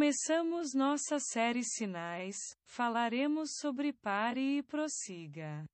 Começamos 0.00 0.72
nossa 0.72 1.20
série 1.20 1.62
Sinais, 1.62 2.56
falaremos 2.64 3.50
sobre 3.60 3.92
pare 3.92 4.56
e 4.56 4.62
prossiga. 4.62 5.68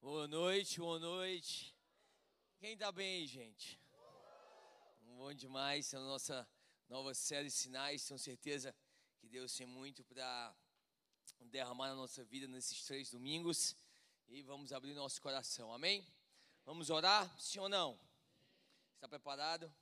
Boa 0.00 0.26
noite, 0.26 0.80
boa 0.80 0.98
noite. 0.98 1.72
Quem 2.58 2.76
tá 2.76 2.90
bem 2.90 3.20
aí, 3.20 3.26
gente? 3.28 3.80
Bom 5.00 5.32
demais, 5.32 5.94
é 5.94 5.96
a 5.96 6.00
nossa 6.00 6.48
nova 6.88 7.14
série 7.14 7.52
Sinais. 7.52 8.04
Tenho 8.04 8.18
certeza 8.18 8.74
que 9.20 9.28
Deus 9.28 9.54
tem 9.54 9.64
muito 9.64 10.02
para 10.02 10.56
derramar 11.38 11.86
na 11.86 11.94
nossa 11.94 12.24
vida 12.24 12.48
nesses 12.48 12.82
três 12.84 13.10
domingos. 13.12 13.76
E 14.26 14.42
vamos 14.42 14.72
abrir 14.72 14.92
nosso 14.92 15.22
coração, 15.22 15.72
amém? 15.72 16.04
Vamos 16.64 16.90
orar, 16.90 17.32
sim 17.40 17.60
ou 17.60 17.68
não? 17.68 17.96
Está 18.96 19.08
preparado? 19.08 19.72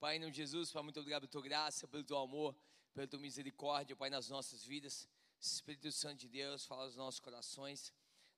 Pai, 0.00 0.16
em 0.16 0.18
nome 0.18 0.32
de 0.32 0.38
Jesus, 0.38 0.72
Pai, 0.72 0.82
muito 0.82 0.98
obrigado 0.98 1.28
pela 1.28 1.32
tua 1.32 1.42
graça, 1.42 1.86
pelo 1.86 2.02
teu 2.02 2.16
amor, 2.16 2.56
pela 2.94 3.06
tua 3.06 3.20
misericórdia, 3.20 3.94
Pai, 3.94 4.08
nas 4.08 4.30
nossas 4.30 4.64
vidas. 4.64 5.06
Espírito 5.38 5.92
Santo 5.92 6.20
de 6.20 6.28
Deus, 6.30 6.64
fala 6.64 6.84
aos 6.84 6.96
nossos 6.96 7.20
corações, 7.20 7.92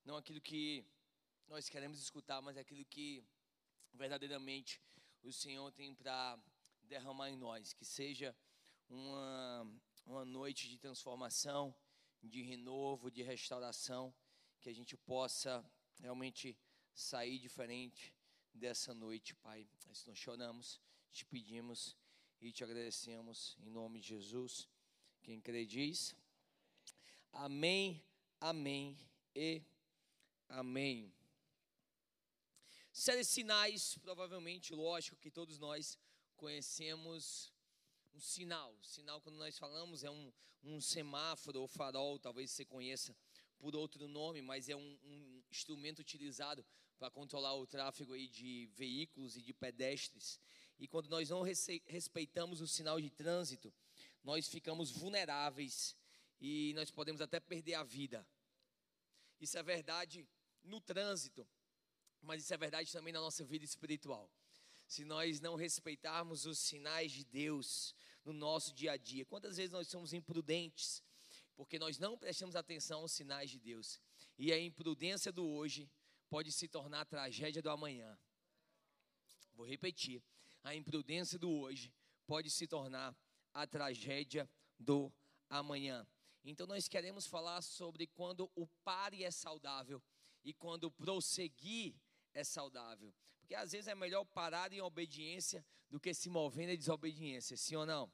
não 0.05 0.17
aquilo 0.17 0.41
que 0.41 0.85
nós 1.47 1.69
queremos 1.69 2.01
escutar, 2.01 2.43
mas 2.43 2.57
aquilo 2.57 2.85
que 2.85 3.25
verdadeiramente 3.93 4.83
o 5.23 5.33
Senhor 5.33 5.71
tem 5.71 5.95
para 5.95 6.37
derramar 6.83 7.31
em 7.31 7.37
nós. 7.37 7.73
Que 7.73 7.85
seja 7.85 8.37
uma, 8.89 9.65
uma 10.05 10.25
noite 10.25 10.69
de 10.69 10.77
transformação, 10.77 11.73
de 12.21 12.43
renovo, 12.43 13.09
de 13.09 13.23
restauração, 13.23 14.13
que 14.61 14.69
a 14.69 14.75
gente 14.75 14.97
possa 14.97 15.65
realmente 16.01 16.59
sair 16.93 17.39
diferente 17.39 18.13
dessa 18.53 18.93
noite, 18.93 19.33
Pai. 19.37 19.65
Nós 19.87 20.05
não 20.05 20.15
choramos, 20.17 20.81
te 21.13 21.27
pedimos 21.27 21.95
e 22.41 22.51
te 22.51 22.65
agradecemos 22.65 23.57
em 23.61 23.71
nome 23.71 24.01
de 24.01 24.09
Jesus. 24.09 24.67
Quem 25.23 25.41
crê 25.41 25.67
diz: 25.67 26.17
Amém, 27.33 28.03
Amém 28.41 28.99
e 29.35 29.63
Amém. 30.49 31.13
Série 32.93 33.25
sinais, 33.25 33.97
provavelmente, 33.99 34.75
lógico 34.75 35.17
que 35.17 35.31
todos 35.31 35.59
nós 35.59 35.99
conhecemos 36.37 37.53
um 38.15 38.21
sinal. 38.21 38.77
Sinal, 38.83 39.21
quando 39.21 39.37
nós 39.37 39.59
falamos, 39.59 40.05
é 40.05 40.11
um, 40.11 40.33
um 40.63 40.81
semáforo 40.81 41.61
ou 41.61 41.69
farol, 41.69 42.19
talvez 42.19 42.51
você 42.51 42.65
conheça 42.65 43.17
por 43.59 43.75
outro 43.75 44.09
nome, 44.09 44.43
mas 44.43 44.69
é 44.69 44.77
um, 44.77 44.99
um 45.05 45.43
instrumento 45.51 46.01
utilizado 46.01 46.65
para 47.03 47.11
controlar 47.11 47.57
o 47.57 47.67
tráfego 47.67 48.13
aí 48.13 48.29
de 48.29 48.71
veículos 48.77 49.37
e 49.37 49.43
de 49.43 49.53
pedestres. 49.53 50.39
E 50.79 50.87
quando 50.87 51.09
nós 51.11 51.31
não 51.31 51.43
respeitamos 51.43 52.61
o 52.61 52.69
sinal 52.69 53.01
de 53.01 53.11
trânsito, 53.11 53.75
nós 54.23 54.47
ficamos 54.47 54.93
vulneráveis 54.93 55.97
e 56.41 56.73
nós 56.77 56.93
podemos 56.93 57.21
até 57.21 57.41
perder 57.41 57.75
a 57.75 57.83
vida. 57.83 58.25
Isso 59.41 59.59
é 59.59 59.65
verdade 59.65 60.29
no 60.63 60.81
trânsito, 60.81 61.45
mas 62.21 62.45
isso 62.45 62.55
é 62.55 62.57
verdade 62.57 62.93
também 62.93 63.13
na 63.13 63.21
nossa 63.21 63.45
vida 63.45 63.65
espiritual. 63.65 64.31
Se 64.87 65.05
nós 65.05 65.41
não 65.41 65.57
respeitarmos 65.57 66.47
os 66.47 66.61
sinais 66.61 67.11
de 67.11 67.25
Deus 67.25 67.97
no 68.25 68.33
nosso 68.33 68.73
dia 68.73 68.93
a 68.93 68.97
dia, 68.97 69.27
quantas 69.27 69.57
vezes 69.57 69.73
nós 69.73 69.89
somos 69.89 70.13
imprudentes 70.13 71.03
porque 71.57 71.79
nós 71.79 71.99
não 71.99 72.17
prestamos 72.17 72.57
atenção 72.57 73.01
aos 73.01 73.13
sinais 73.13 73.51
de 73.51 73.59
Deus. 73.59 74.01
E 74.39 74.53
a 74.53 74.61
imprudência 74.61 75.31
do 75.31 75.45
hoje 75.45 75.91
pode 76.33 76.51
se 76.51 76.67
tornar 76.67 77.03
a 77.03 77.05
tragédia 77.05 77.61
do 77.61 77.69
amanhã. 77.69 78.19
Vou 79.53 79.67
repetir. 79.67 80.25
A 80.65 80.75
imprudência 80.75 81.39
do 81.39 81.51
hoje 81.51 81.93
pode 82.27 82.49
se 82.49 82.67
tornar 82.67 83.15
a 83.53 83.67
tragédia 83.67 84.49
do 84.79 85.13
amanhã. 85.51 86.07
Então 86.43 86.67
nós 86.67 86.89
queremos 86.89 87.27
falar 87.27 87.61
sobre 87.61 88.07
quando 88.07 88.51
o 88.55 88.67
pare 88.83 89.23
é 89.23 89.31
saudável 89.31 90.03
e 90.43 90.55
quando 90.55 90.91
prosseguir 90.91 91.95
é 92.33 92.43
saudável. 92.43 93.15
Porque 93.39 93.55
às 93.55 93.73
vezes 93.73 93.89
é 93.89 93.95
melhor 93.95 94.25
parar 94.25 94.73
em 94.73 94.81
obediência 94.81 95.63
do 95.91 96.01
que 96.01 96.15
se 96.15 96.31
mover 96.31 96.67
em 96.67 96.79
desobediência, 96.79 97.59
sim 97.59 97.77
ou 97.77 97.85
não? 97.85 98.11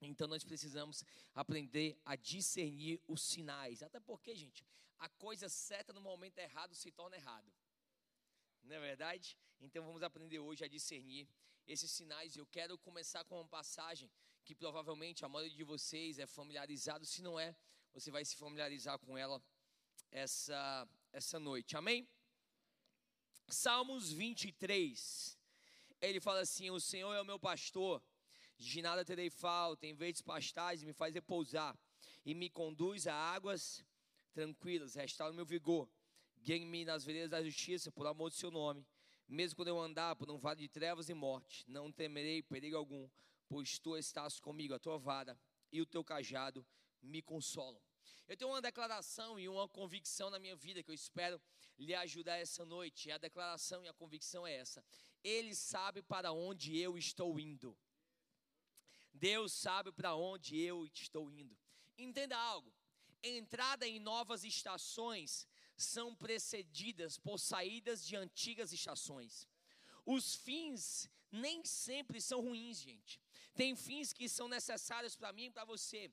Então 0.00 0.26
nós 0.26 0.42
precisamos 0.42 1.04
aprender 1.32 1.96
a 2.04 2.16
discernir 2.16 3.00
os 3.06 3.22
sinais. 3.22 3.84
Até 3.84 4.00
porque, 4.00 4.34
gente, 4.34 4.64
a 5.00 5.08
coisa 5.08 5.48
certa 5.48 5.92
no 5.92 6.00
momento 6.00 6.38
errado 6.38 6.74
se 6.74 6.90
torna 6.90 7.16
errado. 7.16 7.50
Não 8.62 8.76
é 8.76 8.80
verdade? 8.80 9.36
Então 9.60 9.84
vamos 9.84 10.02
aprender 10.02 10.38
hoje 10.38 10.62
a 10.64 10.68
discernir 10.68 11.26
esses 11.66 11.90
sinais. 11.90 12.36
Eu 12.36 12.46
quero 12.46 12.78
começar 12.78 13.24
com 13.24 13.36
uma 13.36 13.48
passagem 13.48 14.10
que 14.44 14.54
provavelmente 14.54 15.24
a 15.24 15.28
maioria 15.28 15.56
de 15.56 15.64
vocês 15.64 16.18
é 16.18 16.26
familiarizado. 16.26 17.06
Se 17.06 17.22
não 17.22 17.40
é, 17.40 17.56
você 17.92 18.10
vai 18.10 18.24
se 18.24 18.36
familiarizar 18.36 18.98
com 18.98 19.16
ela 19.16 19.42
essa, 20.10 20.88
essa 21.12 21.40
noite. 21.40 21.76
Amém? 21.76 22.06
Salmos 23.48 24.12
23. 24.12 25.38
Ele 26.00 26.20
fala 26.20 26.40
assim: 26.40 26.70
O 26.70 26.80
Senhor 26.80 27.12
é 27.14 27.20
o 27.20 27.24
meu 27.24 27.38
pastor 27.38 28.02
de 28.58 28.82
nada 28.82 29.02
terei 29.04 29.30
falta, 29.30 29.86
em 29.86 29.94
verdes 29.94 30.20
pastais 30.20 30.82
me 30.82 30.92
faz 30.92 31.14
repousar 31.14 31.74
e 32.26 32.34
me 32.34 32.50
conduz 32.50 33.06
a 33.06 33.14
águas 33.14 33.82
tranquilas, 34.30 34.94
restaura 34.94 35.32
o 35.32 35.36
meu 35.36 35.44
vigor. 35.44 35.88
Guie-me 36.42 36.84
nas 36.84 37.04
veredas 37.04 37.30
da 37.30 37.42
justiça 37.42 37.92
por 37.92 38.06
amor 38.06 38.30
do 38.30 38.36
seu 38.36 38.50
nome. 38.50 38.86
Mesmo 39.28 39.56
quando 39.56 39.68
eu 39.68 39.78
andar 39.78 40.16
por 40.16 40.30
um 40.30 40.38
vale 40.38 40.60
de 40.60 40.68
trevas 40.68 41.08
e 41.08 41.14
morte, 41.14 41.64
não 41.68 41.92
temerei 41.92 42.42
perigo 42.42 42.76
algum, 42.76 43.08
pois 43.48 43.78
tu 43.78 43.96
estás 43.96 44.40
comigo, 44.40 44.74
a 44.74 44.78
tua 44.78 44.98
vara 44.98 45.38
e 45.70 45.80
o 45.80 45.86
teu 45.86 46.02
cajado 46.02 46.66
me 47.00 47.22
consolam. 47.22 47.80
Eu 48.26 48.36
tenho 48.36 48.50
uma 48.50 48.62
declaração 48.62 49.38
e 49.38 49.48
uma 49.48 49.68
convicção 49.68 50.30
na 50.30 50.38
minha 50.38 50.56
vida 50.56 50.82
que 50.82 50.90
eu 50.90 50.94
espero 50.94 51.40
lhe 51.78 51.94
ajudar 51.94 52.36
essa 52.36 52.64
noite. 52.64 53.10
A 53.10 53.18
declaração 53.18 53.84
e 53.84 53.88
a 53.88 53.92
convicção 53.92 54.46
é 54.46 54.54
essa: 54.54 54.84
Ele 55.22 55.54
sabe 55.54 56.02
para 56.02 56.32
onde 56.32 56.78
eu 56.78 56.96
estou 56.96 57.38
indo. 57.40 57.76
Deus 59.12 59.52
sabe 59.52 59.90
para 59.92 60.14
onde 60.14 60.58
eu 60.58 60.86
estou 60.86 61.30
indo. 61.30 61.56
Entenda 61.98 62.36
algo: 62.36 62.72
entrada 63.22 63.86
em 63.86 63.98
novas 63.98 64.44
estações 64.44 65.46
são 65.76 66.14
precedidas 66.14 67.18
por 67.18 67.38
saídas 67.38 68.04
de 68.04 68.16
antigas 68.16 68.72
estações. 68.72 69.48
Os 70.04 70.34
fins 70.34 71.08
nem 71.30 71.64
sempre 71.64 72.20
são 72.20 72.40
ruins, 72.40 72.78
gente. 72.78 73.20
Tem 73.54 73.74
fins 73.74 74.12
que 74.12 74.28
são 74.28 74.48
necessários 74.48 75.16
para 75.16 75.32
mim 75.32 75.46
e 75.46 75.50
para 75.50 75.64
você 75.64 76.10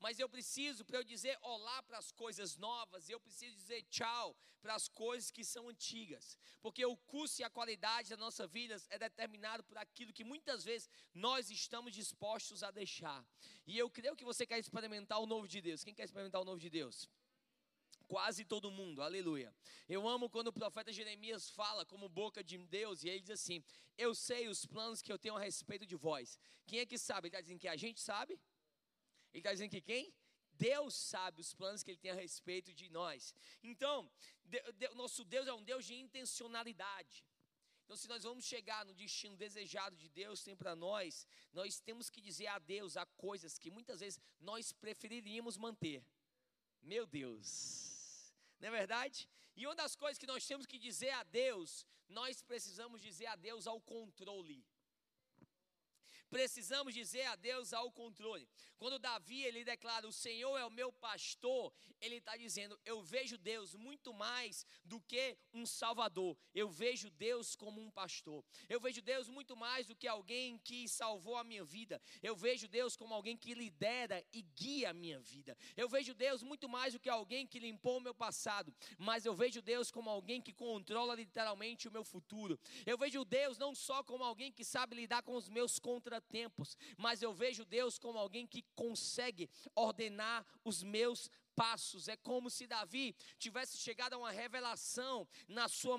mas 0.00 0.18
eu 0.18 0.28
preciso, 0.28 0.84
para 0.84 0.98
eu 0.98 1.04
dizer 1.04 1.38
olá 1.42 1.82
para 1.82 1.98
as 1.98 2.10
coisas 2.10 2.56
novas, 2.56 3.08
eu 3.08 3.20
preciso 3.20 3.54
dizer 3.54 3.82
tchau 3.84 4.36
para 4.62 4.74
as 4.74 4.88
coisas 4.88 5.30
que 5.30 5.44
são 5.44 5.68
antigas, 5.68 6.38
porque 6.60 6.84
o 6.84 6.96
custo 6.96 7.40
e 7.40 7.44
a 7.44 7.50
qualidade 7.50 8.10
da 8.10 8.16
nossa 8.16 8.46
vida 8.46 8.76
é 8.88 8.98
determinado 8.98 9.62
por 9.64 9.78
aquilo 9.78 10.12
que 10.12 10.24
muitas 10.24 10.64
vezes 10.64 10.88
nós 11.14 11.50
estamos 11.50 11.92
dispostos 11.92 12.62
a 12.62 12.70
deixar. 12.70 13.24
E 13.66 13.78
eu 13.78 13.88
creio 13.88 14.16
que 14.16 14.24
você 14.24 14.46
quer 14.46 14.58
experimentar 14.58 15.20
o 15.20 15.26
novo 15.26 15.46
de 15.46 15.60
Deus. 15.60 15.84
Quem 15.84 15.94
quer 15.94 16.04
experimentar 16.04 16.40
o 16.40 16.44
novo 16.44 16.58
de 16.58 16.70
Deus? 16.70 17.08
quase 18.10 18.44
todo 18.44 18.72
mundo, 18.72 19.00
aleluia. 19.02 19.54
Eu 19.88 20.08
amo 20.08 20.28
quando 20.28 20.48
o 20.48 20.52
profeta 20.52 20.92
Jeremias 20.92 21.48
fala 21.48 21.86
como 21.86 22.08
boca 22.08 22.42
de 22.42 22.58
Deus 22.58 23.04
e 23.04 23.08
ele 23.08 23.20
diz 23.20 23.30
assim: 23.30 23.62
Eu 23.96 24.16
sei 24.16 24.48
os 24.48 24.66
planos 24.66 25.00
que 25.00 25.12
eu 25.12 25.18
tenho 25.18 25.36
a 25.36 25.40
respeito 25.40 25.86
de 25.86 25.94
vós. 25.94 26.36
Quem 26.66 26.80
é 26.80 26.86
que 26.86 26.98
sabe? 26.98 27.28
Ele 27.28 27.34
está 27.34 27.40
dizendo 27.40 27.60
que 27.60 27.68
a 27.68 27.76
gente 27.76 28.00
sabe? 28.00 28.36
Ele 29.32 29.40
está 29.40 29.52
dizendo 29.52 29.70
que 29.70 29.80
quem? 29.80 30.12
Deus 30.52 30.94
sabe 30.94 31.40
os 31.40 31.54
planos 31.54 31.82
que 31.82 31.90
Ele 31.90 31.98
tem 31.98 32.10
a 32.10 32.14
respeito 32.14 32.72
de 32.72 32.88
nós. 32.90 33.34
Então, 33.62 34.10
nosso 34.94 35.24
Deus 35.24 35.46
é 35.46 35.52
um 35.52 35.62
Deus 35.62 35.84
de 35.86 35.94
intencionalidade. 35.94 37.24
Então, 37.84 37.96
se 37.96 38.06
nós 38.06 38.22
vamos 38.22 38.44
chegar 38.44 38.84
no 38.84 38.94
destino 38.94 39.36
desejado 39.36 39.96
de 39.96 40.08
Deus 40.08 40.44
tem 40.44 40.54
para 40.54 40.76
nós, 40.76 41.26
nós 41.52 41.80
temos 41.80 42.08
que 42.08 42.20
dizer 42.20 42.46
adeus 42.46 42.96
a 42.96 43.04
coisas 43.04 43.58
que 43.58 43.70
muitas 43.70 43.98
vezes 43.98 44.20
nós 44.38 44.70
preferiríamos 44.70 45.56
manter. 45.56 46.04
Meu 46.82 47.04
Deus, 47.06 48.32
não 48.60 48.68
é 48.68 48.70
verdade? 48.70 49.28
E 49.56 49.66
uma 49.66 49.74
das 49.74 49.96
coisas 49.96 50.18
que 50.18 50.26
nós 50.26 50.46
temos 50.46 50.66
que 50.66 50.78
dizer 50.78 51.10
adeus, 51.10 51.84
nós 52.08 52.42
precisamos 52.42 53.00
dizer 53.00 53.26
adeus 53.26 53.66
ao 53.66 53.80
controle. 53.80 54.64
Precisamos 56.30 56.94
dizer 56.94 57.24
adeus 57.24 57.72
ao 57.72 57.90
controle. 57.90 58.48
Quando 58.78 58.98
Davi 58.98 59.42
ele 59.42 59.64
declara: 59.64 60.06
"O 60.06 60.12
Senhor 60.12 60.56
é 60.56 60.64
o 60.64 60.70
meu 60.70 60.92
pastor", 60.92 61.72
ele 62.00 62.16
está 62.16 62.36
dizendo: 62.36 62.78
"Eu 62.84 63.02
vejo 63.02 63.36
Deus 63.36 63.74
muito 63.74 64.14
mais 64.14 64.64
do 64.84 65.00
que 65.00 65.36
um 65.52 65.66
Salvador. 65.66 66.36
Eu 66.54 66.68
vejo 66.68 67.10
Deus 67.10 67.56
como 67.56 67.80
um 67.80 67.90
pastor. 67.90 68.44
Eu 68.68 68.80
vejo 68.80 69.02
Deus 69.02 69.28
muito 69.28 69.56
mais 69.56 69.88
do 69.88 69.96
que 69.96 70.06
alguém 70.06 70.56
que 70.58 70.88
salvou 70.88 71.36
a 71.36 71.44
minha 71.44 71.64
vida. 71.64 72.00
Eu 72.22 72.36
vejo 72.36 72.68
Deus 72.68 72.96
como 72.96 73.12
alguém 73.12 73.36
que 73.36 73.52
lidera 73.52 74.24
e 74.32 74.42
guia 74.42 74.90
a 74.90 74.94
minha 74.94 75.18
vida. 75.18 75.56
Eu 75.76 75.88
vejo 75.88 76.14
Deus 76.14 76.42
muito 76.42 76.68
mais 76.68 76.92
do 76.92 77.00
que 77.00 77.08
alguém 77.08 77.46
que 77.46 77.58
limpou 77.58 77.98
o 77.98 78.00
meu 78.00 78.14
passado, 78.14 78.72
mas 78.96 79.26
eu 79.26 79.34
vejo 79.34 79.60
Deus 79.60 79.90
como 79.90 80.08
alguém 80.08 80.40
que 80.40 80.52
controla 80.52 81.14
literalmente 81.14 81.88
o 81.88 81.92
meu 81.92 82.04
futuro. 82.04 82.58
Eu 82.86 82.96
vejo 82.96 83.24
Deus 83.24 83.58
não 83.58 83.74
só 83.74 84.02
como 84.04 84.22
alguém 84.22 84.52
que 84.52 84.64
sabe 84.64 84.94
lidar 84.94 85.22
com 85.22 85.34
os 85.34 85.48
meus 85.48 85.78
contratempos, 85.78 86.19
contratempos, 86.20 86.76
mas 86.96 87.22
eu 87.22 87.32
vejo 87.32 87.64
Deus 87.64 87.98
como 87.98 88.18
alguém 88.18 88.46
que 88.46 88.62
consegue 88.74 89.48
ordenar 89.74 90.44
os 90.64 90.82
meus 90.82 91.30
passos. 91.54 92.08
É 92.08 92.16
como 92.16 92.50
se 92.50 92.66
Davi 92.66 93.14
tivesse 93.38 93.78
chegado 93.78 94.14
a 94.14 94.18
uma 94.18 94.30
revelação 94.30 95.26
na 95.48 95.68
sua 95.68 95.98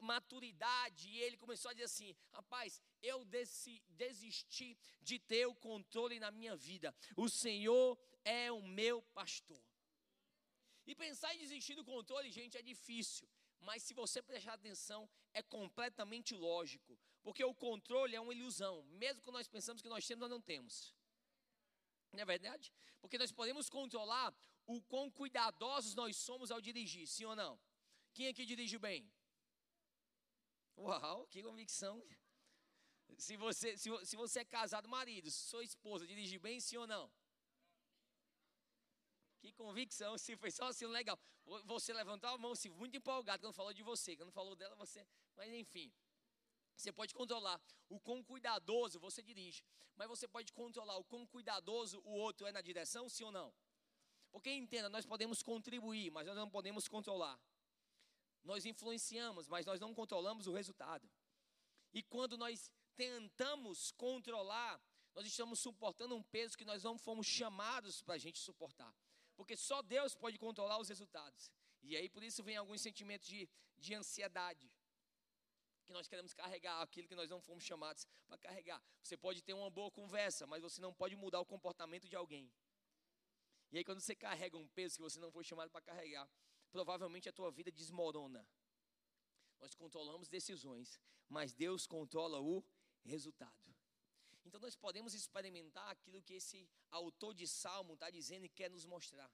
maturidade 0.00 1.08
e 1.08 1.18
ele 1.20 1.36
começou 1.36 1.70
a 1.70 1.74
dizer 1.74 1.84
assim: 1.84 2.14
rapaz, 2.32 2.82
eu 3.02 3.24
desisti 3.24 4.76
de 5.02 5.18
ter 5.18 5.46
o 5.46 5.54
controle 5.54 6.20
na 6.20 6.30
minha 6.30 6.56
vida. 6.56 6.94
O 7.16 7.28
Senhor 7.28 7.98
é 8.24 8.52
o 8.52 8.62
meu 8.62 9.02
pastor. 9.14 9.62
E 10.86 10.94
pensar 10.94 11.34
em 11.34 11.38
desistir 11.38 11.74
do 11.74 11.84
controle, 11.84 12.30
gente, 12.30 12.58
é 12.58 12.62
difícil. 12.62 13.26
Mas 13.60 13.82
se 13.82 13.94
você 13.94 14.22
prestar 14.22 14.54
atenção, 14.54 15.08
é 15.32 15.42
completamente 15.42 16.34
lógico. 16.34 16.98
Porque 17.24 17.42
o 17.42 17.54
controle 17.54 18.14
é 18.14 18.20
uma 18.20 18.34
ilusão. 18.34 18.82
Mesmo 19.04 19.22
que 19.22 19.30
nós 19.30 19.48
pensamos 19.48 19.80
que 19.82 19.88
nós 19.88 20.06
temos, 20.06 20.20
nós 20.20 20.30
não 20.30 20.42
temos. 20.42 20.94
Não 22.12 22.20
é 22.20 22.24
verdade? 22.24 22.72
Porque 23.00 23.18
nós 23.18 23.32
podemos 23.32 23.68
controlar 23.68 24.32
o 24.66 24.80
quão 24.82 25.10
cuidadosos 25.10 25.94
nós 25.94 26.16
somos 26.16 26.50
ao 26.50 26.60
dirigir, 26.60 27.06
sim 27.08 27.24
ou 27.24 27.34
não? 27.34 27.58
Quem 28.12 28.28
aqui 28.28 28.44
dirige 28.44 28.78
bem? 28.78 29.10
Uau, 30.76 31.26
que 31.26 31.42
convicção. 31.42 32.02
Se 33.16 33.36
você, 33.36 33.76
se, 33.76 33.88
se 34.04 34.16
você 34.16 34.40
é 34.40 34.44
casado, 34.44 34.88
marido, 34.88 35.30
sua 35.30 35.64
esposa 35.64 36.06
dirige 36.06 36.38
bem, 36.38 36.60
sim 36.60 36.76
ou 36.76 36.86
não? 36.86 37.10
Que 39.40 39.52
convicção, 39.52 40.16
se 40.18 40.36
foi 40.36 40.50
só 40.50 40.66
assim 40.66 40.86
legal. 40.86 41.18
Você 41.64 41.92
levantou 41.92 42.28
a 42.30 42.38
mão, 42.38 42.54
se 42.54 42.68
muito 42.68 42.96
empolgado 42.96 43.42
quando 43.42 43.54
falou 43.54 43.72
de 43.72 43.82
você, 43.82 44.16
quando 44.16 44.32
falou 44.32 44.54
dela, 44.56 44.74
você. 44.76 45.06
Mas 45.36 45.52
enfim. 45.52 45.92
Você 46.76 46.92
pode 46.92 47.14
controlar 47.14 47.60
o 47.88 48.00
quão 48.00 48.22
cuidadoso 48.22 48.98
você 48.98 49.22
dirige, 49.22 49.64
mas 49.96 50.08
você 50.08 50.26
pode 50.26 50.52
controlar 50.52 50.96
o 50.96 51.04
quão 51.04 51.26
cuidadoso 51.26 52.00
o 52.04 52.10
outro 52.10 52.46
é 52.46 52.52
na 52.52 52.60
direção, 52.60 53.08
sim 53.08 53.24
ou 53.24 53.32
não? 53.32 53.54
Porque 54.30 54.50
entenda, 54.50 54.88
nós 54.88 55.06
podemos 55.06 55.42
contribuir, 55.42 56.10
mas 56.10 56.26
nós 56.26 56.36
não 56.36 56.50
podemos 56.50 56.88
controlar. 56.88 57.40
Nós 58.42 58.66
influenciamos, 58.66 59.48
mas 59.48 59.64
nós 59.64 59.80
não 59.80 59.94
controlamos 59.94 60.46
o 60.46 60.52
resultado. 60.52 61.08
E 61.92 62.02
quando 62.02 62.36
nós 62.36 62.70
tentamos 62.96 63.92
controlar, 63.92 64.82
nós 65.14 65.26
estamos 65.26 65.60
suportando 65.60 66.16
um 66.16 66.22
peso 66.22 66.58
que 66.58 66.64
nós 66.64 66.82
não 66.82 66.98
fomos 66.98 67.26
chamados 67.26 68.02
para 68.02 68.14
a 68.14 68.18
gente 68.18 68.38
suportar. 68.40 68.92
Porque 69.36 69.56
só 69.56 69.80
Deus 69.82 70.14
pode 70.16 70.38
controlar 70.38 70.78
os 70.78 70.88
resultados. 70.88 71.52
E 71.82 71.96
aí 71.96 72.08
por 72.08 72.22
isso 72.24 72.42
vem 72.42 72.56
alguns 72.56 72.80
sentimentos 72.80 73.28
de, 73.28 73.48
de 73.78 73.94
ansiedade. 73.94 74.68
Que 75.84 75.92
nós 75.92 76.08
queremos 76.08 76.32
carregar 76.32 76.80
aquilo 76.80 77.06
que 77.06 77.14
nós 77.14 77.28
não 77.28 77.40
fomos 77.40 77.64
chamados 77.64 78.06
para 78.26 78.38
carregar. 78.38 78.82
Você 79.02 79.16
pode 79.16 79.42
ter 79.42 79.52
uma 79.52 79.70
boa 79.70 79.90
conversa, 79.90 80.46
mas 80.46 80.62
você 80.62 80.80
não 80.80 80.92
pode 80.94 81.14
mudar 81.14 81.40
o 81.40 81.44
comportamento 81.44 82.08
de 82.08 82.16
alguém. 82.16 82.50
E 83.70 83.78
aí 83.78 83.84
quando 83.84 84.00
você 84.00 84.14
carrega 84.14 84.56
um 84.56 84.68
peso 84.68 84.96
que 84.96 85.02
você 85.02 85.18
não 85.18 85.30
foi 85.30 85.44
chamado 85.44 85.70
para 85.70 85.82
carregar, 85.82 86.28
provavelmente 86.70 87.28
a 87.28 87.32
tua 87.32 87.50
vida 87.50 87.70
desmorona. 87.70 88.46
Nós 89.60 89.74
controlamos 89.74 90.28
decisões, 90.28 91.00
mas 91.28 91.52
Deus 91.52 91.86
controla 91.86 92.40
o 92.40 92.64
resultado. 93.04 93.74
Então 94.44 94.60
nós 94.60 94.76
podemos 94.76 95.14
experimentar 95.14 95.88
aquilo 95.90 96.22
que 96.22 96.34
esse 96.34 96.68
autor 96.90 97.34
de 97.34 97.46
Salmo 97.46 97.94
está 97.94 98.10
dizendo 98.10 98.44
e 98.44 98.48
quer 98.48 98.70
nos 98.70 98.84
mostrar. 98.84 99.30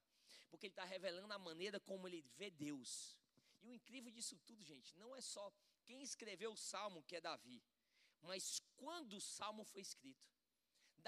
Porque 0.49 0.67
ele 0.67 0.73
está 0.73 0.85
revelando 0.85 1.32
a 1.32 1.38
maneira 1.38 1.79
como 1.81 2.06
ele 2.08 2.23
vê 2.37 2.50
Deus. 2.50 3.17
E 3.62 3.69
o 3.69 3.73
incrível 3.73 4.11
disso 4.11 4.38
tudo, 4.47 4.62
gente, 4.64 4.97
não 4.97 5.14
é 5.14 5.20
só 5.20 5.52
quem 5.91 6.03
escreveu 6.11 6.51
o 6.53 6.63
Salmo, 6.73 7.03
que 7.09 7.17
é 7.17 7.21
Davi, 7.21 7.61
mas 8.29 8.45
quando 8.81 9.15
o 9.21 9.25
Salmo 9.37 9.63
foi 9.71 9.83
escrito. 9.89 10.27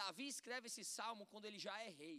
Davi 0.01 0.27
escreve 0.35 0.67
esse 0.71 0.85
Salmo 0.97 1.25
quando 1.31 1.45
ele 1.49 1.59
já 1.67 1.77
é 1.87 1.91
rei. 2.03 2.19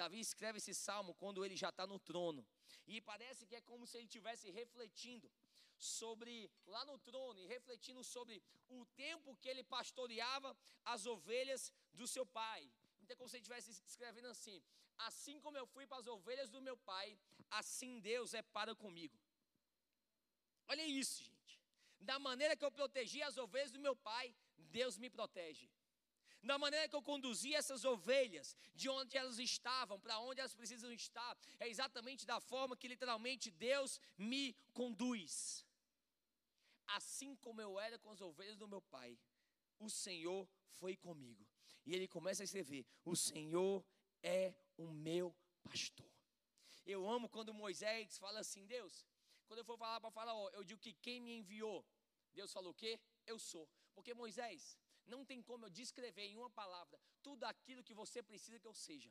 Davi 0.00 0.20
escreve 0.20 0.58
esse 0.58 0.74
Salmo 0.86 1.12
quando 1.22 1.44
ele 1.44 1.56
já 1.62 1.70
está 1.70 1.86
no 1.92 1.98
trono. 1.98 2.42
E 2.86 3.00
parece 3.00 3.44
que 3.48 3.56
é 3.56 3.62
como 3.70 3.86
se 3.88 3.96
ele 3.96 4.04
estivesse 4.10 4.46
refletindo 4.60 5.28
sobre, 5.76 6.32
lá 6.74 6.84
no 6.90 6.96
trono, 7.08 7.40
e 7.40 7.46
refletindo 7.54 8.04
sobre 8.04 8.36
o 8.68 8.84
tempo 9.04 9.36
que 9.40 9.48
ele 9.52 9.64
pastoreava 9.64 10.56
as 10.84 11.06
ovelhas 11.06 11.72
do 11.92 12.06
seu 12.06 12.24
pai. 12.24 12.62
Então, 13.00 13.16
como 13.16 13.28
se 13.28 13.36
ele 13.36 13.42
estivesse 13.42 13.70
escrevendo 13.92 14.28
assim: 14.28 14.62
Assim 15.08 15.40
como 15.40 15.58
eu 15.58 15.66
fui 15.66 15.86
para 15.88 15.98
as 15.98 16.06
ovelhas 16.06 16.50
do 16.50 16.62
meu 16.68 16.76
pai, 16.92 17.18
assim 17.62 17.98
Deus 18.00 18.32
é 18.32 18.42
para 18.42 18.74
comigo. 18.76 19.18
Olha 20.68 20.86
isso, 20.86 21.24
gente. 21.24 21.39
Da 22.00 22.18
maneira 22.18 22.56
que 22.56 22.64
eu 22.64 22.72
protegi 22.72 23.22
as 23.22 23.36
ovelhas 23.36 23.70
do 23.70 23.80
meu 23.80 23.94
pai, 23.94 24.34
Deus 24.56 24.96
me 24.96 25.10
protege. 25.10 25.68
Da 26.42 26.56
maneira 26.58 26.88
que 26.88 26.96
eu 26.96 27.02
conduzi 27.02 27.54
essas 27.54 27.84
ovelhas, 27.84 28.56
de 28.74 28.88
onde 28.88 29.16
elas 29.16 29.38
estavam, 29.38 30.00
para 30.00 30.18
onde 30.20 30.40
elas 30.40 30.54
precisam 30.54 30.90
estar, 30.90 31.36
é 31.58 31.68
exatamente 31.68 32.24
da 32.24 32.40
forma 32.40 32.76
que 32.76 32.88
literalmente 32.88 33.50
Deus 33.50 34.00
me 34.16 34.54
conduz 34.72 35.66
assim 36.94 37.36
como 37.36 37.60
eu 37.60 37.78
era 37.78 37.98
com 37.98 38.10
as 38.10 38.20
ovelhas 38.20 38.56
do 38.56 38.68
meu 38.68 38.80
pai, 38.82 39.18
o 39.78 39.88
Senhor 39.88 40.48
foi 40.68 40.96
comigo. 40.96 41.46
E 41.86 41.94
ele 41.94 42.08
começa 42.08 42.42
a 42.42 42.44
escrever: 42.44 42.84
O 43.04 43.16
Senhor 43.16 43.84
é 44.22 44.54
o 44.76 44.88
meu 44.88 45.34
pastor. 45.62 46.08
Eu 46.86 47.08
amo 47.08 47.28
quando 47.28 47.54
Moisés 47.54 48.18
fala 48.18 48.40
assim: 48.40 48.66
Deus, 48.66 49.06
quando 49.50 49.62
eu 49.62 49.64
for 49.64 49.76
falar 49.76 50.00
para 50.02 50.12
Faraó, 50.16 50.48
eu 50.50 50.62
digo 50.62 50.80
que 50.80 50.92
quem 51.04 51.16
me 51.20 51.32
enviou, 51.38 51.78
Deus 52.32 52.52
falou 52.56 52.70
o 52.70 52.78
quê? 52.82 52.92
Eu 53.26 53.36
sou. 53.36 53.68
Porque 53.96 54.14
Moisés, 54.14 54.78
não 55.12 55.24
tem 55.24 55.42
como 55.42 55.66
eu 55.66 55.70
descrever 55.70 56.26
em 56.26 56.36
uma 56.36 56.48
palavra 56.48 57.00
tudo 57.20 57.42
aquilo 57.42 57.82
que 57.82 57.92
você 57.92 58.22
precisa 58.22 58.60
que 58.60 58.68
eu 58.70 58.72
seja. 58.72 59.10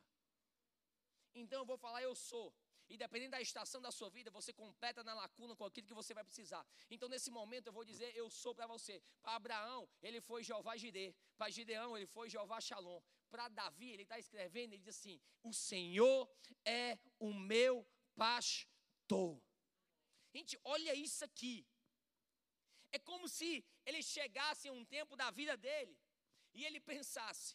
Então 1.36 1.60
eu 1.60 1.66
vou 1.66 1.78
falar 1.78 2.02
eu 2.04 2.16
sou. 2.16 2.48
E 2.88 2.96
dependendo 2.96 3.32
da 3.32 3.42
estação 3.42 3.82
da 3.82 3.92
sua 3.92 4.10
vida, 4.10 4.32
você 4.32 4.54
completa 4.54 5.04
na 5.04 5.14
lacuna 5.14 5.58
com 5.58 5.66
aquilo 5.66 5.86
que 5.86 5.94
você 5.94 6.14
vai 6.14 6.24
precisar. 6.24 6.66
Então, 6.90 7.10
nesse 7.10 7.30
momento, 7.30 7.68
eu 7.68 7.74
vou 7.74 7.84
dizer: 7.84 8.10
Eu 8.16 8.30
sou 8.30 8.56
para 8.56 8.66
você. 8.66 9.04
Para 9.22 9.36
Abraão, 9.36 9.88
ele 10.02 10.22
foi 10.22 10.42
Jeová 10.42 10.76
Jirê. 10.76 11.14
Para 11.38 11.52
Gideão, 11.52 11.96
ele 11.98 12.08
foi 12.08 12.30
Jeová 12.30 12.60
Shalom. 12.60 13.00
Para 13.30 13.48
Davi, 13.50 13.92
ele 13.92 14.04
está 14.04 14.18
escrevendo, 14.18 14.74
ele 14.74 14.82
diz 14.82 14.96
assim: 14.96 15.22
O 15.44 15.54
Senhor 15.54 16.28
é 16.66 16.98
o 17.20 17.32
meu 17.32 17.86
pastor. 18.16 19.40
Gente, 20.40 20.58
olha 20.76 20.94
isso 21.08 21.22
aqui. 21.30 21.56
É 22.98 23.00
como 23.10 23.28
se 23.38 23.50
ele 23.86 24.02
chegasse 24.16 24.68
em 24.68 24.72
um 24.80 24.86
tempo 24.98 25.16
da 25.22 25.30
vida 25.40 25.56
dele 25.66 25.96
e 26.58 26.66
ele 26.68 26.80
pensasse: 26.92 27.50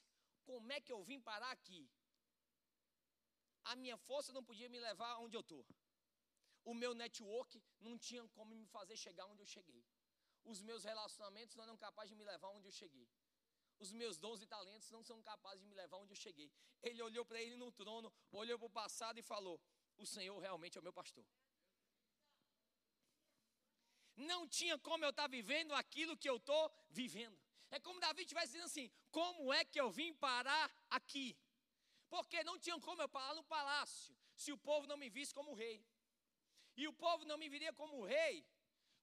como 0.49 0.71
é 0.77 0.81
que 0.81 0.93
eu 0.97 1.03
vim 1.11 1.21
parar 1.31 1.53
aqui? 1.59 1.83
a 3.65 3.75
minha 3.77 3.97
força 3.97 4.33
não 4.33 4.45
podia 4.45 4.69
me 4.69 4.79
levar 4.79 5.19
onde 5.19 5.37
eu 5.37 5.41
estou. 5.41 5.65
O 6.65 6.75
meu 6.75 6.95
network 6.95 7.63
não 7.81 7.99
tinha 7.99 8.27
como 8.29 8.55
me 8.55 8.67
fazer 8.67 8.97
chegar 8.97 9.27
onde 9.27 9.43
eu 9.43 9.47
cheguei. 9.47 9.83
Os 10.45 10.61
meus 10.63 10.85
relacionamentos 10.85 11.55
não 11.57 11.65
eram 11.65 11.77
capazes 11.77 12.11
de 12.11 12.17
me 12.17 12.25
levar 12.25 12.49
onde 12.51 12.69
eu 12.69 12.73
cheguei. 12.73 13.09
Os 13.79 13.93
meus 13.93 14.19
dons 14.19 14.41
e 14.43 14.47
talentos 14.47 14.91
não 14.91 15.03
são 15.03 15.23
capazes 15.23 15.61
de 15.63 15.67
me 15.67 15.75
levar 15.75 15.97
onde 15.99 16.13
eu 16.13 16.17
cheguei. 16.17 16.51
Ele 16.83 17.03
olhou 17.03 17.25
para 17.25 17.41
ele 17.43 17.57
no 17.57 17.73
trono, 17.73 18.13
olhou 18.31 18.59
para 18.59 18.67
o 18.67 18.71
passado 18.71 19.19
e 19.19 19.23
falou: 19.23 19.61
O 19.97 20.07
Senhor 20.07 20.39
realmente 20.39 20.77
é 20.77 20.81
o 20.81 20.85
meu 20.85 20.93
pastor. 20.93 21.27
Não 24.17 24.47
tinha 24.47 24.79
como 24.79 25.05
eu 25.05 25.11
estar 25.11 25.29
vivendo 25.29 25.73
aquilo 25.75 26.17
que 26.17 26.29
eu 26.29 26.37
estou 26.37 26.73
vivendo. 26.91 27.39
É 27.71 27.81
como 27.81 28.01
Davi 28.01 28.23
estivesse 28.23 28.53
dizendo 28.53 28.67
assim: 28.67 28.91
Como 29.11 29.53
é 29.53 29.65
que 29.65 29.81
eu 29.81 29.91
vim 29.91 30.15
parar 30.15 30.71
aqui? 30.89 31.37
porque 32.15 32.45
não 32.45 32.57
tinha 32.65 32.79
como 32.87 33.03
eu 33.03 33.09
parar 33.09 33.35
no 33.35 33.43
palácio 33.43 34.17
se 34.43 34.51
o 34.53 34.59
povo 34.69 34.87
não 34.87 34.97
me 34.97 35.09
visse 35.17 35.33
como 35.39 35.53
rei. 35.53 35.85
E 36.77 36.87
o 36.91 36.93
povo 36.93 37.25
não 37.25 37.37
me 37.43 37.49
viria 37.49 37.73
como 37.73 38.05
rei 38.05 38.47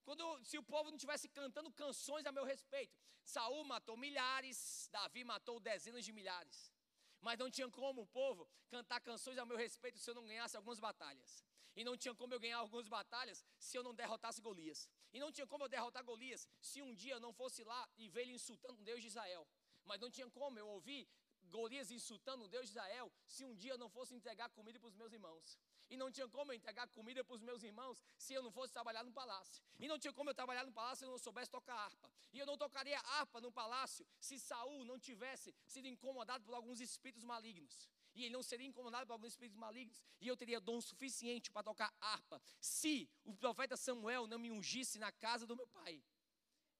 quando, 0.02 0.24
se 0.50 0.56
o 0.58 0.62
povo 0.62 0.88
não 0.90 0.96
estivesse 0.96 1.28
cantando 1.28 1.70
canções 1.72 2.24
a 2.26 2.32
meu 2.32 2.44
respeito. 2.44 2.98
Saul 3.22 3.64
matou 3.64 3.96
milhares, 3.96 4.88
Davi 4.90 5.24
matou 5.24 5.60
dezenas 5.60 6.06
de 6.06 6.12
milhares. 6.18 6.72
Mas 7.20 7.38
não 7.38 7.50
tinha 7.50 7.68
como 7.70 8.02
o 8.02 8.06
povo 8.06 8.48
cantar 8.68 9.00
canções 9.00 9.38
a 9.38 9.44
meu 9.44 9.58
respeito 9.58 9.98
se 9.98 10.08
eu 10.10 10.14
não 10.14 10.26
ganhasse 10.26 10.56
algumas 10.56 10.80
batalhas. 10.80 11.44
E 11.74 11.84
não 11.84 11.96
tinha 11.96 12.14
como 12.14 12.34
eu 12.34 12.40
ganhar 12.40 12.58
algumas 12.58 12.88
batalhas 12.88 13.44
se 13.58 13.76
eu 13.76 13.82
não 13.82 13.94
derrotasse 13.94 14.40
Golias. 14.40 14.88
E 15.12 15.18
não 15.18 15.32
tinha 15.32 15.46
como 15.46 15.64
eu 15.64 15.68
derrotar 15.68 16.04
Golias 16.04 16.46
se 16.60 16.82
um 16.82 16.94
dia 16.94 17.14
eu 17.14 17.20
não 17.20 17.32
fosse 17.32 17.64
lá 17.64 17.88
e 17.96 18.08
ver 18.08 18.22
ele 18.22 18.34
insultando 18.34 18.80
o 18.80 18.84
Deus 18.84 19.00
de 19.00 19.08
Israel. 19.08 19.46
Mas 19.84 20.00
não 20.00 20.10
tinha 20.10 20.28
como 20.30 20.58
eu 20.58 20.66
ouvir 20.68 21.08
Golias 21.52 21.90
insultando 21.90 22.44
o 22.44 22.48
Deus 22.48 22.66
de 22.66 22.72
Israel, 22.72 23.12
se 23.26 23.44
um 23.44 23.54
dia 23.54 23.72
eu 23.72 23.78
não 23.78 23.90
fosse 23.96 24.14
entregar 24.14 24.48
comida 24.50 24.78
para 24.80 24.88
os 24.88 24.94
meus 24.94 25.12
irmãos. 25.12 25.58
E 25.90 25.96
não 25.96 26.10
tinha 26.10 26.26
como 26.26 26.50
eu 26.50 26.56
entregar 26.56 26.86
comida 26.88 27.22
para 27.22 27.34
os 27.34 27.42
meus 27.42 27.62
irmãos 27.62 28.02
se 28.16 28.32
eu 28.32 28.42
não 28.42 28.50
fosse 28.50 28.72
trabalhar 28.72 29.04
no 29.04 29.12
palácio. 29.12 29.62
E 29.78 29.86
não 29.86 29.98
tinha 29.98 30.12
como 30.12 30.30
eu 30.30 30.34
trabalhar 30.34 30.64
no 30.64 30.72
palácio 30.72 31.00
se 31.00 31.04
eu 31.04 31.10
não 31.10 31.18
soubesse 31.18 31.50
tocar 31.50 31.74
harpa. 31.74 32.10
E 32.32 32.38
eu 32.38 32.46
não 32.46 32.56
tocaria 32.56 32.98
harpa 33.16 33.38
no 33.40 33.52
palácio 33.52 34.06
se 34.18 34.38
Saul 34.38 34.84
não 34.86 34.98
tivesse 34.98 35.54
sido 35.66 35.86
incomodado 35.86 36.42
por 36.44 36.54
alguns 36.54 36.80
espíritos 36.80 37.24
malignos. 37.24 37.90
E 38.14 38.24
ele 38.24 38.34
não 38.34 38.42
seria 38.42 38.66
incomodado 38.66 39.06
por 39.06 39.14
alguns 39.14 39.32
espíritos 39.32 39.58
malignos. 39.58 40.02
E 40.20 40.28
eu 40.28 40.36
teria 40.36 40.60
dom 40.60 40.80
suficiente 40.80 41.50
para 41.50 41.62
tocar 41.62 41.92
harpa. 42.00 42.40
Se 42.60 43.08
o 43.24 43.34
profeta 43.34 43.76
Samuel 43.76 44.26
não 44.26 44.38
me 44.38 44.50
ungisse 44.50 44.98
na 44.98 45.10
casa 45.10 45.46
do 45.46 45.56
meu 45.56 45.66
pai. 45.66 46.02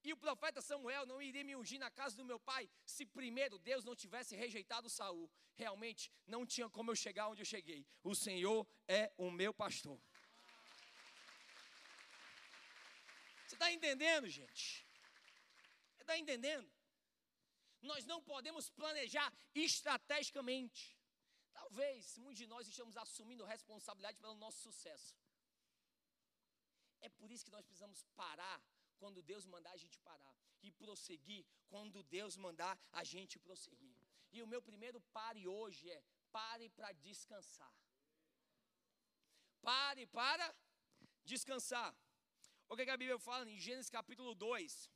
E 0.04 0.12
o 0.12 0.16
profeta 0.16 0.60
Samuel 0.60 1.06
não 1.06 1.22
iria 1.22 1.44
me 1.44 1.54
ungir 1.54 1.78
na 1.78 1.90
casa 1.90 2.16
do 2.16 2.24
meu 2.24 2.38
pai 2.38 2.68
se 2.84 3.06
primeiro 3.06 3.56
Deus 3.58 3.84
não 3.84 3.94
tivesse 3.94 4.34
rejeitado 4.34 4.90
Saul. 4.90 5.30
Realmente 5.54 6.10
não 6.26 6.44
tinha 6.44 6.68
como 6.68 6.90
eu 6.90 6.96
chegar 6.96 7.28
onde 7.28 7.42
eu 7.42 7.46
cheguei. 7.46 7.86
O 8.02 8.14
Senhor 8.14 8.66
é 8.88 9.12
o 9.16 9.30
meu 9.30 9.54
pastor. 9.54 9.98
Você 13.46 13.54
está 13.54 13.70
entendendo, 13.70 14.28
gente? 14.28 14.84
Você 15.94 16.02
está 16.02 16.18
entendendo? 16.18 16.68
Nós 17.80 18.04
não 18.06 18.20
podemos 18.22 18.68
planejar 18.70 19.32
estrategicamente. 19.54 20.96
Talvez 21.72 22.18
muitos 22.22 22.40
de 22.42 22.46
nós 22.52 22.68
estamos 22.70 22.94
assumindo 23.02 23.50
responsabilidade 23.52 24.18
pelo 24.22 24.34
nosso 24.42 24.58
sucesso. 24.66 25.14
É 27.00 27.08
por 27.18 27.30
isso 27.30 27.46
que 27.46 27.54
nós 27.54 27.64
precisamos 27.68 28.00
parar 28.14 28.58
quando 28.98 29.22
Deus 29.30 29.46
mandar 29.46 29.72
a 29.72 29.80
gente 29.84 29.98
parar 30.00 30.36
e 30.66 30.70
prosseguir 30.70 31.46
quando 31.70 32.02
Deus 32.16 32.36
mandar 32.36 32.74
a 33.00 33.02
gente 33.12 33.38
prosseguir. 33.38 33.96
E 34.34 34.42
o 34.42 34.46
meu 34.52 34.60
primeiro 34.60 35.00
pare 35.18 35.48
hoje 35.48 35.90
é 35.90 36.02
pare 36.30 36.68
para 36.68 36.92
descansar. 36.92 37.74
Pare 39.62 40.04
para 40.18 40.54
descansar. 41.24 41.90
O 42.68 42.76
que 42.76 42.82
a 42.82 42.98
Bíblia 42.98 43.18
fala 43.18 43.50
em 43.50 43.58
Gênesis 43.58 43.88
capítulo 43.88 44.34
2, 44.34 44.90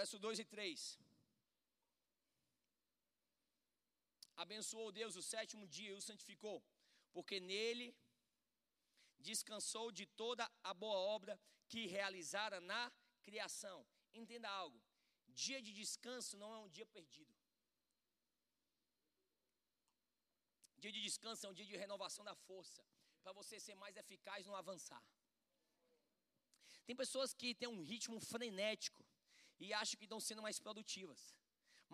verso 0.00 0.18
2 0.18 0.40
e 0.40 0.44
3. 0.44 1.01
Abençoou 4.36 4.90
Deus 4.92 5.16
o 5.16 5.22
sétimo 5.22 5.66
dia 5.66 5.90
e 5.90 5.94
o 5.94 6.00
santificou, 6.00 6.62
porque 7.12 7.38
nele 7.40 7.94
descansou 9.18 9.92
de 9.92 10.06
toda 10.06 10.50
a 10.64 10.74
boa 10.74 10.96
obra 10.96 11.40
que 11.68 11.86
realizara 11.86 12.60
na 12.60 12.92
criação. 13.22 13.86
Entenda 14.14 14.48
algo: 14.48 14.82
dia 15.28 15.60
de 15.62 15.72
descanso 15.72 16.36
não 16.36 16.54
é 16.54 16.58
um 16.58 16.68
dia 16.68 16.86
perdido. 16.86 17.34
Dia 20.78 20.90
de 20.90 21.00
descanso 21.00 21.46
é 21.46 21.48
um 21.48 21.54
dia 21.54 21.64
de 21.64 21.76
renovação 21.76 22.24
da 22.24 22.34
força, 22.34 22.84
para 23.22 23.32
você 23.32 23.60
ser 23.60 23.76
mais 23.76 23.96
eficaz 23.96 24.44
no 24.46 24.56
avançar. 24.56 25.04
Tem 26.84 26.96
pessoas 26.96 27.32
que 27.32 27.54
têm 27.54 27.68
um 27.68 27.80
ritmo 27.80 28.18
frenético 28.18 29.04
e 29.60 29.72
acham 29.72 29.96
que 29.96 30.06
estão 30.06 30.18
sendo 30.18 30.42
mais 30.42 30.58
produtivas. 30.58 31.20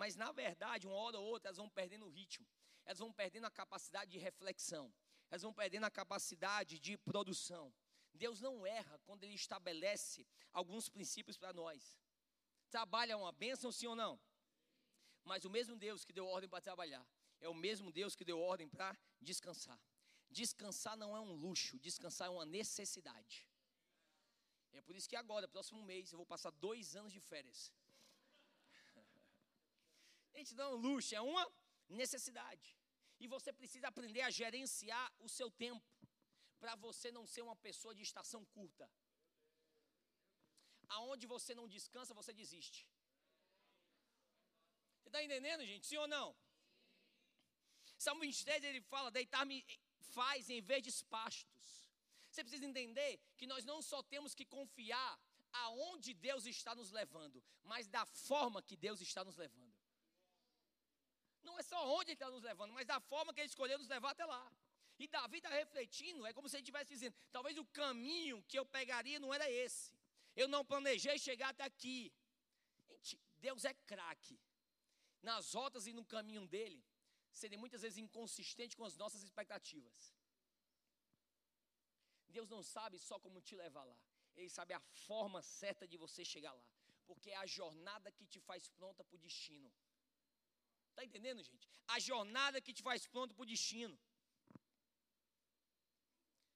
Mas 0.01 0.17
na 0.23 0.31
verdade, 0.43 0.87
uma 0.87 0.97
hora 1.03 1.19
ou 1.19 1.27
outra, 1.33 1.49
elas 1.49 1.61
vão 1.63 1.71
perdendo 1.81 2.07
o 2.07 2.15
ritmo. 2.19 2.47
Elas 2.87 3.01
vão 3.05 3.13
perdendo 3.21 3.47
a 3.47 3.51
capacidade 3.61 4.11
de 4.15 4.19
reflexão 4.29 4.87
elas 5.31 5.43
vão 5.43 5.53
perdendo 5.53 5.85
a 5.85 5.91
capacidade 5.91 6.79
de 6.79 6.97
produção. 6.97 7.73
Deus 8.15 8.41
não 8.41 8.67
erra 8.67 8.99
quando 9.07 9.25
Ele 9.25 9.35
estabelece 9.35 10.27
alguns 10.53 10.89
princípios 10.89 11.37
para 11.37 11.53
nós. 11.53 11.99
Trabalho 12.71 13.13
é 13.13 13.17
uma 13.17 13.33
bênção, 13.33 13.71
sim 13.71 13.87
ou 13.87 13.95
não? 13.95 14.19
Mas 15.25 15.45
o 15.45 15.51
mesmo 15.51 15.77
Deus 15.77 16.05
que 16.05 16.13
deu 16.13 16.27
ordem 16.27 16.49
para 16.49 16.61
trabalhar, 16.61 17.07
é 17.41 17.49
o 17.49 17.55
mesmo 17.55 17.93
Deus 17.93 18.17
que 18.17 18.25
deu 18.25 18.41
ordem 18.41 18.69
para 18.69 18.99
descansar. 19.21 19.81
Descansar 20.31 20.97
não 20.97 21.17
é 21.17 21.21
um 21.21 21.33
luxo, 21.33 21.79
descansar 21.79 22.29
é 22.29 22.31
uma 22.31 22.45
necessidade. 22.45 23.47
É 24.73 24.81
por 24.81 24.97
isso 24.97 25.09
que 25.09 25.17
agora, 25.17 25.47
próximo 25.47 25.83
mês, 25.83 26.13
eu 26.13 26.19
vou 26.19 26.27
passar 26.27 26.51
dois 26.51 26.97
anos 26.97 27.13
de 27.13 27.21
férias. 27.21 27.73
Gente, 30.39 30.55
não 30.55 30.65
é 30.65 30.69
um 30.75 30.81
luxo, 30.87 31.15
é 31.21 31.21
uma 31.21 31.45
necessidade. 32.01 32.67
E 33.23 33.27
você 33.35 33.51
precisa 33.61 33.89
aprender 33.89 34.23
a 34.27 34.31
gerenciar 34.31 35.07
o 35.27 35.29
seu 35.37 35.49
tempo, 35.51 35.85
para 36.61 36.75
você 36.87 37.11
não 37.17 37.25
ser 37.33 37.43
uma 37.47 37.57
pessoa 37.57 37.93
de 37.99 38.03
estação 38.09 38.41
curta. 38.57 38.89
Aonde 40.97 41.27
você 41.35 41.55
não 41.61 41.67
descansa, 41.77 42.19
você 42.21 42.33
desiste. 42.33 42.81
Você 45.01 45.09
está 45.09 45.21
entendendo, 45.27 45.67
gente? 45.71 45.87
Sim 45.89 45.99
ou 46.05 46.09
não? 46.17 46.29
Salmo 48.07 48.21
23 48.21 48.63
ele 48.71 48.81
fala: 48.93 49.11
deitar-me 49.11 49.59
faz 50.17 50.49
em 50.49 50.61
verdes 50.61 51.03
pastos. 51.03 51.69
Você 52.31 52.45
precisa 52.45 52.65
entender 52.65 53.13
que 53.37 53.47
nós 53.53 53.65
não 53.65 53.81
só 53.91 54.01
temos 54.15 54.35
que 54.39 54.45
confiar 54.45 55.13
aonde 55.65 56.15
Deus 56.15 56.47
está 56.47 56.75
nos 56.81 56.93
levando, 56.93 57.43
mas 57.65 57.89
da 57.89 58.05
forma 58.07 58.63
que 58.63 58.77
Deus 58.77 59.01
está 59.01 59.25
nos 59.25 59.37
levando. 59.37 59.68
Não 61.49 61.59
é 61.59 61.63
só 61.63 61.79
onde 61.97 62.11
ele 62.11 62.19
está 62.21 62.31
nos 62.35 62.43
levando, 62.51 62.73
mas 62.79 62.87
da 62.93 63.01
forma 63.13 63.33
que 63.33 63.41
ele 63.41 63.53
escolheu 63.55 63.79
nos 63.79 63.89
levar 63.95 64.11
até 64.13 64.25
lá. 64.35 64.45
E 65.03 65.07
Davi 65.15 65.39
está 65.39 65.51
refletindo, 65.63 66.27
é 66.27 66.33
como 66.37 66.49
se 66.49 66.57
ele 66.57 66.63
estivesse 66.63 66.91
dizendo: 66.95 67.17
talvez 67.37 67.57
o 67.63 67.65
caminho 67.83 68.43
que 68.49 68.59
eu 68.61 68.67
pegaria 68.79 69.19
não 69.25 69.33
era 69.37 69.49
esse. 69.65 69.93
Eu 70.43 70.49
não 70.55 70.63
planejei 70.73 71.17
chegar 71.19 71.51
até 71.51 71.65
aqui. 71.65 72.13
Gente, 72.89 73.21
Deus 73.47 73.65
é 73.65 73.75
craque. 73.93 74.39
Nas 75.29 75.53
rotas 75.59 75.87
e 75.91 75.93
no 75.99 76.05
caminho 76.15 76.45
dele, 76.55 76.81
serem 77.41 77.59
muitas 77.59 77.83
vezes 77.83 77.99
inconsistente 77.99 78.77
com 78.77 78.85
as 78.91 78.97
nossas 79.03 79.23
expectativas. 79.23 80.13
Deus 82.37 82.49
não 82.55 82.63
sabe 82.63 82.99
só 82.99 83.19
como 83.19 83.41
te 83.41 83.55
levar 83.57 83.85
lá, 83.85 83.99
Ele 84.37 84.51
sabe 84.51 84.73
a 84.75 84.81
forma 85.07 85.41
certa 85.43 85.85
de 85.89 85.97
você 85.97 86.25
chegar 86.25 86.53
lá, 86.53 86.67
porque 87.07 87.31
é 87.31 87.37
a 87.37 87.47
jornada 87.47 88.13
que 88.13 88.27
te 88.33 88.41
faz 88.49 88.69
pronta 88.69 89.03
para 89.03 89.17
o 89.17 89.25
destino. 89.27 89.73
Está 90.99 91.07
entendendo, 91.11 91.41
gente? 91.49 91.65
A 91.95 92.01
jornada 92.01 92.61
que 92.61 92.73
te 92.77 92.83
faz 92.87 93.07
pronto 93.07 93.33
para 93.33 93.45
o 93.45 93.51
destino. 93.53 93.97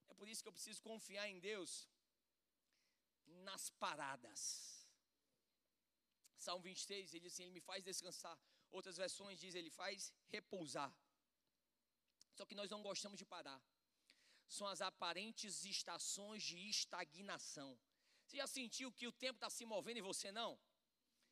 É 0.08 0.14
por 0.14 0.26
isso 0.30 0.42
que 0.42 0.48
eu 0.48 0.56
preciso 0.56 0.82
confiar 0.82 1.26
em 1.32 1.38
Deus 1.38 1.70
nas 3.48 3.70
paradas. 3.84 4.40
Salmo 6.36 6.64
23, 6.64 7.14
ele 7.14 7.20
diz 7.20 7.32
assim: 7.32 7.44
Ele 7.44 7.56
me 7.58 7.60
faz 7.60 7.84
descansar. 7.84 8.36
Outras 8.72 8.96
versões 9.04 9.38
diz: 9.38 9.54
Ele 9.54 9.70
faz 9.70 10.12
repousar. 10.34 10.92
Só 12.34 12.44
que 12.44 12.58
nós 12.60 12.68
não 12.68 12.82
gostamos 12.82 13.20
de 13.22 13.24
parar. 13.36 13.62
São 14.48 14.66
as 14.66 14.82
aparentes 14.90 15.64
estações 15.76 16.42
de 16.42 16.58
estagnação. 16.68 17.70
Você 18.24 18.38
já 18.38 18.48
sentiu 18.48 18.90
que 18.90 19.06
o 19.06 19.16
tempo 19.24 19.36
está 19.36 19.50
se 19.58 19.64
movendo 19.64 19.98
e 19.98 20.08
você 20.10 20.32
não? 20.32 20.52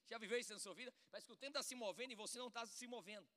Já 0.07 0.19
viveu 0.19 0.39
isso 0.39 0.53
na 0.53 0.59
sua 0.59 0.75
vida? 0.75 0.93
Parece 1.11 1.27
que 1.27 1.33
o 1.33 1.37
tempo 1.37 1.51
está 1.57 1.63
se 1.63 1.75
movendo 1.75 2.13
e 2.13 2.15
você 2.15 2.39
não 2.39 2.49
está 2.49 2.67
se 2.67 2.87
movendo. 2.87 3.29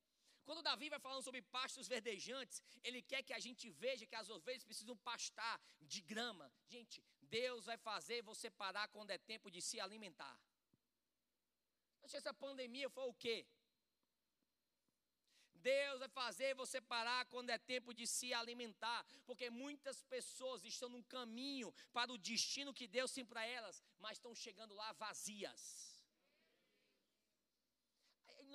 Quando 0.45 0.61
Davi 0.61 0.89
vai 0.89 0.99
falando 0.99 1.23
sobre 1.23 1.41
pastos 1.41 1.87
verdejantes, 1.87 2.61
ele 2.83 3.01
quer 3.01 3.23
que 3.23 3.33
a 3.33 3.39
gente 3.39 3.69
veja 3.69 4.05
que 4.05 4.15
as 4.15 4.29
ovelhas 4.29 4.63
precisam 4.63 4.95
pastar 4.97 5.61
de 5.81 6.01
grama. 6.01 6.51
Gente, 6.67 7.03
Deus 7.21 7.65
vai 7.65 7.77
fazer 7.77 8.21
você 8.21 8.49
parar 8.49 8.87
quando 8.89 9.11
é 9.11 9.17
tempo 9.17 9.49
de 9.49 9.61
se 9.61 9.79
alimentar. 9.79 10.37
Acho 12.03 12.17
essa 12.17 12.33
pandemia 12.33 12.89
foi 12.89 13.05
o 13.07 13.13
quê? 13.13 13.45
Deus 15.55 15.99
vai 15.99 16.09
fazer 16.09 16.53
você 16.55 16.81
parar 16.81 17.25
quando 17.27 17.49
é 17.49 17.57
tempo 17.57 17.93
de 17.93 18.05
se 18.05 18.33
alimentar, 18.33 19.05
porque 19.25 19.49
muitas 19.49 20.03
pessoas 20.03 20.65
estão 20.65 20.89
num 20.89 21.03
caminho 21.03 21.73
para 21.93 22.11
o 22.11 22.17
destino 22.17 22.73
que 22.73 22.85
Deus 22.85 23.13
tem 23.13 23.25
para 23.25 23.45
elas, 23.45 23.81
mas 23.97 24.17
estão 24.17 24.35
chegando 24.35 24.73
lá 24.73 24.91
vazias 24.91 25.92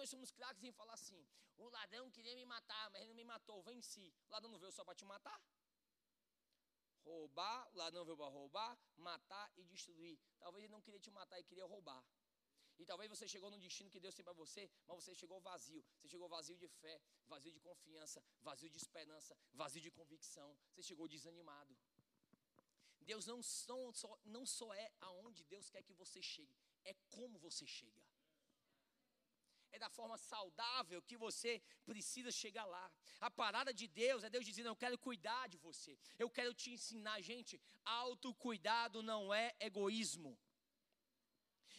nós 0.01 0.11
somos 0.15 0.31
craques 0.39 0.65
em 0.65 0.73
falar 0.81 0.95
assim: 1.01 1.21
o 1.65 1.69
ladrão 1.77 2.11
queria 2.17 2.35
me 2.41 2.45
matar, 2.55 2.85
mas 2.91 3.01
ele 3.01 3.11
não 3.11 3.17
me 3.23 3.25
matou, 3.25 3.63
venci. 3.63 4.07
O 4.29 4.33
ladrão 4.35 4.51
não 4.55 4.61
veio 4.65 4.73
só 4.79 4.85
para 4.85 4.95
te 5.01 5.05
matar? 5.05 5.39
Roubar, 7.05 7.59
o 7.73 7.77
ladrão 7.83 8.05
veio 8.05 8.17
para 8.17 8.31
roubar, 8.39 8.79
matar 8.97 9.47
e 9.57 9.65
destruir. 9.65 10.17
Talvez 10.39 10.65
ele 10.65 10.73
não 10.73 10.81
queria 10.81 11.01
te 11.01 11.11
matar, 11.11 11.37
ele 11.39 11.49
queria 11.53 11.67
roubar. 11.75 12.03
E 12.81 12.85
talvez 12.91 13.11
você 13.11 13.27
chegou 13.27 13.51
no 13.51 13.59
destino 13.59 13.91
que 13.91 13.99
Deus 13.99 14.15
tem 14.15 14.25
para 14.25 14.35
você, 14.43 14.71
mas 14.87 14.97
você 15.03 15.15
chegou 15.21 15.41
vazio. 15.41 15.85
Você 15.99 16.09
chegou 16.09 16.29
vazio 16.29 16.57
de 16.57 16.69
fé, 16.69 17.01
vazio 17.27 17.53
de 17.53 17.61
confiança, 17.69 18.23
vazio 18.41 18.71
de 18.71 18.79
esperança, 18.85 19.37
vazio 19.53 19.83
de 19.87 19.91
convicção. 19.91 20.57
Você 20.73 20.83
chegou 20.91 21.09
desanimado. 21.09 21.77
Deus 23.01 23.27
não 23.27 23.43
só, 23.43 24.21
não 24.25 24.45
só 24.47 24.73
é 24.75 24.93
aonde 25.01 25.43
Deus 25.45 25.71
quer 25.71 25.83
que 25.83 25.95
você 25.95 26.23
chegue, 26.23 26.55
é 26.85 26.95
como 27.17 27.39
você 27.39 27.67
chega 27.67 28.08
é 29.73 29.79
da 29.79 29.91
forma 29.91 30.17
saudável 30.17 31.03
que 31.03 31.17
você 31.17 31.63
precisa 31.85 32.31
chegar 32.31 32.65
lá. 32.65 32.91
A 33.21 33.31
parada 33.31 33.73
de 33.73 33.87
Deus 33.87 34.25
é 34.25 34.31
Deus 34.31 34.45
dizendo: 34.45 34.69
Eu 34.69 34.77
quero 34.77 34.99
cuidar 34.99 35.49
de 35.49 35.59
você, 35.59 35.99
eu 36.19 36.31
quero 36.31 36.55
te 36.55 36.71
ensinar. 36.71 37.21
Gente, 37.21 37.61
autocuidado 37.85 39.03
não 39.03 39.33
é 39.33 39.55
egoísmo. 39.61 40.39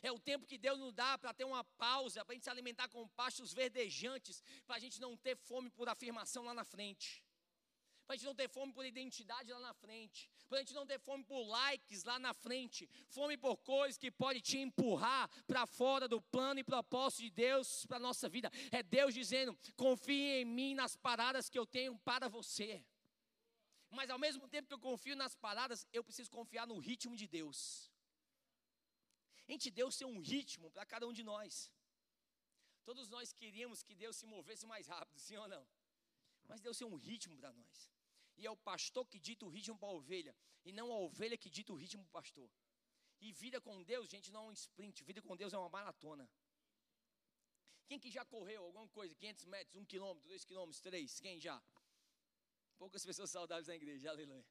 É 0.01 0.11
o 0.11 0.19
tempo 0.19 0.47
que 0.47 0.57
Deus 0.57 0.79
nos 0.79 0.93
dá 0.93 1.17
para 1.17 1.33
ter 1.33 1.43
uma 1.43 1.63
pausa, 1.63 2.23
para 2.23 2.33
a 2.33 2.35
gente 2.35 2.45
se 2.45 2.49
alimentar 2.49 2.87
com 2.87 3.05
pastos 3.09 3.51
verdejantes, 3.51 4.41
para 4.65 4.77
a 4.77 4.79
gente 4.79 4.99
não 5.01 5.17
ter 5.17 5.35
fome 5.35 5.69
por 5.69 5.89
afirmação 5.89 6.45
lá 6.45 6.53
na 6.53 6.63
frente 6.63 7.21
para 8.09 8.15
a 8.15 8.17
gente 8.17 8.25
não 8.25 8.33
ter 8.33 8.49
fome 8.49 8.73
por 8.73 8.83
identidade 8.83 9.53
lá 9.53 9.59
na 9.59 9.71
frente, 9.71 10.31
para 10.49 10.57
a 10.57 10.61
gente 10.61 10.73
não 10.73 10.85
ter 10.85 10.99
fome 10.99 11.23
por 11.23 11.43
likes 11.43 12.03
lá 12.03 12.17
na 12.19 12.33
frente, 12.33 12.89
fome 13.07 13.37
por 13.37 13.55
coisas 13.57 13.97
que 13.97 14.11
pode 14.11 14.41
te 14.41 14.57
empurrar 14.57 15.29
para 15.45 15.65
fora 15.67 16.07
do 16.07 16.19
plano 16.19 16.59
e 16.59 16.63
propósito 16.63 17.21
de 17.21 17.29
Deus 17.29 17.85
para 17.85 17.97
a 17.97 17.99
nossa 18.07 18.27
vida. 18.27 18.51
É 18.71 18.81
Deus 18.81 19.13
dizendo: 19.13 19.57
confie 19.75 20.41
em 20.41 20.45
mim 20.45 20.73
nas 20.73 20.95
paradas 20.97 21.49
que 21.49 21.59
eu 21.59 21.65
tenho 21.65 21.97
para 21.99 22.27
você. 22.27 22.83
Mas 23.91 24.09
ao 24.09 24.19
mesmo 24.19 24.47
tempo 24.47 24.67
que 24.67 24.73
eu 24.73 24.79
confio 24.79 25.15
nas 25.15 25.35
paradas, 25.35 25.87
eu 25.93 26.03
preciso 26.03 26.29
confiar 26.29 26.65
no 26.67 26.77
ritmo 26.77 27.15
de 27.15 27.27
Deus. 27.27 27.91
Gente, 29.47 29.71
Deus 29.71 29.97
tem 29.97 30.07
um 30.07 30.19
ritmo 30.19 30.69
para 30.71 30.85
cada 30.85 31.07
um 31.07 31.13
de 31.13 31.23
nós. 31.23 31.71
Todos 32.83 33.09
nós 33.09 33.33
queríamos 33.33 33.81
que 33.83 33.95
Deus 33.95 34.15
se 34.15 34.25
movesse 34.25 34.65
mais 34.65 34.87
rápido, 34.87 35.19
sim 35.19 35.37
ou 35.37 35.47
não? 35.47 35.67
Mas 36.47 36.61
Deus 36.61 36.77
tem 36.77 36.87
um 36.87 36.95
ritmo 36.95 37.35
para 37.37 37.51
nós. 37.51 37.98
E 38.39 38.45
é 38.47 38.51
o 38.51 38.55
pastor 38.69 39.05
que 39.11 39.19
dita 39.27 39.45
o 39.45 39.49
ritmo 39.49 39.77
para 39.77 39.89
a 39.89 39.97
ovelha, 39.99 40.33
e 40.63 40.71
não 40.71 40.91
a 40.91 40.97
ovelha 41.07 41.37
que 41.37 41.49
dita 41.49 41.71
o 41.73 41.75
ritmo 41.75 42.03
para 42.03 42.09
o 42.09 42.17
pastor. 42.21 42.49
E 43.19 43.33
vida 43.33 43.59
com 43.59 43.83
Deus, 43.83 44.09
gente, 44.09 44.31
não 44.31 44.45
é 44.45 44.49
um 44.49 44.53
sprint, 44.53 45.03
vida 45.03 45.21
com 45.21 45.35
Deus 45.35 45.53
é 45.53 45.57
uma 45.57 45.69
maratona. 45.77 46.25
Quem 47.87 47.99
que 47.99 48.09
já 48.09 48.23
correu 48.23 48.63
alguma 48.63 48.87
coisa, 48.87 49.13
500 49.13 49.45
metros, 49.45 49.75
1 49.75 49.85
quilômetro, 49.85 50.29
2 50.29 50.45
quilômetros, 50.45 50.79
3, 50.79 51.19
quem 51.19 51.39
já? 51.39 51.61
Poucas 52.77 53.05
pessoas 53.05 53.29
saudáveis 53.29 53.67
na 53.67 53.75
igreja, 53.75 54.09
aleluia. 54.09 54.45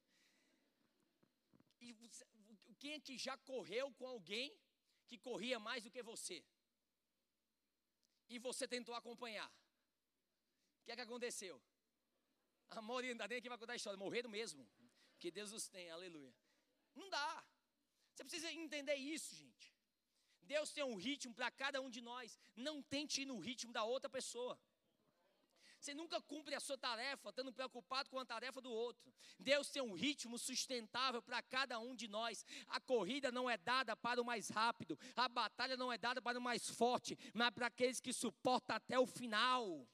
E 1.80 2.74
quem 2.80 2.92
é 2.94 3.00
que 3.00 3.16
já 3.16 3.38
correu 3.38 3.90
com 3.94 4.06
alguém 4.06 4.54
que 5.06 5.16
corria 5.16 5.58
mais 5.58 5.82
do 5.82 5.90
que 5.90 6.02
você? 6.02 6.44
E 8.28 8.38
você 8.38 8.68
tentou 8.68 8.94
acompanhar. 8.94 9.50
O 9.50 10.84
que 10.84 10.92
é 10.92 10.96
que 10.96 11.00
aconteceu? 11.00 11.62
A 12.70 12.82
maioria 12.82 13.12
ainda 13.12 13.26
nem 13.26 13.38
aqui 13.38 13.48
vai 13.48 13.58
contar 13.58 13.72
a 13.72 13.76
história, 13.76 13.98
morreram 13.98 14.30
mesmo. 14.30 14.66
Que 15.18 15.30
Deus 15.30 15.52
os 15.52 15.68
tenha, 15.68 15.94
aleluia. 15.94 16.34
Não 16.94 17.08
dá. 17.08 17.44
Você 18.14 18.24
precisa 18.24 18.52
entender 18.52 18.94
isso, 18.94 19.34
gente. 19.34 19.74
Deus 20.42 20.72
tem 20.72 20.84
um 20.84 20.96
ritmo 20.96 21.34
para 21.34 21.50
cada 21.50 21.80
um 21.80 21.90
de 21.90 22.00
nós. 22.00 22.38
Não 22.56 22.82
tente 22.82 23.22
ir 23.22 23.26
no 23.26 23.38
ritmo 23.38 23.72
da 23.72 23.84
outra 23.84 24.08
pessoa. 24.08 24.58
Você 25.78 25.94
nunca 25.94 26.20
cumpre 26.20 26.54
a 26.54 26.60
sua 26.60 26.76
tarefa 26.76 27.28
estando 27.28 27.52
preocupado 27.52 28.10
com 28.10 28.18
a 28.18 28.24
tarefa 28.24 28.60
do 28.60 28.70
outro. 28.70 29.12
Deus 29.38 29.70
tem 29.70 29.80
um 29.80 29.92
ritmo 29.92 30.36
sustentável 30.38 31.22
para 31.22 31.40
cada 31.42 31.78
um 31.78 31.94
de 31.94 32.08
nós. 32.08 32.44
A 32.66 32.80
corrida 32.80 33.30
não 33.30 33.48
é 33.48 33.56
dada 33.56 33.96
para 33.96 34.20
o 34.20 34.24
mais 34.24 34.48
rápido, 34.48 34.98
a 35.14 35.28
batalha 35.28 35.76
não 35.76 35.92
é 35.92 35.96
dada 35.96 36.20
para 36.20 36.38
o 36.38 36.42
mais 36.42 36.68
forte, 36.68 37.16
mas 37.32 37.50
para 37.50 37.66
aqueles 37.66 38.00
que 38.00 38.12
suportam 38.12 38.74
até 38.74 38.98
o 38.98 39.06
final. 39.06 39.86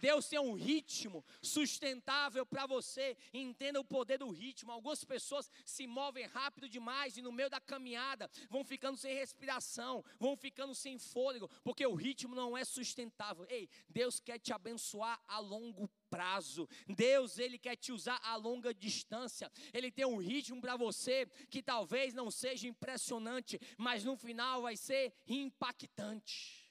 Deus 0.00 0.28
tem 0.28 0.38
um 0.38 0.54
ritmo 0.54 1.24
sustentável 1.40 2.46
para 2.46 2.66
você. 2.66 3.16
Entenda 3.32 3.80
o 3.80 3.84
poder 3.84 4.18
do 4.18 4.30
ritmo. 4.30 4.72
Algumas 4.72 5.04
pessoas 5.04 5.50
se 5.64 5.86
movem 5.86 6.26
rápido 6.26 6.68
demais 6.68 7.16
e 7.16 7.22
no 7.22 7.32
meio 7.32 7.50
da 7.50 7.60
caminhada 7.60 8.30
vão 8.48 8.64
ficando 8.64 8.96
sem 8.96 9.14
respiração, 9.14 10.04
vão 10.18 10.36
ficando 10.36 10.74
sem 10.74 10.98
fôlego, 10.98 11.48
porque 11.62 11.86
o 11.86 11.94
ritmo 11.94 12.34
não 12.34 12.56
é 12.56 12.64
sustentável. 12.64 13.46
Ei, 13.48 13.68
Deus 13.88 14.20
quer 14.20 14.38
te 14.38 14.52
abençoar 14.52 15.20
a 15.26 15.38
longo 15.38 15.90
prazo. 16.10 16.68
Deus, 16.86 17.38
ele 17.38 17.58
quer 17.58 17.76
te 17.76 17.92
usar 17.92 18.20
a 18.22 18.36
longa 18.36 18.74
distância. 18.74 19.50
Ele 19.72 19.90
tem 19.90 20.04
um 20.04 20.18
ritmo 20.18 20.60
para 20.60 20.76
você 20.76 21.26
que 21.48 21.62
talvez 21.62 22.12
não 22.12 22.30
seja 22.30 22.68
impressionante, 22.68 23.58
mas 23.78 24.04
no 24.04 24.16
final 24.16 24.62
vai 24.62 24.76
ser 24.76 25.14
impactante. 25.26 26.70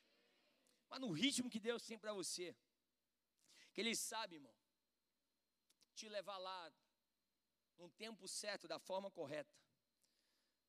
Mas 0.90 1.00
no 1.00 1.12
ritmo 1.12 1.50
que 1.50 1.60
Deus 1.60 1.84
tem 1.84 1.98
para 1.98 2.14
você. 2.14 2.56
Que 3.74 3.82
Ele 3.82 3.96
sabe, 3.96 4.36
irmão, 4.36 4.56
te 5.96 6.08
levar 6.10 6.38
lá 6.38 6.74
no 7.78 7.90
tempo 8.04 8.28
certo, 8.28 8.68
da 8.68 8.80
forma 8.80 9.10
correta. 9.20 9.56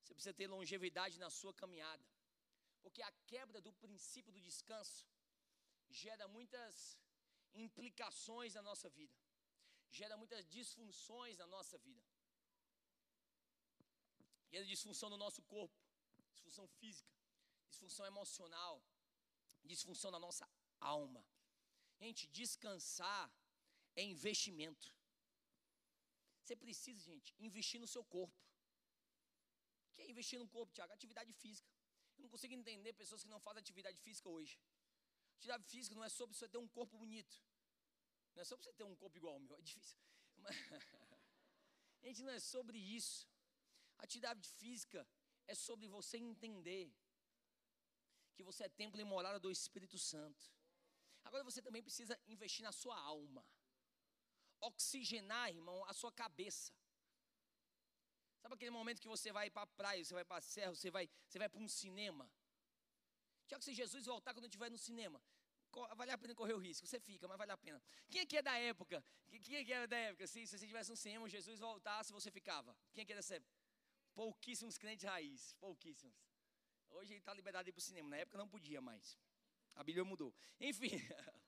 Você 0.03 0.15
precisa 0.15 0.35
ter 0.35 0.47
longevidade 0.47 1.19
na 1.19 1.31
sua 1.31 1.55
caminhada. 1.55 2.05
Porque 2.83 3.03
a 3.03 3.13
quebra 3.27 3.61
do 3.61 3.73
princípio 3.85 4.33
do 4.33 4.41
descanso 4.41 5.07
gera 5.89 6.27
muitas 6.27 6.99
implicações 7.55 8.55
na 8.55 8.63
nossa 8.63 8.89
vida, 8.89 9.15
gera 9.91 10.17
muitas 10.17 10.45
disfunções 10.57 11.37
na 11.39 11.47
nossa 11.47 11.79
vida. 11.79 12.03
Gera 14.51 14.65
disfunção 14.67 15.09
no 15.11 15.17
nosso 15.17 15.43
corpo, 15.43 15.79
disfunção 16.33 16.67
física, 16.81 17.15
disfunção 17.71 18.05
emocional, 18.07 18.83
disfunção 19.65 20.11
na 20.11 20.19
nossa 20.19 20.49
alma. 20.81 21.25
Gente, 22.03 22.23
descansar 22.39 23.25
é 23.95 24.03
investimento. 24.15 24.87
Você 26.41 26.55
precisa, 26.65 27.01
gente, 27.11 27.29
investir 27.49 27.79
no 27.81 27.89
seu 27.95 28.03
corpo. 28.17 28.39
O 29.87 29.93
que 29.93 30.03
é 30.03 30.11
investir 30.11 30.39
no 30.43 30.49
corpo, 30.49 30.73
Tiago? 30.77 30.93
Atividade 30.93 31.33
física. 31.43 31.71
Eu 32.17 32.23
não 32.25 32.31
consigo 32.33 32.55
entender 32.55 32.93
pessoas 33.03 33.23
que 33.23 33.29
não 33.35 33.39
fazem 33.47 33.61
atividade 33.61 34.01
física 34.07 34.29
hoje. 34.29 34.55
Atividade 35.37 35.65
física 35.73 35.95
não 35.95 36.05
é 36.09 36.09
sobre 36.09 36.37
você 36.37 36.49
ter 36.49 36.59
um 36.59 36.67
corpo 36.79 36.99
bonito. 37.03 37.37
Não 38.35 38.43
é 38.43 38.45
sobre 38.45 38.65
você 38.65 38.73
ter 38.73 38.85
um 38.93 38.97
corpo 38.97 39.17
igual 39.21 39.35
ao 39.35 39.41
meu, 39.41 39.57
é 39.57 39.63
difícil. 39.63 39.97
Mas, 40.39 40.57
gente, 42.03 42.23
não 42.25 42.33
é 42.33 42.41
sobre 42.41 42.79
isso. 42.79 43.29
Atividade 43.99 44.49
física 44.49 45.07
é 45.47 45.55
sobre 45.55 45.87
você 45.87 46.17
entender 46.19 46.93
que 48.35 48.43
você 48.43 48.65
é 48.65 48.69
templo 48.69 49.01
e 49.01 49.05
morada 49.05 49.39
do 49.39 49.53
Espírito 49.53 49.99
Santo. 49.99 50.53
Agora 51.25 51.45
você 51.45 51.61
também 51.63 51.83
precisa 51.83 52.19
investir 52.27 52.65
na 52.65 52.73
sua 52.73 52.99
alma. 52.99 53.45
Oxigenar, 54.61 55.51
irmão, 55.51 55.85
a 55.87 55.93
sua 55.93 56.13
cabeça. 56.13 56.73
Sabe 58.41 58.55
aquele 58.55 58.71
momento 58.71 59.01
que 59.01 59.09
você 59.09 59.31
vai 59.33 59.49
para 59.51 59.63
a 59.63 59.67
praia, 59.67 60.05
você 60.05 60.15
vai 60.15 60.25
para 60.25 60.39
a 60.39 60.41
serra, 60.41 60.75
você 60.75 60.91
vai, 60.91 61.09
você 61.29 61.39
vai 61.39 61.49
para 61.49 61.61
um 61.61 61.69
cinema? 61.69 62.31
Tiago, 63.47 63.63
se 63.63 63.73
Jesus 63.73 64.07
voltar 64.07 64.35
quando 64.35 64.47
estiver 64.47 64.71
no 64.71 64.79
cinema, 64.79 65.23
vale 65.97 66.11
a 66.11 66.19
pena 66.19 66.35
correr 66.35 66.55
o 66.55 66.59
risco. 66.59 66.87
Você 66.87 66.99
fica, 66.99 67.27
mas 67.29 67.39
vale 67.39 67.53
a 67.53 67.57
pena. 67.57 67.83
Quem 68.11 68.21
aqui 68.23 68.37
é 68.37 68.43
da 68.43 68.57
época? 68.59 69.05
Quem 69.29 69.59
aqui 69.59 69.73
é 69.73 69.87
da 69.87 69.97
época? 69.97 70.27
Se, 70.27 70.47
se 70.47 70.59
você 70.59 70.65
estivesse 70.65 70.91
no 70.91 70.97
cinema, 70.97 71.29
Jesus 71.29 71.61
voltasse, 71.61 72.13
você 72.13 72.31
ficava. 72.31 72.77
Quem 72.93 73.03
aqui 73.05 73.13
é 73.13 73.17
dessa 73.17 73.37
época? 73.37 73.55
Pouquíssimos 74.15 74.77
crentes 74.77 75.05
raiz, 75.05 75.55
pouquíssimos. 75.61 76.15
Hoje 76.91 77.13
ele 77.13 77.21
está 77.21 77.33
liberado 77.33 77.69
ir 77.69 77.73
para 77.73 77.79
o 77.79 77.83
cinema. 77.83 78.11
Na 78.11 78.17
época 78.19 78.37
não 78.39 78.49
podia 78.49 78.81
mais. 78.81 79.19
A 79.75 79.83
Bíblia 79.83 80.05
mudou. 80.05 80.35
Enfim, 80.61 80.91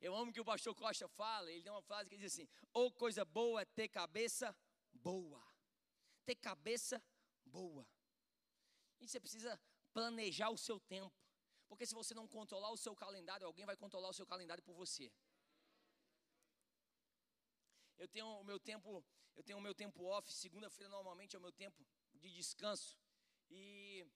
eu 0.00 0.14
amo 0.14 0.32
que 0.32 0.40
o 0.40 0.44
pastor 0.44 0.74
Costa 0.74 1.08
fala, 1.08 1.50
ele 1.50 1.62
tem 1.62 1.72
uma 1.72 1.82
frase 1.82 2.08
que 2.10 2.16
diz 2.16 2.32
assim: 2.32 2.48
ou 2.72 2.92
coisa 2.92 3.24
boa 3.24 3.62
é 3.62 3.64
ter 3.64 3.88
cabeça 3.88 4.56
boa. 4.92 5.42
Ter 6.24 6.34
cabeça 6.34 7.02
boa. 7.44 7.86
E 9.00 9.08
você 9.08 9.20
precisa 9.20 9.60
planejar 9.92 10.50
o 10.50 10.58
seu 10.58 10.78
tempo. 10.80 11.14
Porque 11.68 11.86
se 11.86 11.94
você 11.94 12.14
não 12.14 12.28
controlar 12.28 12.70
o 12.70 12.76
seu 12.76 12.94
calendário, 12.94 13.46
alguém 13.46 13.64
vai 13.64 13.76
controlar 13.76 14.08
o 14.08 14.12
seu 14.12 14.26
calendário 14.26 14.62
por 14.62 14.74
você. 14.74 15.12
Eu 17.98 18.06
tenho 18.08 18.26
o 18.26 18.44
meu 18.44 18.60
tempo, 18.60 19.04
eu 19.34 19.42
tenho 19.42 19.58
o 19.58 19.60
meu 19.60 19.74
tempo 19.74 20.04
off, 20.04 20.30
segunda-feira 20.32 20.88
normalmente 20.90 21.34
é 21.34 21.38
o 21.38 21.42
meu 21.42 21.52
tempo 21.52 21.84
de 22.14 22.30
descanso. 22.30 22.96
E 23.50 24.06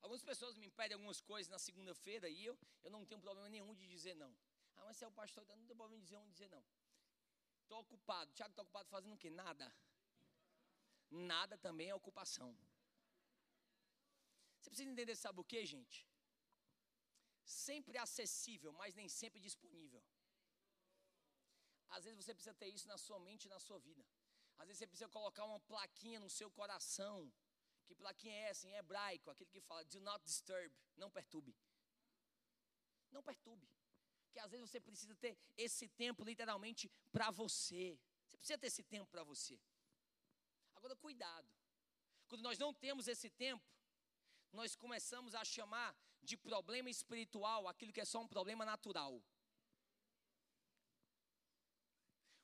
Algumas 0.00 0.22
pessoas 0.22 0.56
me 0.56 0.70
pedem 0.70 0.94
algumas 0.94 1.20
coisas 1.20 1.48
na 1.48 1.58
segunda-feira 1.58 2.28
e 2.28 2.44
eu, 2.44 2.56
eu 2.84 2.90
não 2.90 3.04
tenho 3.04 3.20
problema 3.20 3.48
nenhum 3.48 3.74
de 3.74 3.86
dizer 3.86 4.14
não. 4.14 4.32
Ah, 4.76 4.84
mas 4.84 4.96
você 4.96 5.04
é 5.04 5.08
o 5.08 5.12
pastor, 5.12 5.42
então 5.42 5.56
não 5.56 5.66
tem 5.66 5.76
problema 5.76 5.98
de 6.00 6.04
dizer 6.06 6.18
um 6.18 6.30
dizer 6.30 6.48
não. 6.48 6.64
Estou 7.62 7.80
ocupado. 7.80 8.32
Tiago 8.32 8.52
está 8.52 8.62
ocupado 8.62 8.88
fazendo 8.88 9.14
o 9.14 9.18
quê? 9.18 9.30
Nada. 9.30 9.66
Nada 11.10 11.58
também 11.58 11.88
é 11.90 11.94
ocupação. 11.94 12.56
Você 14.58 14.70
precisa 14.70 14.90
entender, 14.90 15.16
sabe 15.16 15.40
o 15.40 15.44
que, 15.44 15.64
gente? 15.66 15.98
Sempre 17.44 17.96
acessível, 17.98 18.72
mas 18.72 18.94
nem 18.94 19.08
sempre 19.08 19.40
disponível. 19.40 20.02
Às 21.88 22.04
vezes 22.04 22.22
você 22.22 22.34
precisa 22.34 22.54
ter 22.54 22.68
isso 22.68 22.86
na 22.92 22.98
sua 22.98 23.18
mente 23.18 23.46
e 23.46 23.48
na 23.48 23.58
sua 23.58 23.78
vida. 23.78 24.04
Às 24.58 24.66
vezes 24.66 24.78
você 24.78 24.86
precisa 24.86 25.08
colocar 25.08 25.44
uma 25.44 25.60
plaquinha 25.60 26.20
no 26.20 26.30
seu 26.38 26.50
coração 26.50 27.32
que 27.88 27.94
plaquinha 27.94 28.34
é 28.34 28.50
essa 28.50 28.68
em 28.68 28.74
hebraico? 28.74 29.30
Aquele 29.30 29.50
que 29.50 29.60
fala, 29.60 29.82
do 29.84 30.00
not 30.00 30.22
disturb, 30.24 30.70
não 30.96 31.10
perturbe. 31.10 31.54
Não 33.10 33.22
perturbe. 33.22 33.66
Porque 34.24 34.38
às 34.38 34.50
vezes 34.50 34.68
você 34.68 34.80
precisa 34.88 35.14
ter 35.16 35.36
esse 35.56 35.88
tempo 35.88 36.22
literalmente 36.22 36.90
para 37.10 37.30
você. 37.30 37.98
Você 38.28 38.36
precisa 38.36 38.58
ter 38.58 38.66
esse 38.66 38.82
tempo 38.82 39.10
para 39.10 39.24
você. 39.24 39.58
Agora, 40.76 40.94
cuidado. 40.96 41.48
Quando 42.28 42.42
nós 42.42 42.58
não 42.58 42.74
temos 42.74 43.08
esse 43.08 43.30
tempo, 43.30 43.64
nós 44.52 44.76
começamos 44.76 45.34
a 45.34 45.42
chamar 45.44 45.96
de 46.22 46.36
problema 46.36 46.90
espiritual 46.90 47.66
aquilo 47.66 47.92
que 47.92 48.02
é 48.02 48.04
só 48.04 48.20
um 48.20 48.28
problema 48.28 48.64
natural. 48.66 49.22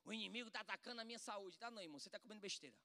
O 0.05 0.13
inimigo 0.13 0.49
está 0.49 0.61
atacando 0.61 1.01
a 1.01 1.05
minha 1.05 1.19
saúde. 1.19 1.59
Tá, 1.59 1.71
não, 1.71 1.83
irmão? 1.83 1.99
Você 1.99 2.09
está 2.09 2.19
comendo 2.19 2.41
besteira. 2.41 2.77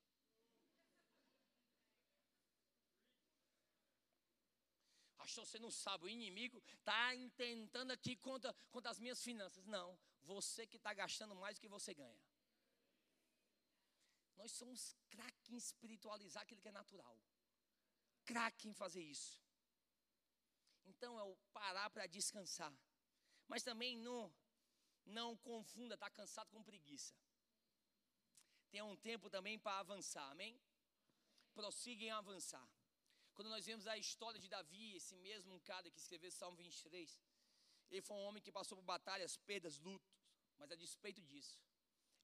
Pastor, 5.29 5.45
você 5.45 5.59
não 5.59 5.69
sabe, 5.69 6.05
o 6.05 6.09
inimigo 6.09 6.57
está 6.73 7.11
tentando 7.37 7.91
aqui 7.91 8.15
contra, 8.15 8.51
contra 8.71 8.89
as 8.89 8.97
minhas 8.97 9.21
finanças. 9.23 9.63
Não, 9.67 9.95
você 10.23 10.65
que 10.65 10.77
está 10.77 10.91
gastando 10.91 11.35
mais 11.35 11.55
do 11.55 11.61
que 11.61 11.67
você 11.67 11.93
ganha. 11.93 12.19
Nós 14.35 14.51
somos 14.51 14.95
craque 15.07 15.53
em 15.53 15.57
espiritualizar 15.57 16.41
aquilo 16.41 16.59
que 16.59 16.67
é 16.67 16.71
natural. 16.71 17.15
Craque 18.25 18.67
em 18.67 18.73
fazer 18.73 19.03
isso. 19.03 19.39
Então 20.87 21.19
é 21.19 21.23
o 21.23 21.35
parar 21.53 21.91
para 21.91 22.07
descansar. 22.07 22.73
Mas 23.47 23.61
também 23.61 23.95
não, 23.99 24.33
não 25.05 25.37
confunda 25.37 25.93
estar 25.93 26.09
tá 26.09 26.15
cansado 26.15 26.49
com 26.49 26.63
preguiça. 26.63 27.13
Tem 28.71 28.81
um 28.81 28.97
tempo 28.97 29.29
também 29.29 29.59
para 29.59 29.77
avançar, 29.77 30.27
amém? 30.31 30.59
prossiga 31.53 32.03
em 32.05 32.11
avançar. 32.11 32.67
Quando 33.39 33.51
nós 33.51 33.65
vemos 33.65 33.87
a 33.87 33.97
história 33.97 34.37
de 34.37 34.49
Davi, 34.49 34.97
esse 34.97 35.15
mesmo 35.15 35.61
cara 35.61 35.89
que 35.89 35.97
escreveu 35.97 36.29
Salmo 36.29 36.57
23, 36.57 37.21
ele 37.89 38.01
foi 38.01 38.17
um 38.17 38.23
homem 38.25 38.43
que 38.43 38.51
passou 38.51 38.77
por 38.77 38.83
batalhas, 38.83 39.37
perdas, 39.37 39.79
lutos, 39.79 40.11
mas 40.57 40.69
a 40.69 40.75
despeito 40.75 41.21
disso, 41.21 41.57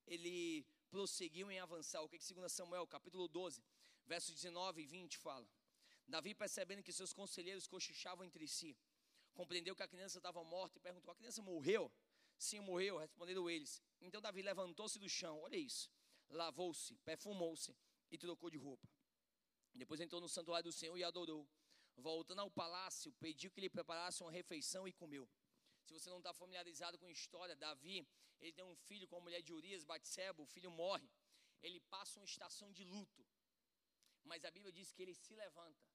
ele 0.05 0.67
prosseguiu 0.89 1.49
em 1.49 1.57
avançar. 1.57 2.01
O 2.01 2.09
que, 2.09 2.19
que 2.19 2.33
2 2.33 2.51
Samuel, 2.51 2.85
capítulo 2.85 3.29
12, 3.29 3.63
versos 4.05 4.35
19 4.35 4.81
e 4.81 4.85
20 4.85 5.17
fala? 5.17 5.47
Davi, 6.05 6.35
percebendo 6.35 6.83
que 6.83 6.91
seus 6.91 7.13
conselheiros 7.13 7.65
cochichavam 7.65 8.25
entre 8.25 8.45
si, 8.45 8.77
compreendeu 9.33 9.73
que 9.73 9.83
a 9.83 9.87
criança 9.87 10.17
estava 10.17 10.43
morta 10.43 10.77
e 10.79 10.81
perguntou: 10.81 11.13
A 11.13 11.15
criança 11.15 11.41
morreu? 11.41 11.89
Sim, 12.37 12.59
morreu, 12.59 12.97
responderam 12.97 13.49
eles. 13.49 13.81
Então 14.01 14.19
Davi 14.19 14.41
levantou-se 14.41 14.99
do 14.99 15.07
chão, 15.07 15.39
olha 15.39 15.55
isso, 15.55 15.89
lavou-se, 16.27 16.97
perfumou-se 17.05 17.73
e 18.11 18.17
trocou 18.17 18.49
de 18.49 18.57
roupa. 18.57 18.94
Depois 19.81 19.99
entrou 19.99 20.21
no 20.21 20.29
santuário 20.29 20.69
do 20.69 20.71
Senhor 20.71 20.97
e 20.97 21.03
adorou. 21.03 21.47
Voltando 21.97 22.41
ao 22.41 22.51
palácio, 22.51 23.11
pediu 23.25 23.51
que 23.51 23.61
lhe 23.61 23.69
preparasse 23.69 24.21
uma 24.23 24.31
refeição 24.31 24.87
e 24.87 24.93
comeu. 24.93 25.29
Se 25.85 25.93
você 25.93 26.09
não 26.09 26.17
está 26.17 26.33
familiarizado 26.33 26.97
com 26.97 27.07
a 27.07 27.11
história, 27.11 27.55
Davi, 27.55 28.07
ele 28.39 28.53
tem 28.53 28.65
um 28.65 28.75
filho 28.87 29.07
com 29.07 29.17
a 29.17 29.21
mulher 29.25 29.41
de 29.41 29.53
Urias, 29.53 29.83
Batseba, 29.83 30.41
o 30.41 30.45
filho 30.45 30.71
morre. 30.71 31.09
Ele 31.61 31.79
passa 31.93 32.19
uma 32.19 32.25
estação 32.25 32.71
de 32.71 32.83
luto. 32.83 33.25
Mas 34.23 34.43
a 34.43 34.51
Bíblia 34.51 34.73
diz 34.73 34.91
que 34.91 35.01
ele 35.03 35.13
se 35.13 35.33
levanta, 35.35 35.85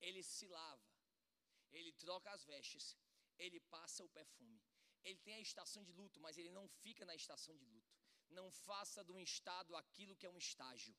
ele 0.00 0.22
se 0.22 0.46
lava, 0.46 0.88
ele 1.72 1.92
troca 1.92 2.30
as 2.30 2.44
vestes, 2.44 2.96
ele 3.36 3.60
passa 3.60 4.04
o 4.04 4.08
perfume. 4.08 4.60
Ele 5.04 5.18
tem 5.18 5.34
a 5.34 5.40
estação 5.40 5.82
de 5.84 5.92
luto, 5.92 6.20
mas 6.20 6.36
ele 6.36 6.50
não 6.50 6.66
fica 6.68 7.04
na 7.04 7.14
estação 7.14 7.56
de 7.56 7.64
luto. 7.64 7.92
Não 8.28 8.50
faça 8.50 9.02
um 9.10 9.20
estado 9.20 9.74
aquilo 9.76 10.16
que 10.16 10.26
é 10.26 10.30
um 10.30 10.38
estágio. 10.38 10.94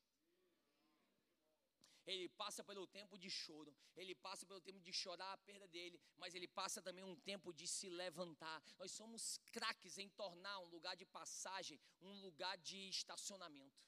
Ele 2.11 2.27
passa 2.41 2.63
pelo 2.69 2.85
tempo 2.87 3.15
de 3.23 3.29
choro, 3.29 3.71
ele 3.95 4.15
passa 4.15 4.43
pelo 4.49 4.61
tempo 4.67 4.81
de 4.87 4.91
chorar 5.01 5.31
a 5.33 5.41
perda 5.49 5.67
dele, 5.67 5.99
mas 6.17 6.33
ele 6.33 6.47
passa 6.47 6.81
também 6.81 7.03
um 7.03 7.15
tempo 7.31 7.53
de 7.59 7.67
se 7.67 7.87
levantar. 7.87 8.57
Nós 8.79 8.91
somos 8.99 9.37
craques 9.51 9.97
em 10.03 10.09
tornar 10.21 10.57
um 10.59 10.69
lugar 10.75 10.95
de 11.01 11.05
passagem 11.05 11.79
um 12.01 12.13
lugar 12.21 12.57
de 12.57 12.89
estacionamento. 12.89 13.79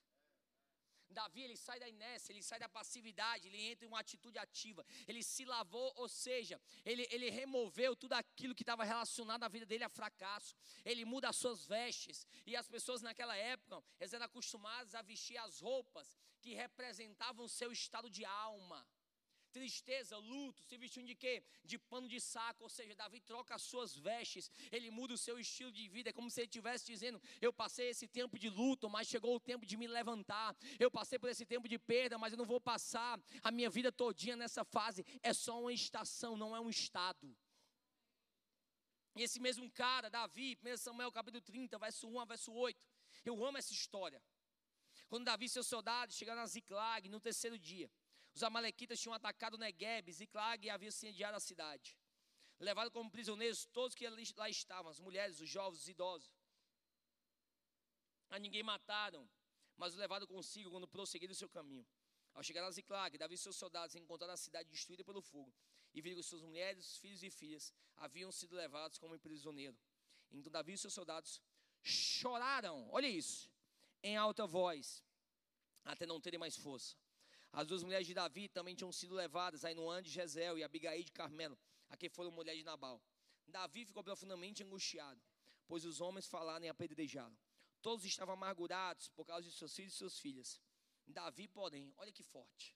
Davi 1.11 1.41
ele 1.43 1.57
sai 1.57 1.79
da 1.79 1.89
inércia, 1.89 2.31
ele 2.31 2.43
sai 2.49 2.59
da 2.59 2.69
passividade, 2.69 3.47
ele 3.47 3.59
entra 3.69 3.85
em 3.85 3.87
uma 3.87 3.99
atitude 3.99 4.37
ativa. 4.37 4.85
Ele 5.07 5.21
se 5.21 5.43
lavou, 5.45 5.91
ou 5.97 6.07
seja, 6.07 6.59
ele, 6.85 7.05
ele 7.11 7.29
removeu 7.29 7.95
tudo 7.95 8.13
aquilo 8.13 8.55
que 8.55 8.63
estava 8.63 8.83
relacionado 8.83 9.43
à 9.43 9.47
vida 9.47 9.65
dele 9.65 9.83
a 9.83 9.89
fracasso. 9.89 10.55
Ele 10.85 11.03
muda 11.05 11.29
as 11.29 11.35
suas 11.35 11.65
vestes. 11.65 12.25
E 12.45 12.55
as 12.55 12.67
pessoas 12.67 13.01
naquela 13.01 13.35
época, 13.35 13.83
eram 13.99 14.25
acostumadas 14.25 14.95
a 14.95 15.01
vestir 15.01 15.37
as 15.37 15.59
roupas 15.59 16.17
que 16.43 16.53
representavam 16.65 17.47
seu 17.47 17.71
estado 17.71 18.09
de 18.09 18.23
alma 18.25 18.79
tristeza, 19.51 20.17
luto, 20.17 20.63
se 20.63 20.77
vestindo 20.77 21.07
de 21.07 21.15
quê? 21.15 21.43
De 21.63 21.77
pano 21.77 22.07
de 22.07 22.19
saco, 22.19 22.63
ou 22.63 22.69
seja, 22.69 22.95
Davi 22.95 23.19
troca 23.19 23.53
as 23.53 23.61
suas 23.61 23.95
vestes, 23.95 24.49
ele 24.71 24.89
muda 24.89 25.13
o 25.13 25.17
seu 25.17 25.37
estilo 25.37 25.71
de 25.71 25.87
vida, 25.87 26.09
é 26.09 26.13
como 26.13 26.29
se 26.29 26.41
ele 26.41 26.47
estivesse 26.47 26.85
dizendo: 26.85 27.21
Eu 27.41 27.51
passei 27.53 27.89
esse 27.89 28.07
tempo 28.07 28.39
de 28.39 28.49
luto, 28.49 28.89
mas 28.89 29.07
chegou 29.07 29.35
o 29.35 29.39
tempo 29.39 29.65
de 29.65 29.77
me 29.77 29.87
levantar, 29.87 30.55
eu 30.79 30.89
passei 30.89 31.19
por 31.19 31.29
esse 31.29 31.45
tempo 31.45 31.67
de 31.67 31.77
perda, 31.77 32.17
mas 32.17 32.33
eu 32.33 32.37
não 32.37 32.45
vou 32.45 32.61
passar 32.61 33.19
a 33.43 33.51
minha 33.51 33.69
vida 33.69 33.91
todinha 33.91 34.35
nessa 34.35 34.63
fase, 34.63 35.05
é 35.21 35.33
só 35.33 35.59
uma 35.59 35.73
estação, 35.73 36.37
não 36.37 36.55
é 36.55 36.59
um 36.59 36.69
estado. 36.69 37.35
Esse 39.13 39.41
mesmo 39.41 39.69
cara, 39.71 40.09
Davi, 40.09 40.57
1 40.63 40.77
Samuel 40.77 41.11
capítulo 41.11 41.41
30, 41.41 41.77
verso 41.77 42.07
1 42.07 42.19
a 42.21 42.25
verso 42.25 42.53
8, 42.53 42.87
eu 43.25 43.43
amo 43.45 43.57
essa 43.57 43.73
história. 43.73 44.21
Quando 45.11 45.25
Davi 45.25 45.43
e 45.47 45.49
seus 45.49 45.67
soldados 45.67 46.15
chegaram 46.15 46.41
a 46.41 46.45
Ziclag 46.45 47.09
no 47.09 47.19
terceiro 47.19 47.59
dia, 47.59 47.91
os 48.33 48.43
amalequitas 48.43 48.97
tinham 48.97 49.13
atacado 49.13 49.57
Negueb, 49.57 50.09
Ziclag 50.09 50.65
e 50.65 50.69
haviam 50.69 50.87
incendiado 50.87 51.35
a 51.35 51.39
cidade. 51.41 51.99
Levaram 52.57 52.89
como 52.89 53.11
prisioneiros 53.11 53.65
todos 53.65 53.93
que 53.93 54.07
lá 54.37 54.49
estavam, 54.49 54.89
as 54.89 55.01
mulheres, 55.01 55.41
os 55.41 55.49
jovens, 55.49 55.81
os 55.81 55.89
idosos. 55.89 56.33
A 58.29 58.39
ninguém 58.39 58.63
mataram, 58.63 59.29
mas 59.75 59.93
o 59.93 59.97
levaram 59.97 60.25
consigo 60.25 60.71
quando 60.71 60.87
prosseguiram 60.87 61.33
o 61.33 61.35
seu 61.35 61.49
caminho. 61.49 61.85
Ao 62.33 62.41
chegar 62.41 62.63
a 62.63 62.71
Ziclag, 62.71 63.17
Davi 63.17 63.35
e 63.35 63.37
seus 63.37 63.57
soldados 63.57 63.93
encontraram 63.95 64.33
a 64.33 64.37
cidade 64.37 64.69
destruída 64.69 65.03
pelo 65.03 65.21
fogo 65.21 65.53
e 65.93 66.01
viram 66.01 66.15
que 66.15 66.23
suas 66.23 66.41
mulheres, 66.41 66.95
filhos 66.95 67.21
e 67.21 67.29
filhas 67.29 67.73
haviam 67.97 68.31
sido 68.31 68.55
levados 68.55 68.97
como 68.97 69.19
prisioneiro. 69.19 69.77
Então 70.31 70.49
Davi 70.49 70.71
e 70.71 70.77
seus 70.77 70.93
soldados 70.93 71.41
choraram, 71.83 72.89
olha 72.91 73.09
isso, 73.09 73.50
em 74.03 74.17
alta 74.17 74.45
voz, 74.47 75.03
até 75.83 76.05
não 76.05 76.19
terem 76.19 76.39
mais 76.39 76.57
força. 76.57 76.95
As 77.51 77.67
duas 77.67 77.83
mulheres 77.83 78.07
de 78.07 78.13
Davi 78.13 78.47
também 78.47 78.75
tinham 78.75 78.91
sido 78.91 79.13
levadas, 79.13 79.65
Ainoã 79.65 80.01
de 80.01 80.09
Jezeel 80.09 80.57
e 80.57 80.63
Abigail 80.63 81.03
de 81.03 81.11
Carmelo, 81.11 81.57
a 81.89 82.09
foram 82.09 82.31
mulheres 82.31 82.59
de 82.59 82.65
Nabal. 82.65 83.01
Davi 83.47 83.85
ficou 83.85 84.03
profundamente 84.03 84.63
angustiado, 84.63 85.21
pois 85.67 85.83
os 85.83 85.99
homens 85.99 86.27
falaram 86.27 86.65
e 86.65 86.69
apedrejá-lo. 86.69 87.37
Todos 87.81 88.05
estavam 88.05 88.35
amargurados 88.35 89.09
por 89.09 89.25
causa 89.25 89.47
de 89.47 89.53
seus 89.53 89.75
filhos 89.75 89.93
e 89.93 89.97
suas 89.97 90.19
filhas. 90.19 90.61
Davi, 91.05 91.47
porém, 91.47 91.93
olha 91.97 92.11
que 92.11 92.23
forte, 92.23 92.75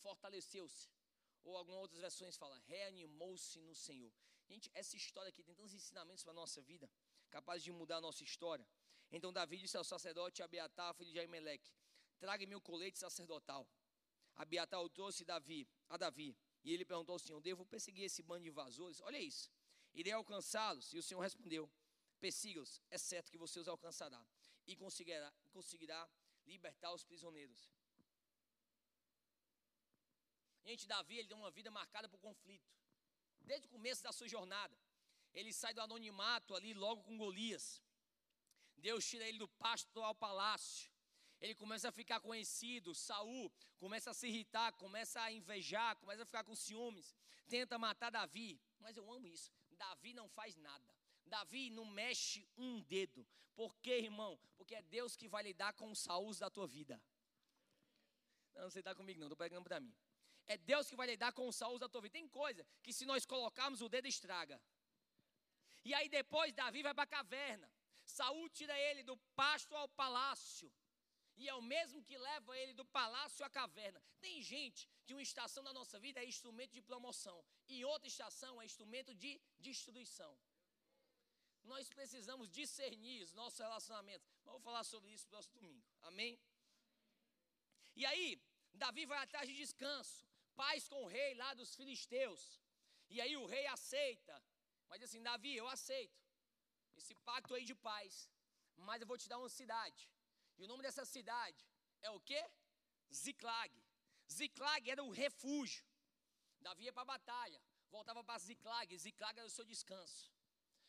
fortaleceu-se. 0.00 0.88
Ou 1.42 1.56
algumas 1.58 1.80
outras 1.82 2.00
versões 2.00 2.36
falam, 2.36 2.58
reanimou-se 2.66 3.60
no 3.60 3.74
Senhor. 3.74 4.12
Gente, 4.48 4.70
essa 4.72 4.96
história 4.96 5.28
aqui 5.28 5.42
tem 5.42 5.54
tantos 5.54 5.74
ensinamentos 5.74 6.22
para 6.22 6.32
a 6.32 6.40
nossa 6.42 6.60
vida, 6.62 6.90
capazes 7.30 7.64
de 7.64 7.72
mudar 7.72 7.98
a 7.98 8.00
nossa 8.00 8.22
história. 8.22 8.66
Então 9.16 9.32
Davi 9.32 9.56
disse 9.58 9.76
ao 9.76 9.84
sacerdote 9.84 10.42
Abiatar, 10.42 10.92
filho 10.94 11.12
de 11.12 11.20
Aimeleque, 11.20 11.72
traga-me 12.18 12.56
o 12.56 12.60
colete 12.60 12.98
sacerdotal. 12.98 13.64
Abiatar 14.34 14.82
o 14.82 14.88
trouxe 14.88 15.24
Davi, 15.24 15.68
a 15.88 15.96
Davi. 15.96 16.36
E 16.64 16.72
ele 16.72 16.84
perguntou 16.84 17.12
ao 17.12 17.20
Senhor: 17.20 17.40
Devo 17.40 17.64
perseguir 17.64 18.04
esse 18.04 18.24
bando 18.24 18.42
de 18.42 18.48
invasores? 18.48 19.00
Olha 19.02 19.18
isso. 19.18 19.48
Irei 19.92 20.12
alcançá-los. 20.12 20.92
E 20.92 20.98
o 20.98 21.02
Senhor 21.02 21.20
respondeu: 21.20 21.70
Persiga-os, 22.18 22.82
é 22.90 22.98
certo 22.98 23.30
que 23.30 23.38
você 23.38 23.60
os 23.60 23.68
alcançará. 23.68 24.20
E 24.66 24.74
conseguirá, 24.74 25.32
conseguirá 25.52 26.10
libertar 26.44 26.92
os 26.92 27.04
prisioneiros. 27.04 27.70
Gente, 30.64 30.88
Davi 30.88 31.18
ele 31.18 31.28
tem 31.28 31.36
uma 31.36 31.52
vida 31.52 31.70
marcada 31.70 32.08
por 32.08 32.18
conflito. 32.18 32.68
Desde 33.42 33.68
o 33.68 33.70
começo 33.70 34.02
da 34.02 34.10
sua 34.10 34.26
jornada. 34.26 34.76
Ele 35.32 35.52
sai 35.52 35.72
do 35.72 35.80
anonimato 35.80 36.54
ali 36.54 36.74
logo 36.74 37.04
com 37.04 37.16
Golias. 37.16 37.83
Deus 38.88 39.02
tira 39.10 39.26
ele 39.28 39.38
do 39.44 39.48
pasto 39.64 40.02
ao 40.08 40.14
palácio 40.26 40.94
ele 41.44 41.54
começa 41.54 41.90
a 41.90 41.92
ficar 41.92 42.20
conhecido, 42.20 42.94
Saul 42.94 43.52
começa 43.78 44.10
a 44.10 44.14
se 44.14 44.26
irritar, 44.26 44.72
começa 44.84 45.20
a 45.20 45.30
invejar, 45.30 45.94
começa 45.96 46.22
a 46.22 46.26
ficar 46.26 46.42
com 46.42 46.54
ciúmes, 46.54 47.14
tenta 47.46 47.78
matar 47.78 48.10
Davi, 48.10 48.58
mas 48.80 48.96
eu 48.96 49.12
amo 49.12 49.26
isso. 49.26 49.52
Davi 49.72 50.14
não 50.14 50.26
faz 50.26 50.56
nada. 50.56 50.88
Davi 51.26 51.68
não 51.68 51.84
mexe 51.84 52.48
um 52.56 52.80
dedo. 52.80 53.26
Por 53.54 53.76
quê, 53.76 53.98
irmão? 53.98 54.38
Porque 54.56 54.74
é 54.74 54.80
Deus 54.80 55.16
que 55.16 55.28
vai 55.28 55.42
lidar 55.42 55.74
com 55.74 55.90
os 55.90 55.98
Saúls 55.98 56.38
da 56.38 56.48
tua 56.48 56.66
vida. 56.66 56.98
Não, 58.54 58.70
você 58.70 58.78
está 58.78 58.94
comigo 58.94 59.20
não, 59.20 59.26
estou 59.26 59.36
pegando 59.36 59.64
para 59.64 59.80
mim. 59.80 59.94
É 60.46 60.56
Deus 60.56 60.88
que 60.88 60.96
vai 60.96 61.08
lidar 61.08 61.32
com 61.32 61.46
os 61.46 61.56
Saúls 61.56 61.80
da 61.80 61.90
tua 61.90 62.00
vida. 62.00 62.12
Tem 62.12 62.26
coisa 62.26 62.66
que 62.82 62.92
se 62.92 63.04
nós 63.04 63.26
colocarmos 63.26 63.82
o 63.82 63.88
dedo 63.88 64.08
estraga. 64.08 64.58
E 65.84 65.92
aí 65.92 66.08
depois 66.08 66.54
Davi 66.54 66.82
vai 66.82 66.94
para 66.94 67.04
a 67.04 67.06
caverna. 67.18 67.70
Saul 68.16 68.48
tira 68.58 68.76
ele 68.88 69.02
do 69.02 69.16
pasto 69.40 69.74
ao 69.80 69.88
palácio 70.02 70.68
e 71.40 71.48
é 71.48 71.54
o 71.54 71.68
mesmo 71.74 72.02
que 72.08 72.16
leva 72.16 72.56
ele 72.60 72.72
do 72.80 72.84
palácio 72.98 73.44
à 73.44 73.50
caverna. 73.50 74.00
Tem 74.24 74.36
gente 74.40 74.88
que 75.04 75.14
uma 75.14 75.26
estação 75.30 75.62
da 75.68 75.72
nossa 75.78 75.98
vida 76.04 76.20
é 76.20 76.32
instrumento 76.34 76.72
de 76.78 76.82
promoção 76.90 77.38
e 77.68 77.84
outra 77.84 78.08
estação 78.14 78.52
é 78.60 78.64
instrumento 78.64 79.12
de 79.22 79.32
destruição. 79.58 80.32
Nós 81.64 81.88
precisamos 81.88 82.48
discernir 82.60 83.22
os 83.26 83.32
nossos 83.32 83.58
relacionamentos. 83.58 84.26
Mas 84.44 84.52
vou 84.52 84.60
falar 84.60 84.84
sobre 84.84 85.10
isso 85.10 85.24
no 85.24 85.30
próximo 85.30 85.54
domingo. 85.60 85.84
Amém? 86.02 86.38
E 87.96 88.04
aí, 88.10 88.40
Davi 88.74 89.06
vai 89.06 89.18
atrás 89.22 89.48
de 89.48 89.56
descanso, 89.56 90.28
paz 90.54 90.86
com 90.86 91.02
o 91.02 91.06
rei 91.06 91.34
lá 91.34 91.52
dos 91.54 91.74
filisteus. 91.74 92.60
E 93.08 93.20
aí 93.20 93.36
o 93.36 93.46
rei 93.46 93.66
aceita. 93.66 94.36
Mas 94.90 95.02
assim, 95.02 95.22
Davi, 95.22 95.56
eu 95.56 95.66
aceito 95.66 96.23
esse 96.96 97.14
pacto 97.28 97.54
aí 97.54 97.64
de 97.64 97.74
paz. 97.74 98.30
Mas 98.76 99.00
eu 99.00 99.06
vou 99.06 99.18
te 99.18 99.28
dar 99.28 99.38
uma 99.38 99.48
cidade. 99.48 100.10
E 100.56 100.62
o 100.64 100.68
nome 100.68 100.82
dessa 100.82 101.04
cidade 101.04 101.64
é 102.02 102.10
o 102.10 102.20
quê? 102.20 102.42
Ziclag. 103.12 103.72
Ziclag 104.30 104.90
era 104.90 105.02
o 105.02 105.10
refúgio. 105.10 105.84
Davi 106.60 106.84
ia 106.84 106.92
para 106.92 107.02
a 107.02 107.12
batalha, 107.16 107.60
voltava 107.90 108.22
para 108.24 108.38
Ziclag. 108.38 108.98
Ziclag 108.98 109.38
era 109.38 109.46
o 109.46 109.50
seu 109.50 109.64
descanso. 109.64 110.32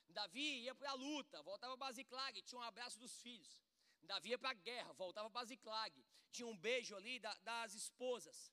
Davi 0.09 0.63
ia 0.63 0.73
para 0.73 0.91
a 0.91 0.93
luta, 0.93 1.41
voltava 1.43 1.77
para 1.77 1.91
Ziclag, 1.91 2.41
tinha 2.41 2.59
um 2.59 2.63
abraço 2.63 2.97
dos 2.99 3.19
filhos. 3.21 3.61
Davi 4.03 4.29
ia 4.29 4.39
para 4.39 4.51
a 4.51 4.53
guerra, 4.53 4.93
voltava 4.93 5.29
para 5.29 5.45
Ziclag, 5.45 6.05
tinha 6.31 6.47
um 6.47 6.57
beijo 6.57 6.95
ali 6.95 7.19
da, 7.19 7.33
das 7.39 7.73
esposas. 7.73 8.51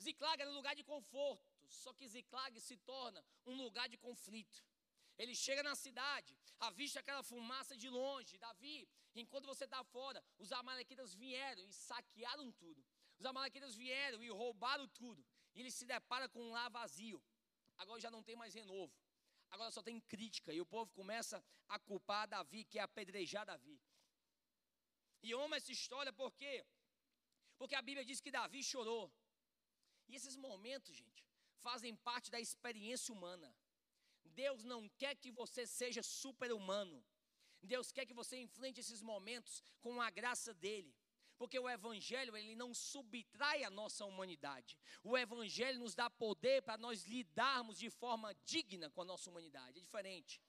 Ziclag 0.00 0.40
era 0.40 0.50
um 0.50 0.54
lugar 0.54 0.74
de 0.76 0.84
conforto, 0.84 1.44
só 1.68 1.92
que 1.92 2.06
Ziclag 2.06 2.60
se 2.60 2.76
torna 2.76 3.24
um 3.46 3.56
lugar 3.56 3.88
de 3.88 3.96
conflito. 3.96 4.62
Ele 5.16 5.34
chega 5.34 5.62
na 5.62 5.74
cidade, 5.74 6.36
avista 6.58 7.00
aquela 7.00 7.22
fumaça 7.22 7.76
de 7.76 7.88
longe. 7.88 8.38
Davi, 8.38 8.88
enquanto 9.14 9.46
você 9.46 9.64
está 9.64 9.82
fora, 9.84 10.22
os 10.38 10.50
amalequitas 10.52 11.14
vieram 11.14 11.62
e 11.62 11.72
saquearam 11.72 12.50
tudo. 12.52 12.84
Os 13.18 13.24
amalequitas 13.24 13.74
vieram 13.74 14.22
e 14.22 14.28
roubaram 14.28 14.88
tudo. 14.88 15.24
E 15.54 15.60
ele 15.60 15.70
se 15.70 15.86
depara 15.86 16.28
com 16.28 16.40
um 16.42 16.50
lar 16.50 16.68
vazio. 16.70 17.22
Agora 17.78 18.00
já 18.00 18.10
não 18.10 18.22
tem 18.22 18.36
mais 18.36 18.54
renovo. 18.54 18.92
Agora 19.50 19.70
só 19.70 19.82
tem 19.82 20.00
crítica. 20.00 20.52
E 20.52 20.60
o 20.60 20.66
povo 20.66 20.90
começa 20.92 21.44
a 21.68 21.78
culpar 21.78 22.26
Davi, 22.28 22.64
que 22.64 22.78
é 22.78 22.82
apedrejar 22.82 23.46
Davi. 23.46 23.80
E 25.22 25.30
eu 25.30 25.40
amo 25.40 25.54
essa 25.54 25.72
história 25.72 26.12
por 26.12 26.32
quê? 26.34 26.66
Porque 27.56 27.76
a 27.76 27.82
Bíblia 27.82 28.04
diz 28.04 28.20
que 28.20 28.30
Davi 28.30 28.62
chorou. 28.62 29.12
E 30.08 30.16
esses 30.16 30.36
momentos, 30.36 30.94
gente, 30.94 31.24
fazem 31.66 31.94
parte 31.96 32.30
da 32.30 32.40
experiência 32.40 33.12
humana. 33.14 33.54
Deus 34.34 34.64
não 34.64 34.88
quer 35.00 35.14
que 35.14 35.30
você 35.30 35.66
seja 35.66 36.02
super-humano. 36.02 37.02
Deus 37.62 37.90
quer 37.90 38.04
que 38.06 38.14
você 38.14 38.36
enfrente 38.36 38.80
esses 38.80 39.02
momentos 39.02 39.62
com 39.80 40.00
a 40.00 40.10
graça 40.10 40.52
dele. 40.52 40.94
Porque 41.36 41.58
o 41.58 41.68
evangelho, 41.68 42.36
ele 42.36 42.54
não 42.54 42.72
subtrai 42.72 43.64
a 43.64 43.70
nossa 43.70 44.04
humanidade. 44.04 44.78
O 45.02 45.16
evangelho 45.18 45.80
nos 45.80 45.94
dá 45.94 46.08
poder 46.08 46.62
para 46.62 46.78
nós 46.78 47.04
lidarmos 47.04 47.78
de 47.78 47.90
forma 47.90 48.32
digna 48.44 48.88
com 48.90 49.02
a 49.02 49.04
nossa 49.04 49.28
humanidade. 49.30 49.78
É 49.78 49.80
diferente. 49.80 50.40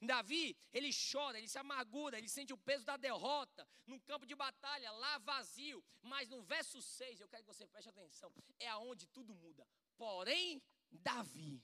Davi, 0.00 0.56
ele 0.72 0.90
chora, 0.92 1.38
ele 1.38 1.46
se 1.46 1.58
amargura, 1.58 2.18
ele 2.18 2.28
sente 2.28 2.52
o 2.52 2.58
peso 2.58 2.84
da 2.84 2.96
derrota 2.96 3.68
no 3.86 4.00
campo 4.00 4.26
de 4.26 4.34
batalha, 4.34 4.90
lá 4.90 5.18
vazio. 5.18 5.82
Mas 6.02 6.28
no 6.28 6.42
verso 6.42 6.82
6, 6.82 7.20
eu 7.20 7.28
quero 7.28 7.44
que 7.44 7.54
você 7.54 7.66
preste 7.68 7.88
atenção, 7.88 8.32
é 8.58 8.68
aonde 8.68 9.06
tudo 9.06 9.32
muda. 9.32 9.64
Porém, 9.96 10.60
Davi 10.90 11.62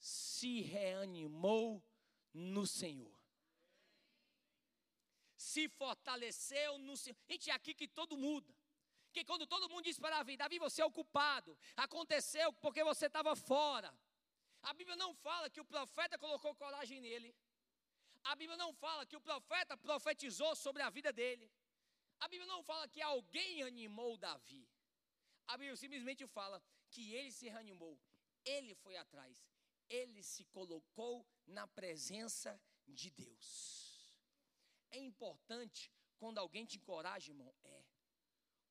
se 0.00 0.62
reanimou 0.62 1.84
no 2.32 2.66
Senhor. 2.66 3.14
Se 5.36 5.68
fortaleceu 5.68 6.78
no 6.78 6.96
Senhor. 6.96 7.16
Gente, 7.28 7.50
é 7.50 7.52
aqui 7.52 7.74
que 7.74 7.86
todo 7.86 8.16
muda. 8.16 8.54
Que 9.12 9.24
quando 9.24 9.46
todo 9.46 9.68
mundo 9.68 9.84
diz 9.84 9.98
para 9.98 10.16
Davi, 10.16 10.36
Davi, 10.36 10.58
você 10.58 10.80
é 10.80 10.84
o 10.84 10.90
culpado. 10.90 11.58
Aconteceu 11.76 12.52
porque 12.54 12.82
você 12.82 13.06
estava 13.06 13.34
fora. 13.36 13.92
A 14.62 14.72
Bíblia 14.72 14.96
não 14.96 15.14
fala 15.14 15.50
que 15.50 15.60
o 15.60 15.64
profeta 15.64 16.18
colocou 16.18 16.54
coragem 16.54 17.00
nele. 17.00 17.34
A 18.24 18.34
Bíblia 18.36 18.56
não 18.56 18.72
fala 18.72 19.04
que 19.06 19.16
o 19.16 19.20
profeta 19.20 19.76
profetizou 19.76 20.54
sobre 20.54 20.82
a 20.82 20.90
vida 20.90 21.12
dele. 21.12 21.50
A 22.20 22.28
Bíblia 22.28 22.46
não 22.46 22.62
fala 22.62 22.86
que 22.88 23.02
alguém 23.02 23.62
animou 23.62 24.16
Davi. 24.16 24.68
A 25.46 25.56
Bíblia 25.56 25.76
simplesmente 25.76 26.26
fala 26.26 26.62
que 26.90 27.14
ele 27.14 27.32
se 27.32 27.48
reanimou. 27.48 27.98
Ele 28.44 28.74
foi 28.74 28.96
atrás 28.96 29.42
ele 29.90 30.22
se 30.22 30.44
colocou 30.44 31.26
na 31.46 31.66
presença 31.66 32.58
de 32.86 33.10
Deus. 33.10 34.16
É 34.90 34.98
importante 34.98 35.92
quando 36.18 36.38
alguém 36.38 36.64
te 36.64 36.78
encoraja, 36.78 37.32
irmão, 37.32 37.52
é. 37.64 37.84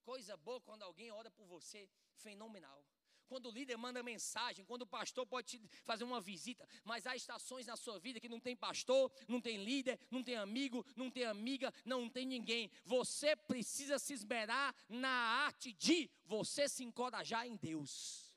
Coisa 0.03 0.35
boa 0.37 0.61
quando 0.61 0.83
alguém 0.83 1.11
ora 1.11 1.29
por 1.29 1.45
você, 1.45 1.89
fenomenal. 2.13 2.83
Quando 3.27 3.47
o 3.47 3.51
líder 3.51 3.77
manda 3.77 4.01
mensagem, 4.01 4.65
quando 4.65 4.81
o 4.81 4.87
pastor 4.87 5.25
pode 5.27 5.59
te 5.59 5.67
fazer 5.83 6.03
uma 6.03 6.19
visita, 6.19 6.67
mas 6.83 7.05
há 7.05 7.15
estações 7.15 7.67
na 7.67 7.77
sua 7.77 7.99
vida 7.99 8.19
que 8.19 8.27
não 8.27 8.39
tem 8.39 8.55
pastor, 8.55 9.11
não 9.27 9.39
tem 9.39 9.63
líder, 9.63 9.99
não 10.09 10.23
tem 10.23 10.35
amigo, 10.35 10.83
não 10.95 11.11
tem 11.11 11.25
amiga, 11.25 11.71
não 11.85 12.09
tem 12.09 12.25
ninguém. 12.25 12.71
Você 12.83 13.35
precisa 13.35 13.99
se 13.99 14.13
esmerar 14.13 14.75
na 14.87 15.43
arte 15.45 15.73
de 15.73 16.09
você 16.25 16.67
se 16.67 16.83
encorajar 16.83 17.45
em 17.45 17.55
Deus. 17.55 18.28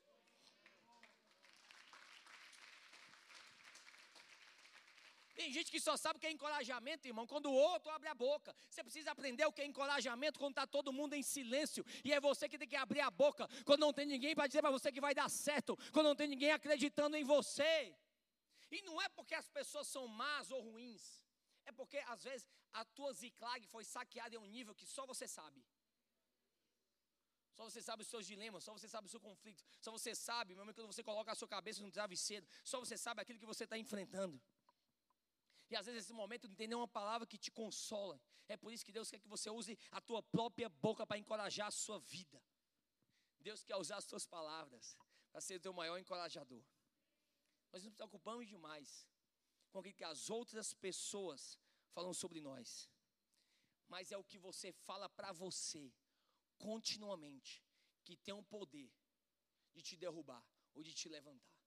Tem 5.33 5.51
gente 5.51 5.71
que 5.71 5.79
só 5.79 5.97
sabe 5.97 6.17
o 6.17 6.19
que 6.19 6.27
é 6.27 6.31
encorajamento, 6.31 7.07
irmão, 7.07 7.25
quando 7.25 7.47
o 7.47 7.53
outro 7.53 7.89
abre 7.91 8.07
a 8.07 8.13
boca. 8.13 8.55
Você 8.69 8.83
precisa 8.83 9.11
aprender 9.11 9.45
o 9.45 9.51
que 9.51 9.61
é 9.61 9.65
encorajamento 9.65 10.39
quando 10.39 10.51
está 10.51 10.67
todo 10.67 10.93
mundo 10.93 11.13
em 11.13 11.23
silêncio. 11.23 11.83
E 12.03 12.13
é 12.13 12.19
você 12.19 12.47
que 12.47 12.57
tem 12.57 12.67
que 12.67 12.75
abrir 12.75 13.01
a 13.01 13.09
boca 13.09 13.47
quando 13.65 13.81
não 13.81 13.91
tem 13.91 14.05
ninguém 14.05 14.35
para 14.35 14.47
dizer 14.47 14.61
para 14.61 14.71
você 14.71 14.91
que 14.91 15.01
vai 15.01 15.15
dar 15.15 15.29
certo, 15.29 15.77
quando 15.91 16.07
não 16.07 16.15
tem 16.15 16.27
ninguém 16.27 16.51
acreditando 16.51 17.17
em 17.17 17.23
você. 17.23 17.95
E 18.71 18.81
não 18.83 19.01
é 19.01 19.09
porque 19.09 19.35
as 19.35 19.49
pessoas 19.49 19.87
são 19.87 20.07
más 20.07 20.51
ou 20.51 20.61
ruins. 20.61 21.23
É 21.65 21.71
porque, 21.71 21.97
às 22.07 22.23
vezes, 22.23 22.47
a 22.73 22.83
tua 22.85 23.13
ziclag 23.13 23.65
foi 23.67 23.83
saqueada 23.83 24.35
em 24.35 24.37
um 24.37 24.45
nível 24.45 24.75
que 24.75 24.85
só 24.85 25.05
você 25.05 25.27
sabe. 25.27 25.63
Só 27.53 27.63
você 27.63 27.81
sabe 27.81 28.01
os 28.01 28.07
seus 28.07 28.25
dilemas, 28.25 28.63
só 28.63 28.73
você 28.73 28.87
sabe 28.87 29.07
o 29.07 29.09
seu 29.09 29.19
conflito. 29.19 29.63
Só 29.79 29.91
você 29.91 30.15
sabe, 30.15 30.55
meu 30.55 30.63
amigo, 30.63 30.75
quando 30.75 30.91
você 30.91 31.03
coloca 31.03 31.31
a 31.31 31.35
sua 31.35 31.47
cabeça 31.47 31.81
no 31.81 31.91
travesseiro. 31.91 32.47
Só 32.63 32.79
você 32.79 32.97
sabe 32.97 33.21
aquilo 33.21 33.39
que 33.39 33.45
você 33.45 33.63
está 33.63 33.77
enfrentando. 33.77 34.41
E 35.73 35.75
às 35.75 35.87
vezes 35.87 36.03
esse 36.03 36.13
momento 36.13 36.47
não 36.47 36.55
tem 36.59 36.67
nenhuma 36.67 36.87
palavra 36.87 37.25
que 37.25 37.35
te 37.35 37.49
consola. 37.49 38.21
É 38.47 38.55
por 38.55 38.71
isso 38.71 38.85
que 38.85 38.91
Deus 38.91 39.09
quer 39.09 39.19
que 39.19 39.27
você 39.27 39.49
use 39.49 39.75
a 39.89 39.99
tua 39.99 40.21
própria 40.21 40.69
boca 40.69 41.03
para 41.07 41.17
encorajar 41.17 41.67
a 41.69 41.71
sua 41.71 41.97
vida. 41.99 42.39
Deus 43.39 43.63
quer 43.63 43.75
usar 43.83 43.97
as 43.97 44.05
suas 44.05 44.27
palavras 44.27 44.95
para 45.31 45.41
ser 45.41 45.55
o 45.55 45.59
teu 45.59 45.73
maior 45.73 45.97
encorajador. 45.97 46.63
Nós 47.71 47.83
nos 47.83 47.95
preocupamos 47.95 48.47
demais 48.47 49.09
com 49.71 49.79
o 49.79 49.83
que 49.83 50.03
as 50.03 50.29
outras 50.29 50.75
pessoas 50.75 51.57
falam 51.95 52.13
sobre 52.13 52.39
nós. 52.39 52.87
Mas 53.87 54.11
é 54.11 54.17
o 54.17 54.23
que 54.23 54.37
você 54.37 54.71
fala 54.71 55.09
para 55.09 55.31
você 55.31 55.91
continuamente 56.59 57.65
que 58.03 58.15
tem 58.15 58.35
o 58.35 58.43
poder 58.43 58.91
de 59.73 59.81
te 59.81 59.97
derrubar 59.97 60.45
ou 60.75 60.83
de 60.83 60.93
te 60.93 61.09
levantar, 61.09 61.57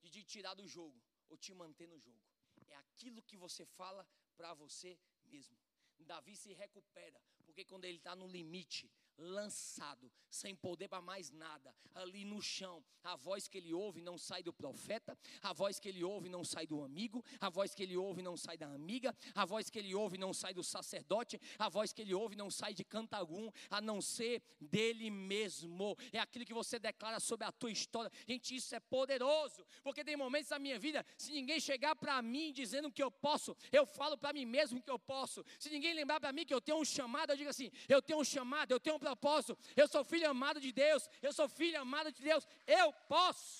de 0.00 0.08
te 0.08 0.24
tirar 0.24 0.54
do 0.54 0.66
jogo 0.66 0.98
ou 1.28 1.36
te 1.36 1.52
manter 1.52 1.86
no 1.86 1.98
jogo 1.98 2.33
é 2.68 2.76
aquilo 2.76 3.22
que 3.22 3.36
você 3.36 3.64
fala 3.64 4.06
para 4.36 4.54
você 4.54 4.98
mesmo. 5.24 5.56
Davi 6.04 6.36
se 6.36 6.52
recupera, 6.52 7.20
porque 7.44 7.64
quando 7.64 7.84
ele 7.84 7.98
está 7.98 8.14
no 8.14 8.26
limite, 8.26 8.90
lançado, 9.18 10.10
sem 10.28 10.54
poder 10.54 10.88
para 10.88 11.00
mais 11.00 11.30
nada, 11.30 11.74
ali 11.94 12.24
no 12.24 12.40
chão. 12.42 12.82
A 13.02 13.16
voz 13.16 13.46
que 13.46 13.58
ele 13.58 13.72
ouve 13.72 14.00
não 14.00 14.16
sai 14.16 14.42
do 14.42 14.52
profeta, 14.52 15.16
a 15.42 15.52
voz 15.52 15.78
que 15.78 15.88
ele 15.88 16.02
ouve 16.02 16.28
não 16.28 16.44
sai 16.44 16.66
do 16.66 16.82
amigo, 16.82 17.24
a 17.40 17.48
voz 17.50 17.74
que 17.74 17.82
ele 17.82 17.96
ouve 17.96 18.22
não 18.22 18.36
sai 18.36 18.56
da 18.56 18.66
amiga, 18.66 19.14
a 19.34 19.44
voz 19.44 19.68
que 19.68 19.78
ele 19.78 19.94
ouve 19.94 20.16
não 20.16 20.32
sai 20.32 20.54
do 20.54 20.64
sacerdote, 20.64 21.40
a 21.58 21.68
voz 21.68 21.92
que 21.92 22.02
ele 22.02 22.14
ouve 22.14 22.34
não 22.34 22.50
sai 22.50 22.72
de 22.72 22.82
canto 22.82 23.14
algum, 23.14 23.50
a 23.70 23.80
não 23.80 24.00
ser 24.00 24.42
dele 24.60 25.10
mesmo. 25.10 25.96
É 26.12 26.18
aquilo 26.18 26.44
que 26.44 26.54
você 26.54 26.78
declara 26.78 27.20
sobre 27.20 27.46
a 27.46 27.52
tua 27.52 27.70
história. 27.70 28.10
Gente, 28.26 28.56
isso 28.56 28.74
é 28.74 28.80
poderoso, 28.80 29.64
porque 29.82 30.02
tem 30.02 30.16
momentos 30.16 30.50
na 30.50 30.58
minha 30.58 30.78
vida, 30.78 31.04
se 31.16 31.30
ninguém 31.30 31.60
chegar 31.60 31.94
para 31.94 32.20
mim 32.22 32.52
dizendo 32.52 32.90
que 32.90 33.02
eu 33.02 33.10
posso, 33.10 33.56
eu 33.70 33.86
falo 33.86 34.16
para 34.16 34.32
mim 34.32 34.46
mesmo 34.46 34.82
que 34.82 34.90
eu 34.90 34.98
posso. 34.98 35.44
Se 35.58 35.70
ninguém 35.70 35.94
lembrar 35.94 36.18
para 36.18 36.32
mim 36.32 36.44
que 36.44 36.54
eu 36.54 36.60
tenho 36.60 36.78
um 36.78 36.84
chamado, 36.84 37.30
eu 37.30 37.36
digo 37.36 37.50
assim: 37.50 37.70
eu 37.88 38.00
tenho 38.00 38.18
um 38.18 38.24
chamado, 38.24 38.72
eu 38.72 38.80
tenho 38.80 38.96
um 38.96 38.98
propósito. 39.06 39.56
Eu 39.82 39.86
sou 39.94 40.02
filho 40.12 40.28
amado 40.34 40.58
de 40.66 40.72
Deus. 40.72 41.02
Eu 41.26 41.32
sou 41.38 41.48
filho 41.48 41.78
amado 41.86 42.10
de 42.16 42.22
Deus. 42.30 42.46
Eu 42.66 42.88
posso. 43.14 43.52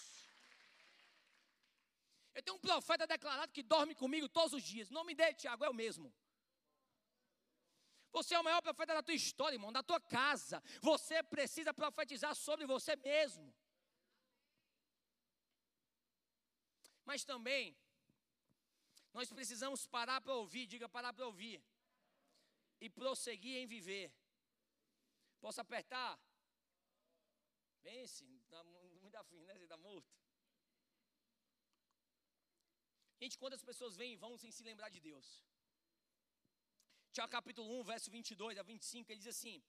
Eu 2.37 2.42
tenho 2.42 2.57
um 2.57 2.64
profeta 2.68 3.07
declarado 3.07 3.52
que 3.57 3.62
dorme 3.74 3.94
comigo 4.02 4.28
todos 4.28 4.52
os 4.59 4.64
dias. 4.72 4.90
O 4.90 4.94
nome 5.00 5.14
dele, 5.14 5.35
Tiago, 5.42 5.64
é 5.64 5.70
o 5.70 5.80
mesmo. 5.83 6.12
Você 8.16 8.35
é 8.35 8.40
o 8.40 8.46
maior 8.48 8.62
profeta 8.68 8.94
da 8.94 9.02
tua 9.02 9.14
história, 9.22 9.57
irmão, 9.57 9.72
da 9.72 9.83
tua 9.83 10.00
casa. 10.00 10.62
Você 10.90 11.22
precisa 11.35 11.72
profetizar 11.83 12.35
sobre 12.46 12.64
você 12.74 12.96
mesmo. 12.96 13.46
Mas 17.04 17.24
também, 17.24 17.76
nós 19.12 19.28
precisamos 19.38 19.87
parar 19.96 20.20
para 20.20 20.35
ouvir, 20.42 20.66
diga 20.66 20.88
parar 20.88 21.12
para 21.12 21.26
ouvir, 21.26 21.62
e 22.80 22.88
prosseguir 22.88 23.57
em 23.59 23.66
viver. 23.66 24.07
Posso 25.44 25.61
apertar? 25.61 26.12
Pense, 27.87 28.24
está 28.44 28.61
muito 29.02 29.16
afim, 29.22 29.42
né? 29.46 29.52
Você 29.57 29.64
está 29.64 29.76
morto. 29.76 30.11
Gente, 33.20 33.37
quantas 33.42 33.62
pessoas 33.68 33.94
vêm 34.00 34.14
e 34.14 34.20
vão 34.24 34.38
sem 34.42 34.50
se 34.57 34.62
lembrar 34.68 34.88
de 34.94 35.00
Deus? 35.09 35.26
Tiago 37.12 37.30
capítulo 37.30 37.68
1, 37.80 37.85
verso 37.92 38.11
22 38.11 38.57
a 38.62 38.62
25, 38.62 39.12
ele 39.12 39.20
diz 39.24 39.37
assim: 39.37 39.62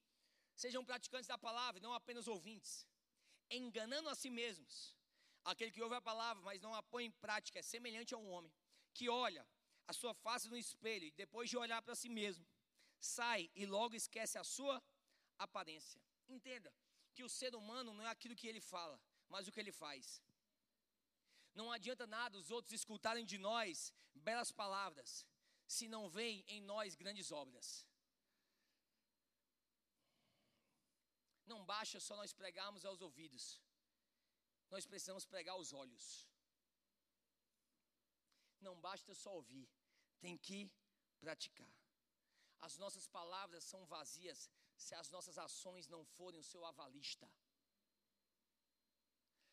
Sejam 0.64 0.86
praticantes 0.92 1.28
da 1.34 1.38
palavra, 1.38 1.82
não 1.82 1.94
apenas 1.94 2.26
ouvintes, 2.36 2.88
enganando 3.60 4.08
a 4.08 4.16
si 4.16 4.30
mesmos. 4.30 4.96
Aquele 5.44 5.72
que 5.72 5.84
ouve 5.86 5.96
a 5.96 6.08
palavra, 6.12 6.42
mas 6.42 6.62
não 6.62 6.74
a 6.74 6.82
põe 6.82 7.04
em 7.06 7.16
prática, 7.26 7.60
é 7.60 7.62
semelhante 7.74 8.16
a 8.16 8.18
um 8.18 8.30
homem 8.30 8.54
que 8.94 9.10
olha 9.10 9.46
a 9.86 9.92
sua 9.92 10.14
face 10.14 10.48
no 10.48 10.58
espelho 10.66 11.06
e 11.08 11.12
depois 11.12 11.50
de 11.50 11.58
olhar 11.58 11.82
para 11.82 11.96
si 11.96 12.08
mesmo, 12.08 12.48
sai 12.98 13.52
e 13.54 13.66
logo 13.66 13.94
esquece 13.94 14.38
a 14.38 14.46
sua 14.58 14.82
aparência. 15.38 16.02
Entenda 16.28 16.74
que 17.14 17.24
o 17.24 17.30
ser 17.30 17.56
humano 17.56 17.94
não 17.94 18.06
é 18.06 18.10
aquilo 18.10 18.36
que 18.36 18.48
ele 18.48 18.62
fala, 18.62 19.00
mas 19.30 19.48
o 19.48 19.52
que 19.52 19.60
ele 19.60 19.72
faz. 19.72 20.22
Não 21.54 21.72
adianta 21.72 22.06
nada 22.06 22.38
os 22.38 22.52
outros 22.52 22.74
escutarem 22.74 23.26
de 23.26 23.38
nós 23.38 23.94
belas 24.14 24.52
palavras, 24.52 25.26
se 25.68 25.88
não 25.88 26.10
veem 26.10 26.44
em 26.48 26.62
nós 26.62 26.96
grandes 26.96 27.32
obras. 27.32 27.88
Não 31.46 31.64
basta 31.64 32.00
só 32.00 32.16
nós 32.16 32.34
pregarmos 32.34 32.84
aos 32.86 33.02
ouvidos, 33.02 33.62
nós 34.70 34.86
precisamos 34.86 35.26
pregar 35.26 35.54
aos 35.56 35.72
olhos. 35.74 36.28
Não 38.60 38.76
basta 38.82 39.14
só 39.14 39.32
ouvir, 39.36 39.70
tem 40.20 40.38
que 40.38 40.60
praticar. 41.20 41.72
As 42.60 42.78
nossas 42.78 43.08
palavras 43.08 43.64
são 43.64 43.86
vazias 43.86 44.50
se 44.76 44.94
as 44.96 45.10
nossas 45.10 45.38
ações 45.38 45.88
não 45.88 46.04
forem 46.04 46.40
o 46.40 46.44
seu 46.44 46.66
avalista. 46.66 47.30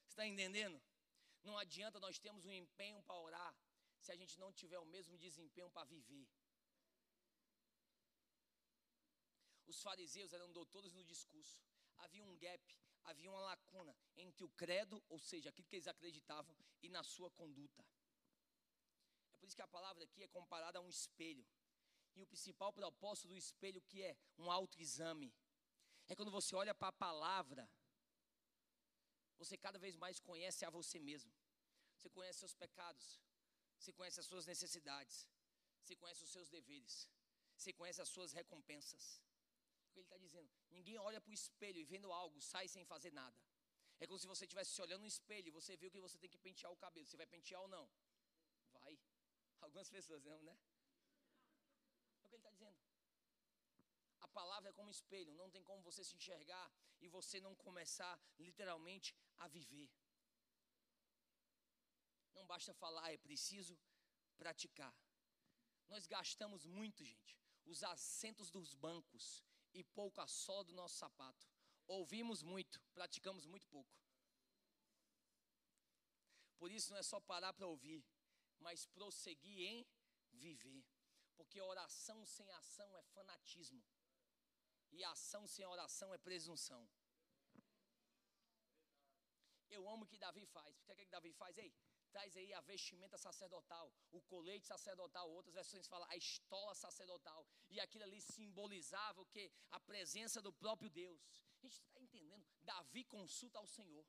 Está 0.07 0.27
entendendo? 0.27 0.81
Não 1.43 1.57
adianta 1.59 1.99
nós 1.99 2.19
termos 2.19 2.45
um 2.45 2.53
empenho 2.53 3.03
para 3.03 3.17
orar 3.17 3.57
se 3.99 4.13
a 4.13 4.17
gente 4.17 4.39
não 4.39 4.53
tiver 4.53 4.79
o 4.79 4.85
mesmo 4.85 5.17
desempenho 5.17 5.71
para 5.71 5.85
viver. 5.85 6.29
Os 9.67 9.81
fariseus 9.81 10.33
eram 10.33 10.53
doutores 10.53 10.93
no 10.93 11.05
discurso. 11.05 11.63
Havia 11.99 12.25
um 12.25 12.37
gap, 12.37 12.77
havia 13.05 13.31
uma 13.31 13.41
lacuna 13.41 13.97
entre 14.17 14.45
o 14.45 14.51
credo, 14.51 15.03
ou 15.09 15.19
seja, 15.19 15.49
aquilo 15.49 15.67
que 15.69 15.77
eles 15.77 15.89
acreditavam, 15.89 16.55
e 16.83 16.89
na 16.89 17.03
sua 17.03 17.31
conduta. 17.31 17.83
É 19.33 19.37
por 19.39 19.47
isso 19.47 19.57
que 19.57 19.63
a 19.63 19.69
palavra 19.69 20.05
aqui 20.05 20.23
é 20.23 20.29
comparada 20.29 20.79
a 20.79 20.83
um 20.83 20.89
espelho. 20.89 21.47
E 22.14 22.22
o 22.22 22.27
principal 22.27 22.72
propósito 22.72 23.29
do 23.29 23.37
espelho 23.37 23.81
que 23.83 24.03
é 24.03 24.16
um 24.38 24.51
autoexame. 24.51 25.35
É 26.09 26.14
quando 26.14 26.31
você 26.31 26.55
olha 26.55 26.75
para 26.75 26.88
a 26.88 26.92
palavra, 27.07 27.68
você 29.38 29.57
cada 29.57 29.79
vez 29.79 29.96
mais 29.96 30.20
conhece 30.20 30.64
a 30.64 30.70
você 30.70 30.98
mesmo. 30.98 31.33
Você 31.96 32.09
conhece 32.11 32.40
seus 32.40 32.55
pecados, 32.55 33.20
você 33.79 33.92
conhece 33.92 34.18
as 34.20 34.27
suas 34.27 34.46
necessidades, 34.46 35.29
você 35.81 35.94
conhece 35.94 36.22
os 36.25 36.31
seus 36.31 36.48
deveres, 36.48 37.09
você 37.57 37.72
conhece 37.72 38.01
as 38.05 38.09
suas 38.09 38.33
recompensas. 38.33 39.22
O 39.87 39.92
que 39.92 39.98
ele 40.01 40.07
está 40.07 40.16
dizendo? 40.16 40.51
Ninguém 40.70 40.98
olha 40.98 41.20
para 41.20 41.31
o 41.31 41.35
espelho 41.35 41.79
e 41.79 41.85
vendo 41.85 42.12
algo, 42.12 42.40
sai 42.40 42.66
sem 42.66 42.85
fazer 42.85 43.12
nada. 43.12 43.38
É 44.03 44.07
como 44.07 44.18
se 44.18 44.27
você 44.27 44.44
estivesse 44.46 44.72
se 44.72 44.83
olhando 44.83 45.03
no 45.03 45.07
espelho 45.07 45.48
e 45.48 45.51
você 45.59 45.77
viu 45.77 45.90
que 45.90 46.01
você 46.01 46.18
tem 46.18 46.29
que 46.29 46.38
pentear 46.38 46.72
o 46.72 46.77
cabelo. 46.77 47.07
Você 47.07 47.16
vai 47.16 47.27
pentear 47.35 47.61
ou 47.61 47.68
não? 47.68 47.88
Vai. 48.72 48.98
Algumas 49.61 49.88
pessoas 49.88 50.25
não, 50.25 50.42
né? 50.42 50.59
É 52.20 52.27
o 52.27 52.29
que 52.29 52.35
ele 52.35 52.42
está 52.42 52.51
dizendo. 52.51 52.77
A 54.20 54.22
palavra 54.38 54.71
é 54.71 54.73
como 54.73 54.88
um 54.88 54.97
espelho, 54.99 55.38
não 55.40 55.51
tem 55.55 55.62
como 55.68 55.87
você 55.88 56.03
se 56.09 56.16
enxergar 56.16 56.66
e 57.01 57.09
você 57.16 57.40
não 57.47 57.55
começar 57.66 58.14
literalmente 58.38 59.14
a 59.38 59.49
viver. 59.49 59.90
Não 62.35 62.47
basta 62.47 62.73
falar, 62.83 63.12
é 63.12 63.18
preciso 63.29 63.79
praticar. 64.42 64.95
Nós 65.88 66.07
gastamos 66.07 66.64
muito, 66.66 67.05
gente, 67.05 67.38
os 67.73 67.83
assentos 67.83 68.51
dos 68.51 68.75
bancos 68.75 69.42
e 69.73 69.83
pouco 69.85 70.21
a 70.21 70.27
sola 70.27 70.64
do 70.64 70.75
nosso 70.81 70.97
sapato. 70.97 71.47
Ouvimos 71.87 72.42
muito, 72.42 72.81
praticamos 72.95 73.45
muito 73.47 73.66
pouco. 73.68 73.95
Por 76.59 76.71
isso 76.71 76.90
não 76.92 76.99
é 76.99 77.03
só 77.03 77.21
parar 77.21 77.53
para 77.53 77.66
ouvir, 77.66 78.05
mas 78.61 78.87
prosseguir 78.87 79.61
em 79.68 79.87
viver. 80.33 80.85
Porque 81.37 81.61
oração 81.61 82.25
sem 82.25 82.51
ação 82.53 82.97
é 82.97 83.03
fanatismo. 83.03 83.83
E 84.93 85.05
ação 85.05 85.47
sem 85.47 85.65
oração 85.67 86.13
é 86.15 86.19
presunção. 86.19 86.83
Eu 89.71 89.89
amo 89.89 90.05
o 90.05 90.07
que 90.07 90.19
Davi 90.19 90.45
faz. 90.47 90.79
O 90.79 90.85
que 90.85 90.93
é 90.93 90.97
que 90.97 91.07
Davi 91.17 91.33
faz? 91.33 91.57
Ei, 91.57 91.73
traz 92.11 92.37
aí 92.37 92.53
a 92.53 92.61
vestimenta 92.61 93.17
sacerdotal, 93.17 93.91
o 94.11 94.21
colete 94.21 94.67
sacerdotal, 94.67 95.31
outras 95.31 95.55
versões 95.55 95.87
falam 95.87 96.07
a 96.11 96.17
estola 96.17 96.75
sacerdotal. 96.75 97.47
E 97.71 97.81
aquilo 97.81 98.05
ali 98.05 98.21
simbolizava 98.21 99.23
o 99.23 99.27
que? 99.27 99.51
A 99.71 99.81
presença 99.81 100.43
do 100.43 100.53
próprio 100.53 100.91
Deus. 100.91 101.21
A 101.59 101.63
gente 101.63 101.73
está 101.73 102.01
entendendo? 102.01 102.45
Davi 102.61 103.05
consulta 103.05 103.59
ao 103.59 103.67
Senhor. 103.67 104.05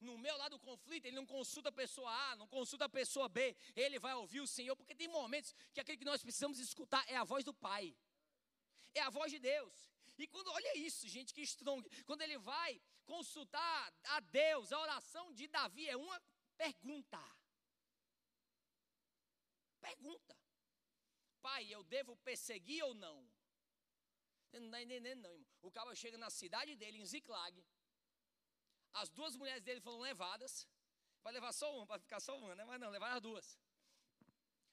No 0.00 0.16
meu 0.16 0.36
lado 0.36 0.56
do 0.56 0.60
conflito, 0.60 1.06
ele 1.06 1.16
não 1.16 1.26
consulta 1.26 1.70
a 1.70 1.72
pessoa 1.72 2.10
A, 2.30 2.36
não 2.36 2.46
consulta 2.46 2.84
a 2.84 2.88
pessoa 2.88 3.28
B, 3.28 3.56
ele 3.74 3.98
vai 3.98 4.14
ouvir 4.14 4.40
o 4.40 4.46
Senhor, 4.46 4.76
porque 4.76 4.94
tem 4.94 5.08
momentos 5.08 5.52
que 5.72 5.80
aquilo 5.80 5.98
que 5.98 6.04
nós 6.04 6.22
precisamos 6.22 6.60
escutar 6.60 7.04
é 7.08 7.16
a 7.16 7.24
voz 7.24 7.44
do 7.44 7.52
Pai, 7.52 7.96
é 8.98 9.02
a 9.02 9.10
voz 9.10 9.30
de 9.32 9.38
Deus. 9.38 9.88
E 10.18 10.26
quando, 10.26 10.48
olha 10.50 10.76
isso, 10.78 11.08
gente, 11.08 11.32
que 11.32 11.42
strong. 11.42 11.82
Quando 12.04 12.22
ele 12.22 12.38
vai 12.38 12.80
consultar 13.06 13.92
a 14.16 14.20
Deus, 14.20 14.72
a 14.72 14.80
oração 14.80 15.32
de 15.32 15.46
Davi 15.46 15.88
é 15.88 15.96
uma 15.96 16.20
pergunta. 16.56 17.20
Pergunta. 19.80 20.36
Pai, 21.40 21.72
eu 21.72 21.82
devo 21.84 22.16
perseguir 22.16 22.82
ou 22.84 22.94
não? 22.94 23.16
Você 24.44 24.58
não 24.58 24.66
está 24.66 24.82
entendendo, 24.82 25.22
não, 25.22 25.32
irmão. 25.32 25.46
O 25.62 25.70
cara 25.70 25.94
chega 25.94 26.18
na 26.18 26.30
cidade 26.30 26.74
dele, 26.74 26.98
em 26.98 27.06
Ziclag. 27.06 27.64
As 28.94 29.08
duas 29.10 29.36
mulheres 29.36 29.62
dele 29.62 29.80
foram 29.80 30.00
levadas. 30.00 30.66
Vai 31.22 31.32
levar 31.32 31.52
só 31.52 31.74
uma, 31.76 31.86
para 31.86 32.00
ficar 32.00 32.20
só 32.20 32.36
uma, 32.36 32.54
né? 32.54 32.64
Mas 32.64 32.80
não, 32.80 32.90
levar 32.90 33.12
as 33.14 33.20
duas. 33.20 33.58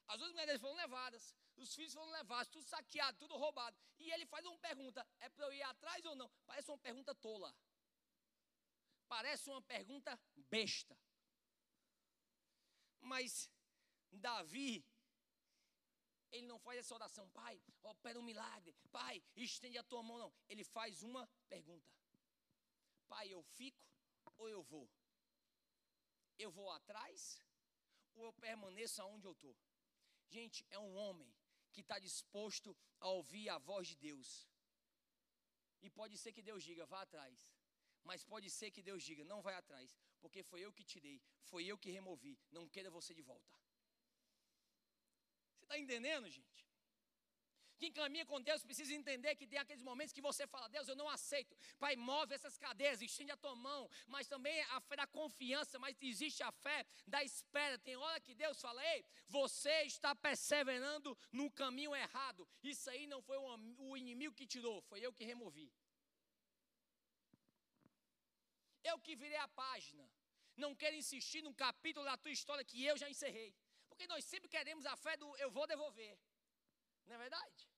As 0.08 0.18
duas 0.18 0.32
mulheres 0.32 0.54
dele 0.54 0.60
foram 0.60 0.76
levadas. 0.76 1.36
Os 1.58 1.74
filhos 1.74 1.94
foram 1.94 2.12
levados, 2.12 2.52
tudo 2.52 2.66
saqueado, 2.66 3.18
tudo 3.18 3.38
roubado. 3.38 3.78
E 3.98 4.12
ele 4.12 4.26
faz 4.26 4.46
uma 4.46 4.58
pergunta: 4.58 5.06
é 5.20 5.30
para 5.30 5.46
eu 5.46 5.54
ir 5.54 5.64
atrás 5.64 6.04
ou 6.06 6.16
não? 6.16 6.30
Parece 6.46 6.70
uma 6.70 6.78
pergunta 6.78 7.16
tola. 7.16 7.56
Parece 9.08 9.50
uma 9.50 9.62
pergunta 9.62 10.20
besta. 10.36 10.98
Mas 13.00 13.50
Davi, 14.12 14.84
ele 16.32 16.48
não 16.48 16.60
faz 16.60 16.80
essa 16.80 16.96
oração, 16.96 17.30
pai, 17.30 17.62
opera 17.84 18.20
um 18.20 18.24
milagre, 18.24 18.76
pai, 18.92 19.24
estende 19.36 19.78
a 19.78 19.84
tua 19.84 20.04
mão, 20.04 20.18
não. 20.18 20.34
Ele 20.48 20.64
faz 20.64 21.04
uma 21.04 21.28
pergunta: 21.48 21.90
pai, 23.08 23.30
eu 23.30 23.42
fico 23.44 23.86
ou 24.38 24.50
eu 24.50 24.64
vou? 24.64 24.90
Eu 26.38 26.52
vou 26.52 26.70
atrás 26.72 27.40
ou 28.14 28.26
eu 28.26 28.34
permaneço 28.34 29.02
aonde 29.02 29.26
eu 29.26 29.32
estou? 29.32 29.56
Gente, 30.30 30.66
é 30.70 30.80
um 30.80 30.96
homem 30.96 31.34
que 31.76 31.84
está 31.86 31.98
disposto 32.08 32.70
a 33.06 33.08
ouvir 33.20 33.48
a 33.56 33.58
voz 33.70 33.86
de 33.92 33.98
Deus. 34.08 34.30
E 35.86 35.90
pode 36.00 36.18
ser 36.18 36.32
que 36.36 36.48
Deus 36.50 36.64
diga, 36.70 36.86
vá 36.94 37.02
atrás. 37.02 37.38
Mas 38.10 38.24
pode 38.24 38.50
ser 38.58 38.70
que 38.76 38.82
Deus 38.90 39.04
diga: 39.10 39.24
não 39.32 39.42
vai 39.48 39.56
atrás, 39.56 39.90
porque 40.22 40.42
foi 40.44 40.62
eu 40.66 40.72
que 40.78 40.86
tirei, 40.94 41.18
foi 41.52 41.66
eu 41.72 41.78
que 41.78 41.92
removi, 41.92 42.34
não 42.52 42.68
queira 42.76 42.90
você 42.98 43.14
de 43.20 43.24
volta. 43.32 43.54
Você 45.56 45.66
está 45.66 45.78
entendendo, 45.84 46.30
gente? 46.30 46.65
Quem 47.78 47.92
caminha 47.92 48.26
com 48.26 48.42
Deus 48.42 48.64
precisa 48.64 48.94
entender 48.94 49.36
que 49.36 49.48
tem 49.48 49.60
aqueles 49.60 49.84
momentos 49.84 50.14
que 50.14 50.22
você 50.22 50.48
fala, 50.48 50.68
Deus, 50.70 50.88
eu 50.88 50.96
não 50.96 51.10
aceito. 51.10 51.56
Pai, 51.78 51.96
move 51.96 52.34
essas 52.34 52.58
cadeias, 52.58 53.02
estende 53.02 53.32
a 53.32 53.38
tua 53.38 53.56
mão. 53.56 53.90
Mas 54.08 54.28
também 54.28 54.62
a 54.78 54.80
fé 54.82 54.96
da 54.96 55.08
confiança, 55.08 55.78
mas 55.78 55.96
existe 56.02 56.42
a 56.44 56.52
fé 56.52 56.86
da 57.06 57.24
espera. 57.24 57.78
Tem 57.80 57.96
hora 57.96 58.20
que 58.22 58.34
Deus 58.34 58.62
fala, 58.62 58.84
ei, 58.94 59.04
você 59.28 59.84
está 59.84 60.16
perseverando 60.16 61.18
no 61.32 61.52
caminho 61.52 61.96
errado. 61.96 62.48
Isso 62.64 62.90
aí 62.90 63.08
não 63.08 63.22
foi 63.22 63.38
o 63.38 63.98
inimigo 63.98 64.34
que 64.34 64.48
tirou, 64.48 64.82
foi 64.84 65.02
eu 65.02 65.14
que 65.14 65.26
removi. 65.26 65.72
Eu 68.84 69.00
que 69.00 69.16
virei 69.16 69.38
a 69.38 69.48
página. 69.48 70.10
Não 70.56 70.74
quero 70.74 70.96
insistir 70.96 71.42
num 71.42 71.54
capítulo 71.54 72.06
da 72.06 72.16
tua 72.16 72.32
história 72.32 72.64
que 72.64 72.84
eu 72.86 72.98
já 72.98 73.10
encerrei. 73.10 73.54
Porque 73.90 74.08
nós 74.08 74.24
sempre 74.24 74.48
queremos 74.48 74.86
a 74.86 74.96
fé 74.96 75.18
do 75.18 75.36
eu 75.38 75.50
vou 75.52 75.68
devolver. 75.68 76.18
Não 77.06 77.16
é 77.16 77.18
verdade? 77.18 77.70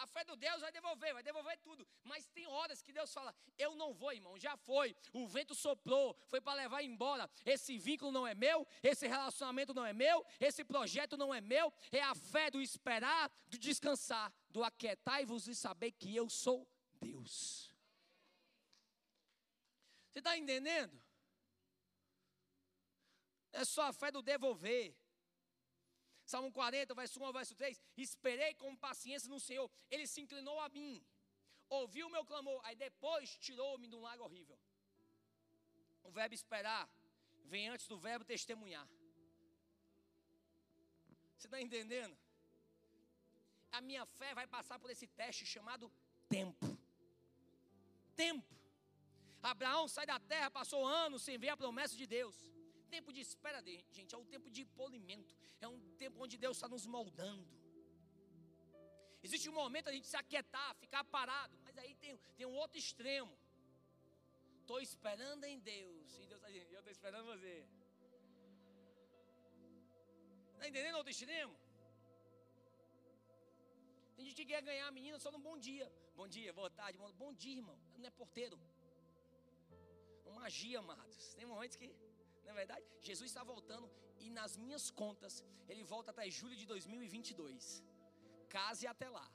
A 0.00 0.06
fé 0.06 0.24
do 0.24 0.34
Deus 0.34 0.62
vai 0.62 0.72
devolver, 0.72 1.12
vai 1.12 1.22
devolver 1.22 1.58
tudo. 1.58 1.86
Mas 2.04 2.26
tem 2.28 2.46
horas 2.46 2.80
que 2.80 2.90
Deus 2.90 3.12
fala: 3.12 3.34
Eu 3.58 3.74
não 3.74 3.92
vou, 3.92 4.12
irmão, 4.12 4.38
já 4.38 4.56
foi. 4.56 4.96
O 5.12 5.26
vento 5.26 5.54
soprou, 5.54 6.16
foi 6.26 6.40
para 6.40 6.54
levar 6.54 6.82
embora. 6.82 7.30
Esse 7.44 7.76
vínculo 7.76 8.10
não 8.10 8.26
é 8.26 8.34
meu, 8.34 8.66
esse 8.82 9.06
relacionamento 9.06 9.74
não 9.74 9.84
é 9.84 9.92
meu, 9.92 10.24
esse 10.40 10.64
projeto 10.64 11.18
não 11.18 11.34
é 11.34 11.40
meu. 11.42 11.70
É 11.92 12.00
a 12.02 12.14
fé 12.14 12.50
do 12.50 12.62
esperar, 12.62 13.30
do 13.46 13.58
descansar, 13.58 14.32
do 14.48 14.64
aquietai-vos 14.64 15.46
e 15.48 15.54
saber 15.54 15.92
que 15.92 16.16
eu 16.16 16.30
sou 16.30 16.66
Deus. 16.94 17.70
Você 20.08 20.20
está 20.20 20.34
entendendo? 20.36 20.98
É 23.52 23.64
só 23.66 23.82
a 23.82 23.92
fé 23.92 24.10
do 24.10 24.22
devolver. 24.22 24.96
Salmo 26.30 26.50
40, 26.52 26.94
verso 26.94 27.20
1 27.20 27.24
ao 27.26 27.32
verso 27.32 27.54
3. 27.56 27.80
Esperei 27.96 28.52
com 28.54 28.76
paciência 28.76 29.28
no 29.28 29.40
Senhor. 29.40 29.68
Ele 29.90 30.06
se 30.06 30.20
inclinou 30.20 30.58
a 30.60 30.68
mim. 30.68 30.92
Ouviu 31.78 32.06
o 32.06 32.12
meu 32.16 32.24
clamor. 32.30 32.60
Aí 32.66 32.76
depois 32.76 33.36
tirou-me 33.46 33.88
de 33.88 33.96
um 33.96 34.02
lago 34.08 34.22
horrível. 34.26 34.58
O 36.04 36.10
verbo 36.18 36.34
esperar 36.40 36.84
vem 37.52 37.68
antes 37.68 37.86
do 37.92 37.98
verbo 37.98 38.24
testemunhar. 38.24 38.86
Você 41.36 41.48
está 41.48 41.60
entendendo? 41.66 42.16
A 43.72 43.80
minha 43.80 44.04
fé 44.18 44.30
vai 44.40 44.46
passar 44.46 44.78
por 44.78 44.90
esse 44.94 45.06
teste 45.20 45.44
chamado 45.54 45.92
tempo. 46.28 46.66
Tempo. 48.14 48.54
Abraão 49.42 49.88
sai 49.88 50.06
da 50.06 50.20
terra, 50.20 50.50
passou 50.60 50.86
anos 50.86 51.22
sem 51.22 51.38
ver 51.38 51.48
a 51.48 51.56
promessa 51.56 51.96
de 51.96 52.06
Deus. 52.06 52.36
Tempo 52.94 53.12
de 53.16 53.20
espera, 53.20 53.62
gente, 53.96 54.14
é 54.14 54.18
um 54.18 54.28
tempo 54.34 54.48
de 54.56 54.64
polimento. 54.80 55.34
É 55.60 55.68
um 55.74 55.80
tempo 56.02 56.16
onde 56.24 56.36
Deus 56.44 56.56
está 56.56 56.68
nos 56.74 56.86
moldando. 56.94 57.48
Existe 59.22 59.48
um 59.50 59.56
momento 59.62 59.88
a 59.88 59.92
gente 59.92 60.08
se 60.12 60.16
aquietar, 60.22 60.74
ficar 60.84 61.04
parado. 61.16 61.56
Mas 61.64 61.76
aí 61.78 61.94
tem, 62.02 62.16
tem 62.36 62.46
um 62.46 62.56
outro 62.62 62.78
extremo. 62.78 63.32
Estou 64.60 64.80
esperando 64.80 65.44
em 65.44 65.58
Deus. 65.58 66.06
E 66.18 66.26
Deus 66.26 66.40
está 66.40 66.48
dizendo, 66.48 66.72
eu 66.72 66.80
estou 66.80 66.92
esperando 66.92 67.26
você. 67.26 67.54
Está 70.54 70.68
entendendo 70.68 70.96
outro 70.96 71.10
extremo? 71.10 71.54
Tem 74.14 74.24
gente 74.26 74.36
que 74.40 74.46
quer 74.52 74.62
ganhar 74.62 74.86
a 74.88 74.90
menina 74.90 75.18
só 75.18 75.30
no 75.30 75.38
bom 75.38 75.56
dia. 75.56 75.90
Bom 76.14 76.28
dia, 76.28 76.52
boa 76.52 76.70
tarde, 76.70 76.98
bom, 76.98 77.10
bom 77.12 77.32
dia, 77.32 77.56
irmão. 77.56 77.78
Não 77.96 78.06
é 78.06 78.10
porteiro. 78.10 78.58
É 80.26 80.30
magia, 80.30 80.78
amados. 80.78 81.34
Tem 81.34 81.46
momentos 81.46 81.76
que, 81.76 81.88
na 82.44 82.50
é 82.52 82.54
verdade, 82.54 82.84
Jesus 83.08 83.28
está 83.30 83.42
voltando 83.52 83.86
e 84.18 84.28
nas 84.38 84.56
minhas 84.56 84.90
contas, 84.90 85.34
ele 85.68 85.82
volta 85.92 86.10
até 86.10 86.24
julho 86.38 86.56
de 86.62 86.66
2022. 86.66 87.82
Case 88.54 88.86
até 88.86 89.08
lá. 89.08 89.26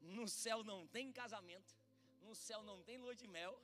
No 0.00 0.26
céu 0.42 0.58
não 0.70 0.80
tem 0.86 1.12
casamento. 1.12 1.72
No 2.26 2.34
céu 2.46 2.60
não 2.62 2.78
tem 2.82 2.96
lua 3.04 3.14
de 3.14 3.26
mel. 3.36 3.54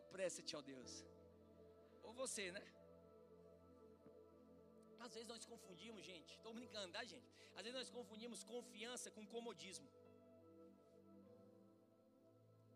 Apressa-te, 0.00 0.54
ó 0.58 0.62
Deus. 0.72 0.92
Ou 2.02 2.12
você, 2.22 2.44
né? 2.56 2.64
Às 5.04 5.14
vezes 5.14 5.28
nós 5.28 5.44
confundimos, 5.52 6.04
gente. 6.04 6.32
Estou 6.34 6.52
brincando, 6.58 6.92
tá, 6.92 7.04
gente? 7.04 7.28
Às 7.56 7.62
vezes 7.64 7.78
nós 7.80 7.90
confundimos 7.90 8.44
confiança 8.54 9.10
com 9.16 9.26
comodismo. 9.34 9.88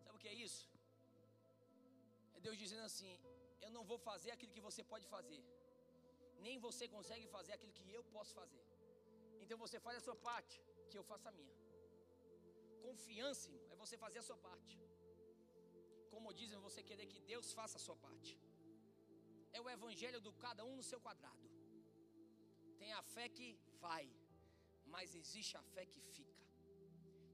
Sabe 0.05 0.17
o 0.17 0.21
que 0.23 0.29
é 0.29 0.35
isso? 0.35 0.63
É 2.41 2.45
Deus 2.47 2.59
dizendo 2.65 2.85
assim: 2.91 3.11
Eu 3.65 3.71
não 3.77 3.83
vou 3.91 3.99
fazer 4.11 4.31
aquilo 4.35 4.53
que 4.57 4.67
você 4.67 4.83
pode 4.93 5.07
fazer, 5.15 5.41
nem 6.47 6.55
você 6.67 6.85
consegue 6.95 7.27
fazer 7.37 7.53
aquilo 7.57 7.73
que 7.79 7.87
eu 7.99 8.03
posso 8.15 8.33
fazer. 8.41 8.63
Então 9.43 9.57
você 9.65 9.79
faz 9.87 9.97
a 9.99 10.05
sua 10.07 10.17
parte, 10.29 10.57
que 10.91 10.99
eu 11.01 11.05
faço 11.11 11.27
a 11.31 11.33
minha. 11.39 11.57
Confiança, 12.87 13.45
irmão, 13.51 13.67
é 13.75 13.77
você 13.83 13.97
fazer 14.05 14.21
a 14.23 14.27
sua 14.29 14.39
parte. 14.49 14.77
Comodismo 16.15 16.57
é 16.59 16.67
você 16.69 16.83
querer 16.91 17.07
que 17.13 17.21
Deus 17.33 17.49
faça 17.59 17.77
a 17.81 17.85
sua 17.87 17.97
parte. 18.07 18.33
É 19.59 19.61
o 19.65 19.71
evangelho 19.77 20.21
do 20.27 20.33
cada 20.45 20.65
um 20.71 20.75
no 20.81 20.87
seu 20.91 21.01
quadrado. 21.07 21.49
Tem 22.81 22.93
a 23.01 23.03
fé 23.15 23.27
que 23.37 23.49
vai, 23.85 24.05
mas 24.95 25.15
existe 25.23 25.55
a 25.63 25.65
fé 25.75 25.85
que 25.93 26.03
fica. 26.15 26.47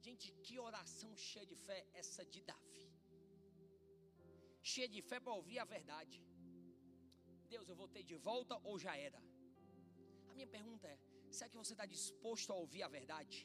Gente, 0.07 0.27
que 0.45 0.57
oração 0.69 1.13
cheia 1.31 1.47
de 1.53 1.57
fé 1.67 1.79
essa 2.03 2.25
de 2.35 2.43
Davi. 2.51 2.86
Cheia 4.73 4.89
de 4.95 5.01
fé 5.11 5.19
para 5.25 5.35
ouvir 5.41 5.59
a 5.63 5.67
verdade. 5.77 6.19
Deus, 7.53 7.67
eu 7.71 7.77
vou 7.81 7.89
ter 7.95 8.03
de 8.11 8.17
volta 8.29 8.55
ou 8.69 8.75
já 8.85 8.95
era? 9.09 9.21
A 10.31 10.33
minha 10.37 10.49
pergunta 10.55 10.87
é: 10.95 10.97
será 11.37 11.49
que 11.51 11.61
você 11.63 11.75
está 11.77 11.87
disposto 11.97 12.51
a 12.55 12.57
ouvir 12.63 12.83
a 12.87 12.91
verdade? 12.99 13.39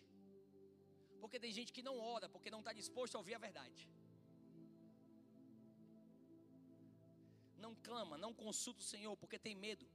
Porque 1.22 1.40
tem 1.44 1.52
gente 1.58 1.72
que 1.76 1.84
não 1.88 1.96
ora 2.14 2.28
porque 2.34 2.54
não 2.56 2.62
está 2.64 2.74
disposto 2.82 3.16
a 3.16 3.20
ouvir 3.22 3.36
a 3.36 3.44
verdade. 3.48 3.82
Não 7.66 7.74
clama, 7.88 8.18
não 8.26 8.34
consulta 8.46 8.82
o 8.86 8.90
Senhor 8.94 9.16
porque 9.22 9.40
tem 9.48 9.56
medo 9.68 9.88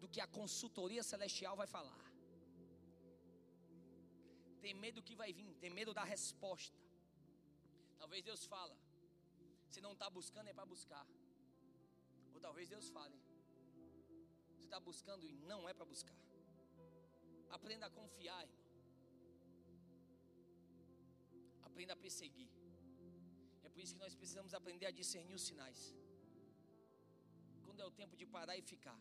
do 0.00 0.08
que 0.12 0.20
a 0.26 0.28
consultoria 0.38 1.02
celestial 1.12 1.56
vai 1.62 1.68
falar. 1.76 2.04
Tem 4.64 4.72
medo 4.84 4.96
do 5.00 5.06
que 5.08 5.18
vai 5.22 5.30
vir, 5.40 5.52
tem 5.64 5.70
medo 5.80 5.92
da 6.00 6.04
resposta. 6.14 6.80
Talvez 8.00 8.22
Deus 8.30 8.44
fala. 8.54 8.81
Se 9.72 9.80
não 9.84 9.92
está 9.96 10.08
buscando 10.18 10.48
é 10.52 10.54
para 10.58 10.66
buscar. 10.72 11.04
Ou 12.34 12.40
talvez 12.46 12.66
Deus 12.74 12.88
fale. 12.96 13.18
Você 14.54 14.64
está 14.68 14.78
buscando 14.88 15.24
e 15.30 15.32
não 15.50 15.60
é 15.70 15.72
para 15.78 15.86
buscar. 15.92 16.18
Aprenda 17.56 17.86
a 17.86 17.90
confiar, 17.98 18.40
irmão. 18.48 18.60
Aprenda 21.68 21.94
a 21.96 22.00
perseguir. 22.04 22.50
É 23.66 23.68
por 23.72 23.80
isso 23.84 23.94
que 23.96 24.04
nós 24.06 24.14
precisamos 24.20 24.52
aprender 24.60 24.86
a 24.90 24.94
discernir 25.00 25.36
os 25.40 25.46
sinais. 25.50 25.80
Quando 27.64 27.80
é 27.80 27.86
o 27.90 27.96
tempo 28.02 28.14
de 28.20 28.26
parar 28.36 28.56
e 28.60 28.62
ficar. 28.74 29.00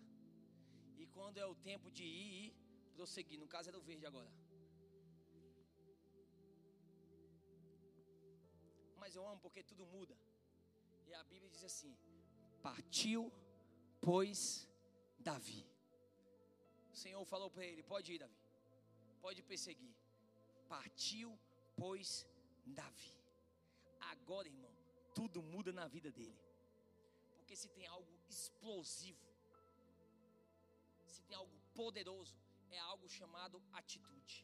E 1.01 1.05
quando 1.17 1.38
é 1.38 1.45
o 1.53 1.55
tempo 1.72 1.89
de 1.99 2.05
ir 2.05 2.34
e 2.45 2.91
prosseguir. 2.97 3.39
No 3.43 3.49
caso 3.55 3.69
é 3.69 3.74
do 3.78 3.82
verde 3.91 4.05
agora. 4.11 4.32
Mas 9.03 9.15
eu 9.19 9.26
amo 9.32 9.41
porque 9.45 9.63
tudo 9.72 9.86
muda. 9.97 10.15
E 11.12 11.16
a 11.22 11.24
Bíblia 11.32 11.49
diz 11.55 11.64
assim: 11.70 11.93
Partiu, 12.68 13.22
pois, 14.09 14.41
Davi. 15.30 15.64
O 16.93 16.97
Senhor 17.03 17.24
falou 17.34 17.49
para 17.55 17.66
ele: 17.70 17.84
Pode 17.93 18.14
ir, 18.14 18.20
Davi. 18.26 18.39
Pode 19.26 19.41
perseguir. 19.51 19.95
Partiu, 20.76 21.32
pois, 21.82 22.26
Davi. 22.82 23.16
Agora, 24.14 24.47
irmão, 24.53 24.74
tudo 25.20 25.41
muda 25.53 25.74
na 25.82 25.88
vida 25.95 26.12
dele. 26.20 26.39
Porque 27.38 27.57
se 27.64 27.70
tem 27.78 27.88
algo 27.97 28.14
explosivo 28.36 29.32
se 31.16 31.22
tem 31.28 31.38
algo 31.38 31.55
poderoso, 31.76 32.36
é 32.70 32.80
algo 32.91 33.07
chamado 33.09 33.62
atitude. 33.74 34.36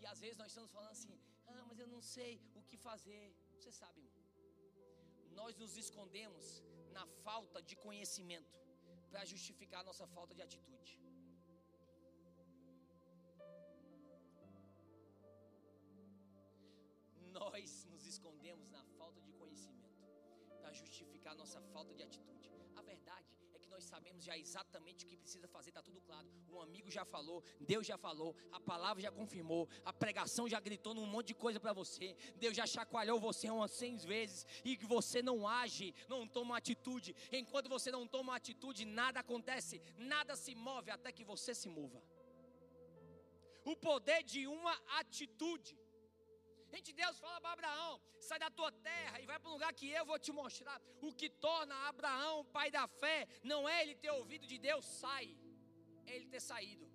E 0.00 0.06
às 0.06 0.20
vezes 0.20 0.36
nós 0.36 0.48
estamos 0.48 0.70
falando 0.70 0.90
assim: 0.96 1.18
ah, 1.46 1.64
mas 1.68 1.78
eu 1.78 1.88
não 1.94 2.00
sei 2.00 2.32
o 2.54 2.62
que 2.62 2.76
fazer. 2.76 3.22
Você 3.58 3.72
sabe, 3.80 4.00
irmão. 4.00 4.15
Nós 5.40 5.54
nos 5.62 5.76
escondemos 5.84 6.44
na 6.96 7.04
falta 7.26 7.60
de 7.68 7.76
conhecimento 7.86 8.54
para 9.10 9.24
justificar 9.32 9.80
a 9.80 9.88
nossa 9.90 10.06
falta 10.16 10.34
de 10.34 10.42
atitude. 10.46 10.92
Nós 17.38 17.84
nos 17.92 18.04
escondemos 18.12 18.68
na 18.76 18.84
falta 18.98 19.20
de 19.26 19.32
conhecimento 19.40 20.00
para 20.60 20.72
justificar 20.72 21.32
a 21.34 21.40
nossa 21.42 21.60
falta 21.74 21.92
de 21.98 22.02
atitude. 22.08 22.50
A 22.74 22.82
verdade 22.82 23.30
nós 23.76 23.84
sabemos 23.84 24.24
já 24.24 24.36
exatamente 24.38 25.04
o 25.04 25.08
que 25.08 25.16
precisa 25.18 25.46
fazer, 25.46 25.68
está 25.68 25.82
tudo 25.82 26.00
claro. 26.00 26.26
Um 26.48 26.60
amigo 26.62 26.90
já 26.90 27.04
falou, 27.04 27.38
Deus 27.60 27.86
já 27.86 27.98
falou, 27.98 28.34
a 28.50 28.58
palavra 28.58 29.02
já 29.02 29.12
confirmou, 29.12 29.68
a 29.84 29.92
pregação 29.92 30.48
já 30.48 30.58
gritou 30.58 30.94
num 30.94 31.04
monte 31.14 31.28
de 31.28 31.34
coisa 31.34 31.60
para 31.60 31.74
você, 31.74 32.16
Deus 32.36 32.56
já 32.56 32.66
chacoalhou 32.66 33.20
você 33.20 33.50
umas 33.50 33.72
cem 33.72 33.96
vezes 33.98 34.46
e 34.64 34.76
que 34.78 34.86
você 34.86 35.20
não 35.20 35.46
age, 35.46 35.94
não 36.08 36.26
toma 36.26 36.56
atitude. 36.56 37.14
Enquanto 37.30 37.68
você 37.68 37.90
não 37.90 38.06
toma 38.06 38.34
atitude, 38.34 38.86
nada 38.86 39.20
acontece, 39.20 39.82
nada 39.98 40.34
se 40.36 40.54
move 40.54 40.90
até 40.90 41.12
que 41.12 41.24
você 41.32 41.54
se 41.54 41.68
mova. 41.68 42.02
O 43.62 43.76
poder 43.76 44.22
de 44.22 44.46
uma 44.46 44.74
atitude. 45.00 45.76
Gente, 46.76 46.92
Deus 47.02 47.18
fala 47.24 47.38
para 47.42 47.52
Abraão: 47.56 47.92
sai 48.28 48.38
da 48.44 48.50
tua 48.58 48.70
terra 48.88 49.16
e 49.20 49.26
vai 49.30 49.38
para 49.38 49.50
um 49.50 49.56
lugar 49.56 49.72
que 49.78 49.88
eu 49.98 50.04
vou 50.10 50.18
te 50.24 50.32
mostrar. 50.40 50.78
O 51.06 51.10
que 51.20 51.28
torna 51.46 51.74
Abraão 51.90 52.36
pai 52.56 52.68
da 52.76 52.84
fé 53.00 53.18
não 53.50 53.60
é 53.74 53.76
ele 53.82 53.94
ter 54.04 54.12
ouvido 54.18 54.46
de 54.52 54.58
Deus, 54.68 54.84
sai, 55.02 55.26
é 56.08 56.10
ele 56.16 56.28
ter 56.34 56.42
saído. 56.50 56.86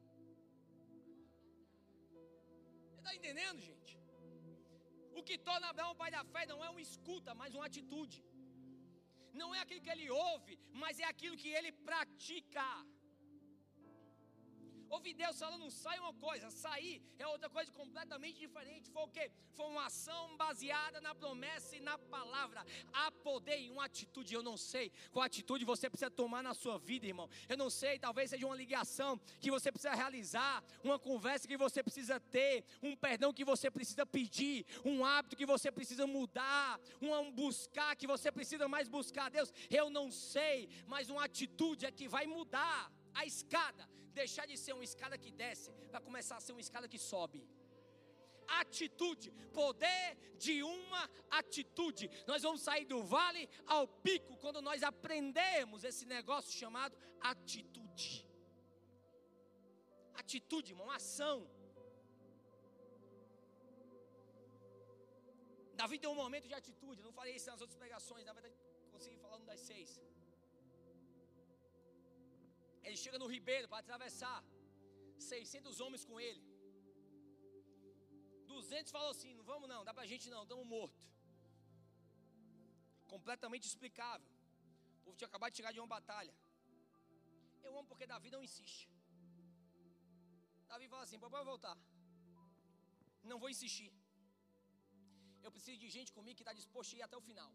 Você 2.89 2.99
está 2.99 3.13
entendendo, 3.19 3.59
gente? 3.69 3.93
O 5.19 5.23
que 5.29 5.37
torna 5.49 5.71
Abraão 5.73 5.95
pai 6.01 6.11
da 6.17 6.23
fé 6.33 6.43
não 6.51 6.59
é 6.67 6.69
uma 6.73 6.83
escuta, 6.89 7.33
mas 7.41 7.55
uma 7.57 7.67
atitude. 7.71 8.19
Não 9.41 9.49
é 9.55 9.59
aquilo 9.61 9.83
que 9.85 9.93
ele 9.95 10.09
ouve, 10.29 10.53
mas 10.81 10.99
é 10.99 11.07
aquilo 11.13 11.39
que 11.43 11.51
ele 11.57 11.71
pratica. 11.89 12.69
Ouvir 14.91 15.13
Deus 15.13 15.39
falando 15.39 15.71
sai 15.71 15.97
uma 15.99 16.13
coisa, 16.13 16.49
sair 16.51 17.01
é 17.17 17.25
outra 17.25 17.49
coisa 17.49 17.71
completamente 17.71 18.37
diferente. 18.37 18.91
Foi 18.91 19.03
o 19.03 19.07
quê? 19.07 19.31
Foi 19.53 19.67
uma 19.67 19.85
ação 19.85 20.35
baseada 20.35 20.99
na 20.99 21.15
promessa 21.15 21.77
e 21.77 21.79
na 21.79 21.97
palavra. 21.97 22.65
Há 22.91 23.09
poder 23.09 23.55
em 23.55 23.69
uma 23.71 23.85
atitude. 23.85 24.33
Eu 24.33 24.43
não 24.43 24.57
sei 24.57 24.91
qual 25.13 25.23
atitude 25.23 25.63
você 25.63 25.89
precisa 25.89 26.11
tomar 26.11 26.43
na 26.43 26.53
sua 26.53 26.77
vida, 26.77 27.07
irmão. 27.07 27.29
Eu 27.47 27.55
não 27.55 27.69
sei, 27.69 27.97
talvez 27.99 28.31
seja 28.31 28.45
uma 28.45 28.55
ligação 28.55 29.17
que 29.39 29.49
você 29.49 29.71
precisa 29.71 29.95
realizar, 29.95 30.61
uma 30.83 30.99
conversa 30.99 31.47
que 31.47 31.55
você 31.55 31.81
precisa 31.81 32.19
ter, 32.19 32.65
um 32.83 32.93
perdão 32.93 33.31
que 33.31 33.45
você 33.45 33.71
precisa 33.71 34.05
pedir, 34.05 34.65
um 34.83 35.05
hábito 35.05 35.37
que 35.37 35.45
você 35.45 35.71
precisa 35.71 36.05
mudar, 36.05 36.77
um 37.01 37.31
buscar 37.31 37.95
que 37.95 38.05
você 38.05 38.29
precisa 38.29 38.67
mais 38.67 38.89
buscar 38.89 39.31
Deus. 39.31 39.53
Eu 39.69 39.89
não 39.89 40.11
sei, 40.11 40.67
mas 40.85 41.09
uma 41.09 41.23
atitude 41.23 41.85
é 41.85 41.91
que 41.91 42.09
vai 42.09 42.27
mudar 42.27 42.91
a 43.13 43.25
escada 43.25 43.89
deixar 44.19 44.45
de 44.51 44.57
ser 44.63 44.73
uma 44.77 44.87
escada 44.89 45.17
que 45.23 45.31
desce 45.43 45.71
para 45.91 46.01
começar 46.07 46.37
a 46.37 46.43
ser 46.45 46.53
uma 46.55 46.65
escada 46.67 46.87
que 46.93 46.99
sobe. 47.11 47.41
Atitude, 48.61 49.31
poder 49.53 50.07
de 50.45 50.55
uma 50.63 51.03
atitude. 51.29 52.09
Nós 52.31 52.41
vamos 52.47 52.61
sair 52.61 52.85
do 52.85 52.99
vale 53.03 53.43
ao 53.65 53.87
pico 53.87 54.35
quando 54.43 54.61
nós 54.61 54.83
aprendemos 54.83 55.83
esse 55.83 56.05
negócio 56.05 56.51
chamado 56.51 56.97
atitude. 57.33 58.27
Atitude, 60.23 60.71
irmão, 60.73 60.89
ação. 60.99 61.37
Davi 65.81 65.97
tem 65.97 66.09
um 66.09 66.21
momento 66.23 66.47
de 66.47 66.55
atitude. 66.61 66.99
Eu 67.01 67.07
não 67.09 67.17
falei 67.19 67.35
isso 67.35 67.49
nas 67.51 67.61
outras 67.63 67.77
pregações, 67.83 68.25
na 68.25 68.33
verdade, 68.33 68.55
consegui 68.91 69.17
falar 69.17 69.37
um 69.37 69.45
das 69.45 69.61
seis. 69.69 69.89
Ele 72.83 72.97
chega 73.03 73.17
no 73.23 73.27
ribeiro 73.35 73.67
para 73.71 73.79
atravessar. 73.85 74.39
600 75.17 75.79
homens 75.83 76.03
com 76.09 76.19
ele. 76.27 76.41
200 78.47 78.91
falou 78.95 79.11
assim: 79.15 79.33
não 79.39 79.45
vamos 79.51 79.67
não, 79.73 79.81
dá 79.87 79.93
para 79.97 80.03
a 80.07 80.11
gente 80.13 80.29
não, 80.33 80.43
estamos 80.43 80.65
mortos. 80.75 81.05
Completamente 83.13 83.65
explicável. 83.71 84.29
O 84.99 85.03
povo 85.03 85.17
tinha 85.17 85.29
acabado 85.31 85.51
de 85.51 85.57
chegar 85.59 85.71
de 85.75 85.79
uma 85.81 85.91
batalha. 85.97 86.33
Eu 87.67 87.71
amo 87.77 87.87
porque 87.91 88.07
Davi 88.13 88.29
não 88.35 88.43
insiste. 88.47 88.83
Davi 90.71 90.87
fala 90.93 91.03
assim: 91.07 91.19
papai 91.25 91.39
vai 91.41 91.49
voltar. 91.53 91.77
Não 93.31 93.39
vou 93.43 93.49
insistir. 93.55 93.91
Eu 95.45 95.51
preciso 95.55 95.77
de 95.83 95.89
gente 95.97 96.11
comigo 96.17 96.37
que 96.39 96.45
está 96.45 96.53
disposto 96.61 96.93
a 96.93 96.99
ir 96.99 97.03
até 97.07 97.17
o 97.21 97.25
final. 97.29 97.51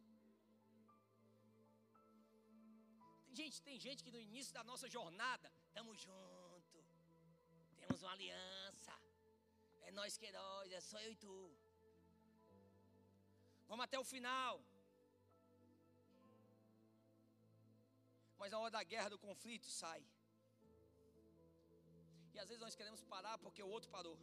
Gente, 3.39 3.57
tem 3.67 3.79
gente 3.87 4.03
que 4.05 4.13
no 4.15 4.21
início 4.29 4.53
da 4.59 4.63
nossa 4.71 4.87
jornada, 4.97 5.49
estamos 5.69 5.97
junto. 6.05 6.77
Temos 7.81 8.03
uma 8.05 8.13
aliança. 8.17 8.95
É 9.87 9.91
nós 9.99 10.17
que 10.19 10.27
heróis, 10.31 10.73
é 10.79 10.81
só 10.91 10.99
eu 11.07 11.13
e 11.15 11.19
tu. 11.25 11.35
Vamos 13.71 13.85
até 13.87 13.99
o 14.05 14.07
final. 14.15 14.55
Mas 18.41 18.53
na 18.53 18.59
hora 18.61 18.75
da 18.79 18.83
guerra, 18.93 19.11
do 19.15 19.21
conflito, 19.29 19.69
sai. 19.83 20.03
E 22.35 22.39
às 22.43 22.49
vezes 22.51 22.63
nós 22.67 22.77
queremos 22.81 23.03
parar 23.15 23.37
porque 23.45 23.63
o 23.67 23.73
outro 23.77 23.91
parou. 23.97 24.17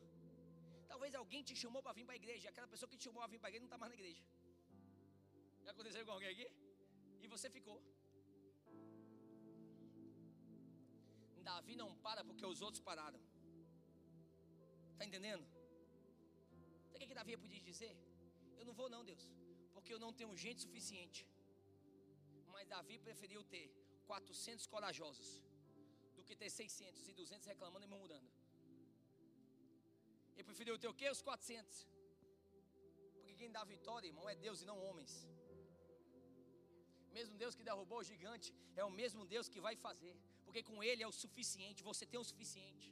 Talvez 0.91 1.14
alguém 1.22 1.43
te 1.49 1.55
chamou 1.64 1.82
para 1.86 1.97
vir 1.97 2.05
para 2.07 2.16
a 2.18 2.22
igreja. 2.24 2.49
Aquela 2.53 2.72
pessoa 2.74 2.89
que 2.91 2.97
te 2.99 3.05
chamou 3.07 3.22
para 3.24 3.32
vir 3.34 3.39
para 3.41 3.49
a 3.49 3.51
igreja 3.51 3.66
não 3.66 3.72
está 3.72 3.82
mais 3.84 3.91
na 3.93 3.99
igreja. 3.99 4.24
Já 5.66 5.72
aconteceu 5.76 6.05
com 6.07 6.16
alguém 6.18 6.32
aqui? 6.36 6.47
E 7.24 7.28
você 7.36 7.49
ficou. 7.57 7.78
Davi 11.52 11.76
não 11.82 11.89
para 12.06 12.24
porque 12.30 12.46
os 12.54 12.62
outros 12.68 12.82
pararam. 12.89 13.22
Está 14.94 15.06
entendendo? 15.10 15.46
Sabe 16.89 16.98
o 16.98 17.00
que, 17.00 17.08
que 17.12 17.20
Davi 17.22 17.36
podia 17.46 17.62
dizer? 17.72 17.94
Eu 18.60 18.66
não 18.70 18.76
vou 18.80 18.89
não, 18.96 19.02
Deus, 19.12 19.24
porque 19.74 19.94
eu 19.96 20.00
não 20.04 20.12
tenho 20.20 20.36
gente 20.46 20.62
suficiente. 20.68 21.22
Mas 22.54 22.68
Davi 22.76 22.98
preferiu 23.08 23.41
ter 23.54 23.66
400 24.12 24.66
corajosos 24.74 25.30
do 26.16 26.24
que 26.28 26.36
ter 26.41 26.50
600 26.50 27.08
e 27.10 27.14
200 27.22 27.48
reclamando 27.54 27.86
e 27.88 27.91
murmurando. 27.94 28.30
Ele 30.36 30.46
preferiu 30.50 30.78
ter 30.84 30.89
o 30.91 30.98
quê? 31.00 31.10
Os 31.16 31.22
400. 31.22 31.88
Porque 33.14 33.34
quem 33.39 33.52
dá 33.58 33.64
vitória, 33.76 34.08
irmão, 34.12 34.28
é 34.34 34.36
Deus 34.48 34.62
e 34.62 34.70
não 34.72 34.78
homens. 34.86 35.14
Mesmo 37.18 37.36
Deus 37.41 37.56
que 37.58 37.68
derrubou 37.70 38.00
o 38.02 38.08
gigante, 38.12 38.50
é 38.82 38.84
o 38.89 38.94
mesmo 39.02 39.24
Deus 39.34 39.50
que 39.54 39.62
vai 39.68 39.76
fazer. 39.88 40.16
Porque 40.54 40.72
com 40.72 40.84
Ele 40.84 41.01
é 41.01 41.08
o 41.08 41.12
suficiente, 41.12 41.82
você 41.82 42.06
tem 42.06 42.20
o 42.20 42.24
suficiente. 42.24 42.88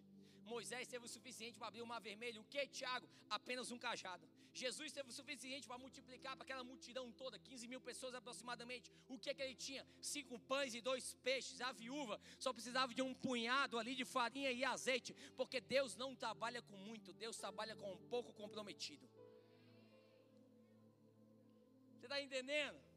Moisés 0.54 0.88
teve 0.88 1.06
o 1.06 1.08
suficiente 1.08 1.60
para 1.60 1.68
abrir 1.68 1.84
o 1.84 1.86
mar 1.86 2.02
vermelho. 2.02 2.42
O 2.42 2.46
que, 2.46 2.66
Tiago? 2.78 3.08
Apenas 3.30 3.70
um 3.70 3.78
cajado. 3.78 4.28
Jesus 4.52 4.92
teve 4.92 5.10
o 5.12 5.14
suficiente 5.14 5.68
para 5.68 5.78
multiplicar 5.78 6.36
para 6.36 6.44
aquela 6.44 6.64
multidão 6.64 7.12
toda, 7.12 7.38
15 7.38 7.68
mil 7.68 7.80
pessoas 7.80 8.16
aproximadamente. 8.16 8.92
O 9.08 9.20
que, 9.20 9.32
que 9.36 9.44
ele 9.44 9.54
tinha? 9.54 9.86
Cinco 10.02 10.40
pães 10.40 10.74
e 10.74 10.82
dois 10.82 11.14
peixes. 11.28 11.62
A 11.62 11.72
viúva 11.72 12.20
só 12.40 12.52
precisava 12.52 12.96
de 12.96 13.04
um 13.04 13.14
punhado 13.14 13.78
ali 13.78 13.94
de 13.94 14.06
farinha 14.06 14.52
e 14.52 14.66
azeite, 14.66 15.16
porque 15.38 15.62
Deus 15.62 15.96
não 15.96 16.16
trabalha 16.16 16.64
com 16.64 16.76
muito, 16.78 17.14
Deus 17.14 17.38
trabalha 17.38 17.76
com 17.76 17.94
um 17.94 18.08
pouco 18.08 18.34
comprometido. 18.34 19.08
Você 22.00 22.08
está 22.08 22.20
entendendo? 22.20 22.91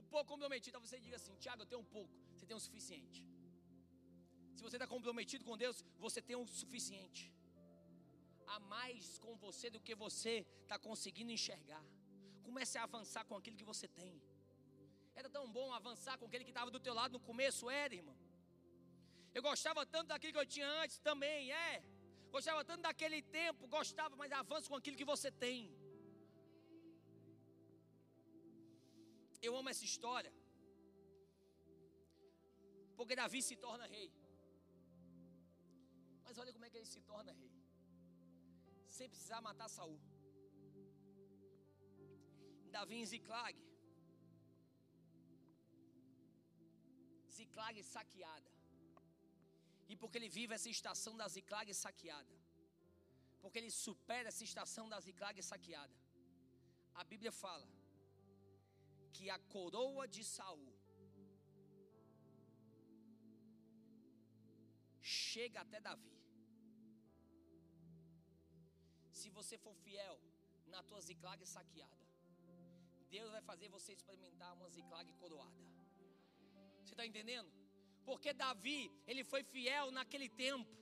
O 0.00 0.02
pouco 0.12 0.28
comprometido, 0.32 0.80
você 0.86 0.98
diga 1.04 1.16
assim: 1.20 1.34
Tiago, 1.44 1.62
eu 1.62 1.68
tenho 1.70 1.80
um 1.84 1.90
pouco, 1.96 2.14
você 2.34 2.46
tem 2.50 2.56
o 2.60 2.64
suficiente. 2.66 3.20
Se 4.56 4.62
você 4.66 4.76
está 4.76 4.86
comprometido 4.94 5.44
com 5.48 5.56
Deus, 5.64 5.76
você 6.04 6.20
tem 6.28 6.36
o 6.36 6.46
suficiente. 6.60 7.24
Há 8.52 8.58
mais 8.74 9.18
com 9.24 9.32
você 9.44 9.66
do 9.74 9.80
que 9.86 9.94
você 10.04 10.34
está 10.62 10.78
conseguindo 10.86 11.32
enxergar. 11.36 11.84
Comece 12.46 12.76
a 12.78 12.84
avançar 12.88 13.24
com 13.28 13.36
aquilo 13.36 13.56
que 13.60 13.68
você 13.72 13.86
tem. 14.00 14.12
Era 15.20 15.28
tão 15.36 15.44
bom 15.58 15.68
avançar 15.80 16.16
com 16.18 16.26
aquele 16.28 16.44
que 16.48 16.54
estava 16.56 16.70
do 16.76 16.80
teu 16.86 16.94
lado 17.00 17.12
no 17.16 17.20
começo, 17.30 17.70
era, 17.82 17.94
irmão. 18.00 18.16
Eu 19.36 19.42
gostava 19.42 19.84
tanto 19.94 20.08
daquilo 20.12 20.32
que 20.32 20.42
eu 20.44 20.50
tinha 20.56 20.68
antes, 20.82 20.98
também 21.10 21.52
é. 21.52 21.82
Gostava 22.30 22.64
tanto 22.64 22.82
daquele 22.88 23.20
tempo, 23.40 23.66
gostava, 23.66 24.14
mas 24.16 24.32
avança 24.32 24.68
com 24.68 24.76
aquilo 24.80 24.96
que 24.96 25.04
você 25.04 25.30
tem. 25.30 25.60
Eu 29.46 29.52
amo 29.58 29.70
essa 29.72 29.84
história. 29.90 30.32
Porque 32.98 33.16
Davi 33.22 33.40
se 33.48 33.56
torna 33.64 33.86
rei. 33.96 34.08
Mas 36.24 36.38
olha 36.42 36.52
como 36.54 36.64
é 36.66 36.70
que 36.70 36.78
ele 36.80 36.90
se 36.94 37.00
torna 37.10 37.32
rei. 37.40 37.52
Sem 38.96 39.08
precisar 39.12 39.40
matar 39.48 39.68
Saul. 39.76 40.00
Davi 42.76 42.96
em 43.02 43.06
Ziclag. 43.12 43.56
Ziclag 47.38 47.82
saqueada. 47.94 48.50
E 49.90 49.96
porque 50.00 50.18
ele 50.18 50.30
vive 50.38 50.52
essa 50.58 50.70
estação 50.76 51.16
da 51.20 51.28
Ziclag 51.36 51.72
saqueada. 51.84 52.36
Porque 53.42 53.58
ele 53.60 53.70
supera 53.70 54.28
essa 54.32 54.44
estação 54.50 54.86
da 54.92 54.98
Ziclag 55.06 55.40
saqueada. 55.50 55.96
A 57.00 57.04
Bíblia 57.12 57.32
fala 57.44 57.66
que 59.18 59.28
a 59.36 59.38
coroa 59.54 60.04
de 60.14 60.22
Saul 60.34 60.72
chega 65.00 65.60
até 65.64 65.78
Davi. 65.86 66.14
Se 69.20 69.28
você 69.38 69.56
for 69.64 69.74
fiel 69.86 70.16
na 70.74 70.82
tua 70.88 71.00
ziclague 71.08 71.46
saqueada, 71.54 72.06
Deus 73.14 73.30
vai 73.36 73.42
fazer 73.50 73.68
você 73.76 73.92
experimentar 73.98 74.50
uma 74.58 74.68
ziclague 74.76 75.12
coroada. 75.22 75.64
Você 76.84 76.92
está 76.94 77.04
entendendo? 77.10 77.50
Porque 78.08 78.32
Davi, 78.44 78.82
ele 79.10 79.24
foi 79.32 79.42
fiel 79.54 79.90
naquele 79.98 80.28
tempo. 80.46 80.76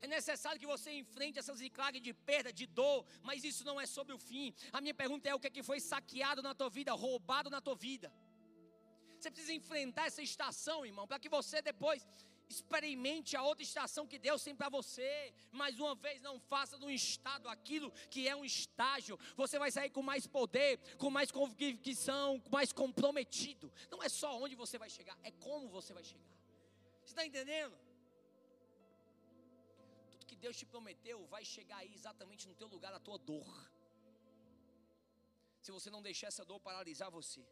É 0.00 0.06
necessário 0.06 0.60
que 0.60 0.66
você 0.66 0.90
enfrente 0.92 1.38
essa 1.38 1.54
ziclague 1.54 2.00
de 2.00 2.12
perda, 2.12 2.52
de 2.52 2.66
dor, 2.66 3.04
mas 3.22 3.44
isso 3.44 3.64
não 3.64 3.80
é 3.80 3.86
sobre 3.86 4.14
o 4.14 4.18
fim. 4.18 4.54
A 4.72 4.80
minha 4.80 4.94
pergunta 4.94 5.28
é: 5.28 5.34
o 5.34 5.40
que, 5.40 5.46
é 5.46 5.50
que 5.50 5.62
foi 5.62 5.80
saqueado 5.80 6.42
na 6.42 6.54
tua 6.54 6.68
vida, 6.68 6.92
roubado 6.92 7.50
na 7.50 7.60
tua 7.60 7.74
vida? 7.74 8.12
Você 9.18 9.30
precisa 9.30 9.54
enfrentar 9.54 10.06
essa 10.06 10.22
estação, 10.22 10.84
irmão, 10.84 11.06
para 11.06 11.18
que 11.18 11.28
você 11.28 11.62
depois 11.62 12.06
Experimente 12.48 13.36
a 13.36 13.42
outra 13.42 13.64
estação 13.64 14.06
que 14.06 14.18
Deus 14.18 14.42
tem 14.42 14.54
para 14.54 14.68
você. 14.68 15.32
Mais 15.50 15.78
uma 15.80 15.94
vez, 15.94 16.20
não 16.20 16.38
faça 16.38 16.76
um 16.76 16.90
estado 16.90 17.48
aquilo 17.48 17.90
que 18.08 18.28
é 18.28 18.36
um 18.36 18.44
estágio. 18.44 19.18
Você 19.36 19.58
vai 19.58 19.70
sair 19.70 19.90
com 19.90 20.02
mais 20.02 20.26
poder, 20.26 20.78
com 20.96 21.10
mais 21.10 21.30
convicção, 21.30 22.38
com 22.40 22.50
mais 22.50 22.72
comprometido. 22.72 23.72
Não 23.90 24.02
é 24.02 24.08
só 24.08 24.40
onde 24.40 24.54
você 24.54 24.78
vai 24.78 24.88
chegar, 24.88 25.18
é 25.24 25.32
como 25.32 25.68
você 25.68 25.92
vai 25.92 26.04
chegar. 26.04 26.30
Você 27.04 27.12
está 27.12 27.26
entendendo? 27.26 27.76
Que 30.36 30.42
Deus 30.44 30.56
te 30.60 30.66
prometeu 30.72 31.18
vai 31.34 31.44
chegar 31.44 31.78
aí 31.78 31.92
exatamente 31.98 32.46
no 32.48 32.54
teu 32.54 32.68
lugar, 32.68 32.92
a 32.92 33.00
tua 33.08 33.18
dor. 33.18 33.50
Se 35.64 35.72
você 35.76 35.90
não 35.94 36.02
deixar 36.08 36.28
essa 36.32 36.44
dor 36.44 36.60
paralisar 36.60 37.10
você 37.10 37.42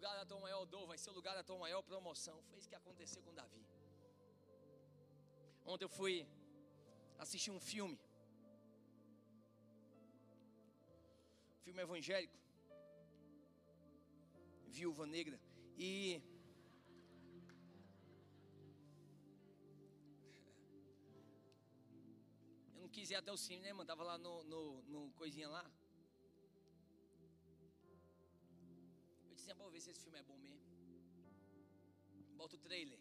lugar 0.00 0.16
da 0.18 0.24
tua 0.24 0.40
maior 0.40 0.64
dor 0.74 0.86
vai 0.90 0.96
ser 0.96 1.10
o 1.10 1.16
lugar 1.18 1.34
da 1.38 1.42
tua 1.48 1.58
maior 1.58 1.82
promoção. 1.82 2.36
Foi 2.48 2.58
isso 2.58 2.68
que 2.68 2.78
aconteceu 2.82 3.22
com 3.22 3.34
Davi. 3.34 3.62
Ontem 5.72 5.84
eu 5.84 5.88
fui 5.88 6.14
assistir 7.18 7.50
um 7.50 7.60
filme. 7.60 7.98
Filme 11.64 11.82
evangélico. 11.82 12.38
Viúva 14.68 15.06
Negra. 15.06 15.38
E. 15.76 16.22
quis 23.00 23.10
ir 23.12 23.18
até 23.20 23.32
o 23.32 23.40
cinema, 23.48 23.82
né? 23.82 23.88
Tava 23.90 24.04
lá 24.10 24.16
no, 24.24 24.32
no, 24.52 24.62
no 24.92 25.00
coisinha 25.20 25.48
lá. 25.56 25.64
assim, 29.34 29.54
vou 29.60 29.70
ver 29.74 29.80
se 29.84 29.90
esse 29.92 30.02
filme 30.06 30.18
é 30.22 30.24
bom 30.30 30.38
mesmo. 30.48 30.66
Bota 32.40 32.56
o 32.56 32.62
trailer. 32.66 33.00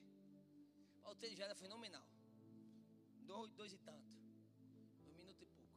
O 1.12 1.16
trailer 1.20 1.38
já 1.40 1.46
era 1.48 1.56
fenomenal. 1.64 2.06
Dois, 3.32 3.52
dois 3.60 3.74
e 3.78 3.80
tanto. 3.90 4.10
Dois 5.04 5.18
minutos 5.22 5.42
e 5.42 5.48
pouco. 5.58 5.74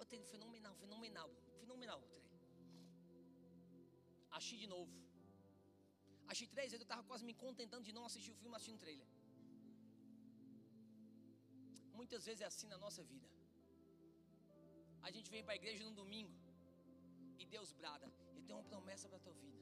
O 0.00 0.04
trailer 0.10 0.28
fenomenal, 0.34 0.74
fenomenal. 0.82 1.30
Fenomenal 1.60 1.98
o 2.00 2.06
trailer. 2.10 2.32
Achei 4.38 4.58
de 4.64 4.68
novo. 4.74 4.92
Achei 6.32 6.48
três 6.54 6.70
vezes, 6.72 6.82
eu 6.84 6.90
estava 6.90 7.04
quase 7.10 7.24
me 7.30 7.34
contentando 7.44 7.84
de 7.88 7.92
não 7.98 8.04
assistir 8.04 8.32
o 8.32 8.40
filme 8.42 8.56
assistindo 8.56 8.80
o 8.80 8.84
trailer. 8.86 9.08
Muitas 12.00 12.22
vezes 12.28 12.40
é 12.46 12.48
assim 12.52 12.68
na 12.74 12.78
nossa 12.84 13.02
vida. 13.12 13.28
A 15.06 15.10
gente 15.14 15.28
vem 15.34 15.42
para 15.46 15.54
a 15.56 15.60
igreja 15.60 15.82
no 15.88 15.94
domingo 16.02 16.34
e 17.40 17.44
Deus 17.54 17.70
brada. 17.80 18.08
Ele 18.30 18.44
tem 18.46 18.54
uma 18.58 18.66
promessa 18.72 19.06
para 19.10 19.18
a 19.20 19.24
tua 19.26 19.36
vida. 19.44 19.58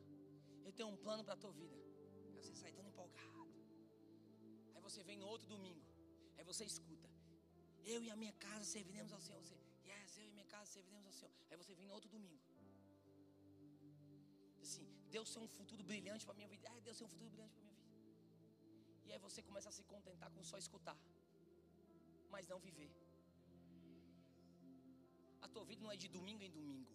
Eu 0.66 0.72
tenho 0.78 0.89
um 0.95 0.99
plano 1.05 1.22
para 1.26 1.34
a 1.37 1.43
tua 1.45 1.53
vida. 1.61 1.76
Aí 2.24 2.32
você 2.39 2.55
sai 2.62 2.72
tão 2.78 2.84
empolgado. 2.91 3.53
Aí 4.74 4.80
você 4.89 5.03
vem 5.09 5.18
no 5.22 5.28
outro 5.34 5.47
domingo. 5.55 5.84
Aí 6.37 6.45
você 6.51 6.64
escuta. 6.72 7.09
Eu 7.95 8.01
e 8.07 8.11
a 8.14 8.16
minha 8.22 8.34
casa 8.47 8.64
serviremos 8.76 9.12
ao 9.16 9.20
Senhor. 9.26 9.41
Você, 9.45 9.57
yes, 9.91 10.16
eu 10.18 10.26
e 10.28 10.32
minha 10.37 10.49
casa 10.55 10.66
serviremos 10.76 11.07
ao 11.11 11.16
Senhor. 11.20 11.34
Aí 11.51 11.57
você 11.62 11.74
vem 11.80 11.87
no 11.91 11.95
outro 11.99 12.11
domingo. 12.16 12.43
assim, 14.66 14.87
Deus 15.16 15.28
tem 15.32 15.43
um 15.47 15.51
futuro 15.59 15.82
brilhante 15.91 16.24
para 16.28 16.34
minha 16.41 16.49
vida. 16.55 16.68
Ah, 16.72 16.80
Deus 16.89 16.97
tem 16.99 17.07
um 17.09 17.12
futuro 17.14 17.30
brilhante 17.34 17.55
para 17.57 17.64
minha 17.68 17.78
vida. 17.82 17.93
E 19.07 19.12
aí 19.12 19.20
você 19.26 19.41
começa 19.49 19.68
a 19.72 19.76
se 19.78 19.84
contentar 19.93 20.28
com 20.34 20.43
só 20.51 20.59
escutar, 20.64 20.99
mas 22.35 22.49
não 22.53 22.59
viver. 22.68 22.91
A 25.47 25.49
tua 25.55 25.64
vida 25.70 25.83
não 25.85 25.93
é 25.95 25.99
de 26.05 26.09
domingo 26.16 26.43
em 26.49 26.55
domingo. 26.59 26.93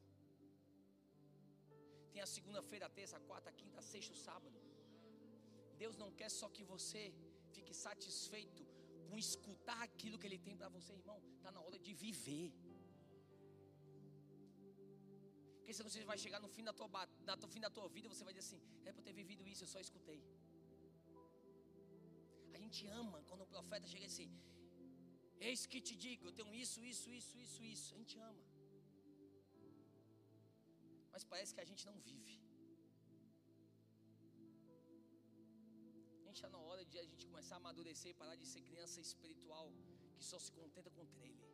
Tem 2.13 2.21
a 2.27 2.31
segunda-feira, 2.35 2.85
a 2.87 2.93
terça, 2.99 3.15
a 3.17 3.23
quarta, 3.29 3.49
a 3.51 3.57
quinta, 3.61 3.79
a 3.83 3.87
sexta, 3.91 4.13
o 4.17 4.21
sábado. 4.27 4.57
Deus 5.83 5.95
não 6.01 6.09
quer 6.19 6.29
só 6.39 6.47
que 6.55 6.63
você 6.73 7.03
fique 7.55 7.73
satisfeito 7.85 8.63
com 9.05 9.17
escutar 9.27 9.79
aquilo 9.87 10.19
que 10.19 10.27
Ele 10.29 10.41
tem 10.47 10.55
para 10.59 10.69
você, 10.75 10.91
irmão. 11.01 11.19
Está 11.37 11.51
na 11.55 11.61
hora 11.65 11.79
de 11.85 11.93
viver. 12.05 12.49
Porque 15.57 15.73
senão 15.77 15.89
você 15.89 16.03
vai 16.11 16.17
chegar 16.23 16.39
no 16.45 16.49
fim 16.55 16.63
da 16.69 16.73
tua, 16.79 16.87
na 17.29 17.35
tua, 17.41 17.49
fim 17.55 17.61
da 17.65 17.69
tua 17.75 17.87
vida, 17.95 18.07
você 18.13 18.23
vai 18.27 18.33
dizer 18.33 18.45
assim: 18.45 18.61
é 18.87 18.91
para 18.95 19.03
ter 19.07 19.13
vivido 19.19 19.43
isso, 19.51 19.63
eu 19.63 19.71
só 19.73 19.79
escutei. 19.87 20.21
A 22.55 22.59
gente 22.63 22.81
ama 23.01 23.19
quando 23.29 23.43
o 23.45 23.51
profeta 23.55 23.87
chega 23.93 24.07
assim: 24.11 24.29
eis 25.49 25.61
que 25.71 25.81
te 25.89 25.95
digo, 26.05 26.25
eu 26.29 26.35
tenho 26.39 26.53
isso, 26.63 26.79
isso, 26.93 27.07
isso, 27.19 27.33
isso, 27.45 27.59
isso. 27.73 27.87
A 27.95 27.97
gente 28.01 28.17
ama. 28.31 28.45
Mas 31.13 31.23
parece 31.33 31.53
que 31.55 31.63
a 31.65 31.69
gente 31.71 31.85
não 31.89 31.97
vive. 32.09 32.41
gente 36.31 36.41
está 36.43 36.51
na 36.57 36.63
hora 36.67 36.83
de 36.91 36.97
a 37.01 37.05
gente 37.11 37.23
começar 37.29 37.55
a 37.55 37.61
amadurecer 37.61 38.09
e 38.11 38.17
parar 38.21 38.35
de 38.41 38.45
ser 38.51 38.61
criança 38.67 38.97
espiritual 39.07 39.65
que 40.15 40.23
só 40.29 40.37
se 40.43 40.51
contenta 40.59 40.89
com 40.95 41.03
trailer. 41.15 41.49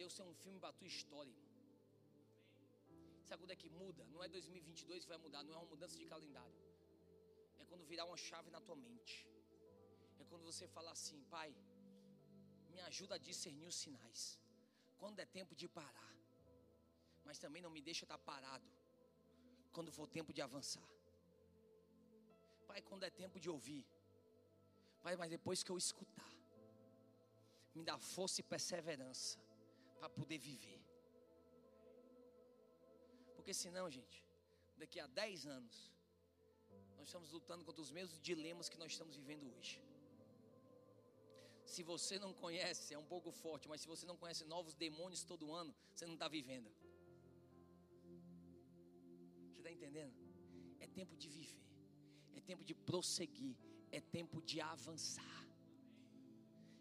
Deus 0.00 0.12
tem 0.16 0.26
um 0.32 0.34
filme 0.42 0.58
para 0.62 0.70
a 0.74 0.78
tua 0.78 0.88
história, 0.94 1.30
irmão. 1.30 1.52
Sabe 3.28 3.38
quando 3.42 3.54
é 3.56 3.58
que 3.62 3.70
muda? 3.82 4.02
Não 4.14 4.20
é 4.24 4.28
2022 4.28 5.04
que 5.04 5.12
vai 5.14 5.20
mudar, 5.26 5.44
não 5.44 5.54
é 5.54 5.58
uma 5.58 5.70
mudança 5.74 5.96
de 6.02 6.06
calendário. 6.14 6.58
É 7.60 7.64
quando 7.70 7.84
virar 7.92 8.06
uma 8.10 8.20
chave 8.28 8.50
na 8.56 8.60
tua 8.66 8.76
mente. 8.88 9.14
É 10.18 10.24
quando 10.30 10.44
você 10.50 10.66
falar 10.76 10.94
assim, 10.98 11.20
pai, 11.36 11.50
me 12.74 12.80
ajuda 12.90 13.14
a 13.16 13.24
discernir 13.28 13.68
os 13.72 13.78
sinais. 13.84 14.20
Quando 15.00 15.20
é 15.24 15.26
tempo 15.38 15.54
de 15.60 15.66
parar. 15.68 16.12
Mas 17.26 17.38
também 17.44 17.62
não 17.62 17.72
me 17.76 17.82
deixa 17.88 18.04
estar 18.04 18.18
parado. 18.30 18.68
Quando 19.74 19.90
for 19.96 20.06
tempo 20.18 20.32
de 20.36 20.42
avançar. 20.48 20.88
Pai, 22.68 22.80
quando 22.88 23.04
é 23.04 23.10
tempo 23.22 23.38
de 23.44 23.48
ouvir. 23.54 23.84
Pai, 25.04 25.14
mas 25.20 25.30
depois 25.36 25.62
que 25.62 25.70
eu 25.70 25.78
escutar, 25.86 26.32
me 27.74 27.82
dá 27.88 27.96
força 27.98 28.40
e 28.40 28.44
perseverança 28.44 29.38
para 29.98 30.08
poder 30.08 30.38
viver. 30.38 30.80
Porque 33.36 33.52
senão, 33.62 33.90
gente, 33.90 34.18
daqui 34.82 34.98
a 34.98 35.06
10 35.06 35.46
anos, 35.46 35.76
nós 36.96 37.08
estamos 37.08 37.30
lutando 37.30 37.64
contra 37.64 37.82
os 37.82 37.90
mesmos 37.90 38.18
dilemas 38.28 38.68
que 38.68 38.78
nós 38.78 38.92
estamos 38.92 39.14
vivendo 39.16 39.44
hoje. 39.54 39.74
Se 41.64 41.82
você 41.82 42.18
não 42.18 42.32
conhece, 42.32 42.94
é 42.94 42.98
um 42.98 43.04
pouco 43.04 43.30
forte, 43.32 43.68
mas 43.68 43.80
se 43.80 43.88
você 43.88 44.04
não 44.06 44.16
conhece 44.16 44.44
novos 44.44 44.74
demônios 44.74 45.24
todo 45.24 45.52
ano, 45.52 45.74
você 45.94 46.06
não 46.06 46.14
está 46.14 46.28
vivendo. 46.28 46.70
Você 49.52 49.58
está 49.58 49.72
entendendo? 49.72 50.14
É 50.80 50.86
tempo 50.86 51.16
de 51.16 51.28
viver 51.28 51.64
é 52.36 52.40
tempo 52.40 52.64
de 52.64 52.74
prosseguir, 52.74 53.56
é 53.90 54.00
tempo 54.00 54.42
de 54.42 54.60
avançar. 54.60 55.48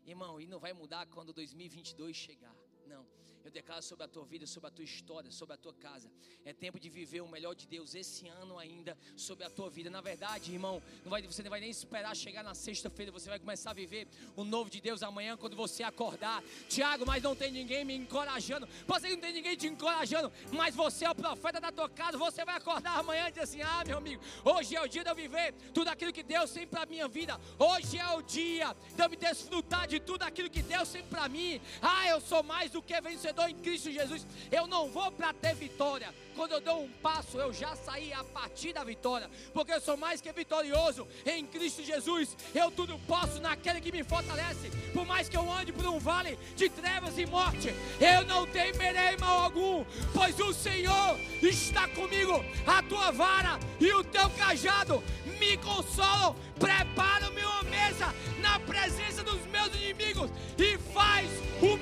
Irmão, 0.06 0.42
e 0.42 0.46
não 0.48 0.60
vai 0.60 0.74
mudar 0.74 1.06
quando 1.08 1.32
2022 1.32 2.16
chegar. 2.16 2.56
Não. 2.94 3.24
Eu 3.44 3.52
declaro 3.52 3.84
sobre 3.84 4.06
a 4.06 4.08
tua 4.08 4.24
vida, 4.24 4.48
sobre 4.48 4.68
a 4.70 4.72
tua 4.72 4.86
história, 4.86 5.30
sobre 5.30 5.54
a 5.54 5.58
tua 5.58 5.74
casa. 5.74 6.10
É 6.46 6.54
tempo 6.54 6.80
de 6.80 6.90
viver 6.90 7.20
o 7.20 7.28
melhor 7.28 7.54
de 7.54 7.68
Deus 7.68 7.94
esse 7.94 8.26
ano 8.30 8.58
ainda 8.58 8.98
sobre 9.18 9.44
a 9.44 9.50
tua 9.50 9.70
vida. 9.70 9.90
Na 9.90 10.00
verdade, 10.00 10.54
irmão, 10.54 10.82
não 11.04 11.10
vai, 11.10 11.22
você 11.22 11.44
não 11.44 11.50
vai 11.50 11.60
nem 11.60 11.70
esperar 11.70 12.16
chegar 12.16 12.42
na 12.42 12.56
sexta-feira. 12.56 13.12
Você 13.12 13.30
vai 13.30 13.40
começar 13.40 13.72
a 13.72 13.74
viver 13.74 14.08
o 14.38 14.46
novo 14.46 14.70
de 14.70 14.80
Deus 14.80 15.04
amanhã 15.04 15.36
quando 15.36 15.58
você 15.58 15.84
acordar. 15.84 16.42
Tiago, 16.70 17.06
mas 17.06 17.22
não 17.22 17.36
tem 17.36 17.52
ninguém 17.52 17.84
me 17.84 17.94
encorajando. 17.94 18.66
Você 18.88 19.10
não 19.10 19.20
tem 19.20 19.34
ninguém 19.34 19.58
te 19.58 19.68
encorajando, 19.68 20.32
mas 20.54 20.74
você 20.74 21.04
é 21.04 21.12
o 21.12 21.16
profeta 21.16 21.60
da 21.60 21.72
tua 21.72 21.90
casa. 21.90 22.18
Você 22.18 22.46
vai 22.46 22.56
acordar 22.56 22.98
amanhã 23.00 23.28
e 23.28 23.32
dizer 23.32 23.42
assim: 23.42 23.62
Ah, 23.62 23.84
meu 23.86 23.98
amigo, 23.98 24.24
hoje 24.46 24.74
é 24.74 24.82
o 24.82 24.88
dia 24.88 25.04
de 25.04 25.10
eu 25.10 25.16
viver 25.16 25.54
tudo 25.74 25.90
aquilo 25.90 26.14
que 26.14 26.24
Deus 26.24 26.50
tem 26.50 26.66
para 26.66 26.86
minha 26.86 27.10
vida. 27.10 27.38
Hoje 27.60 27.98
é 27.98 28.10
o 28.16 28.22
dia 28.22 28.74
de 28.96 29.02
eu 29.02 29.10
me 29.10 29.18
desfrutar 29.18 29.86
de 29.86 30.00
tudo 30.00 30.24
aquilo 30.24 30.50
que 30.50 30.62
Deus 30.62 30.90
tem 30.90 31.04
para 31.04 31.28
mim. 31.28 31.60
Ah, 31.82 32.08
eu 32.08 32.22
sou 32.22 32.42
mais 32.42 32.72
do 32.72 32.82
que 32.86 33.00
vencedor 33.02 33.24
vencedor 33.24 33.50
em 33.50 33.56
Cristo 33.56 33.92
Jesus. 33.92 34.26
Eu 34.52 34.68
não 34.68 34.90
vou 34.90 35.12
para 35.12 35.34
ter 35.34 35.56
vitória. 35.56 36.14
Quando 36.36 36.54
eu 36.54 36.62
dou 36.62 36.84
um 36.84 36.90
passo, 36.90 37.38
eu 37.38 37.54
já 37.54 37.76
saí 37.76 38.12
a 38.12 38.24
partir 38.24 38.74
da 38.74 38.84
vitória, 38.84 39.30
porque 39.54 39.72
eu 39.72 39.80
sou 39.80 39.96
mais 39.96 40.20
que 40.20 40.32
vitorioso 40.32 41.08
em 41.26 41.46
Cristo 41.46 41.84
Jesus. 41.84 42.36
Eu 42.56 42.72
tudo 42.72 43.00
posso 43.08 43.40
naquele 43.40 43.80
que 43.80 43.92
me 43.92 44.04
fortalece. 44.04 44.72
Por 44.92 45.06
mais 45.06 45.30
que 45.30 45.38
eu 45.38 45.52
ande 45.52 45.72
por 45.72 45.86
um 45.86 46.00
vale 46.00 46.38
de 46.56 46.70
trevas 46.70 47.18
e 47.18 47.26
morte, 47.26 47.74
eu 48.00 48.26
não 48.26 48.48
temerei 48.48 49.16
mal 49.18 49.44
algum, 49.44 49.86
pois 50.14 50.40
o 50.40 50.54
Senhor 50.54 51.20
está 51.42 51.88
comigo. 51.90 52.44
A 52.66 52.82
tua 52.84 53.12
vara 53.12 53.60
e 53.80 53.92
o 53.94 54.04
teu 54.04 54.30
cajado 54.32 55.04
me 55.40 55.56
consolam. 55.58 56.36
Prepara 56.60 57.30
uma 57.30 57.64
mesa 57.64 58.14
na 58.40 58.60
presença 58.60 59.24
dos 59.24 59.46
meus 59.48 59.68
inimigos 59.76 60.30
e 60.58 60.78
faz 60.94 61.30
o 61.62 61.73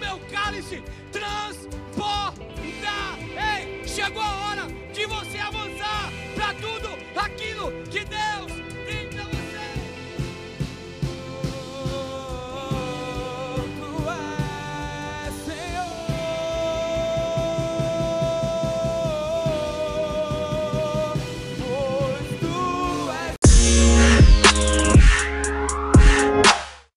cálice. 0.41 0.83
Ei, 3.37 3.87
chegou 3.87 4.21
a 4.21 4.35
hora 4.45 4.67
de 4.93 5.05
você 5.05 5.37
avançar 5.37 6.11
para 6.35 6.53
tudo 6.55 6.89
aquilo 7.15 7.71
que 7.89 8.03
Deus 8.05 8.50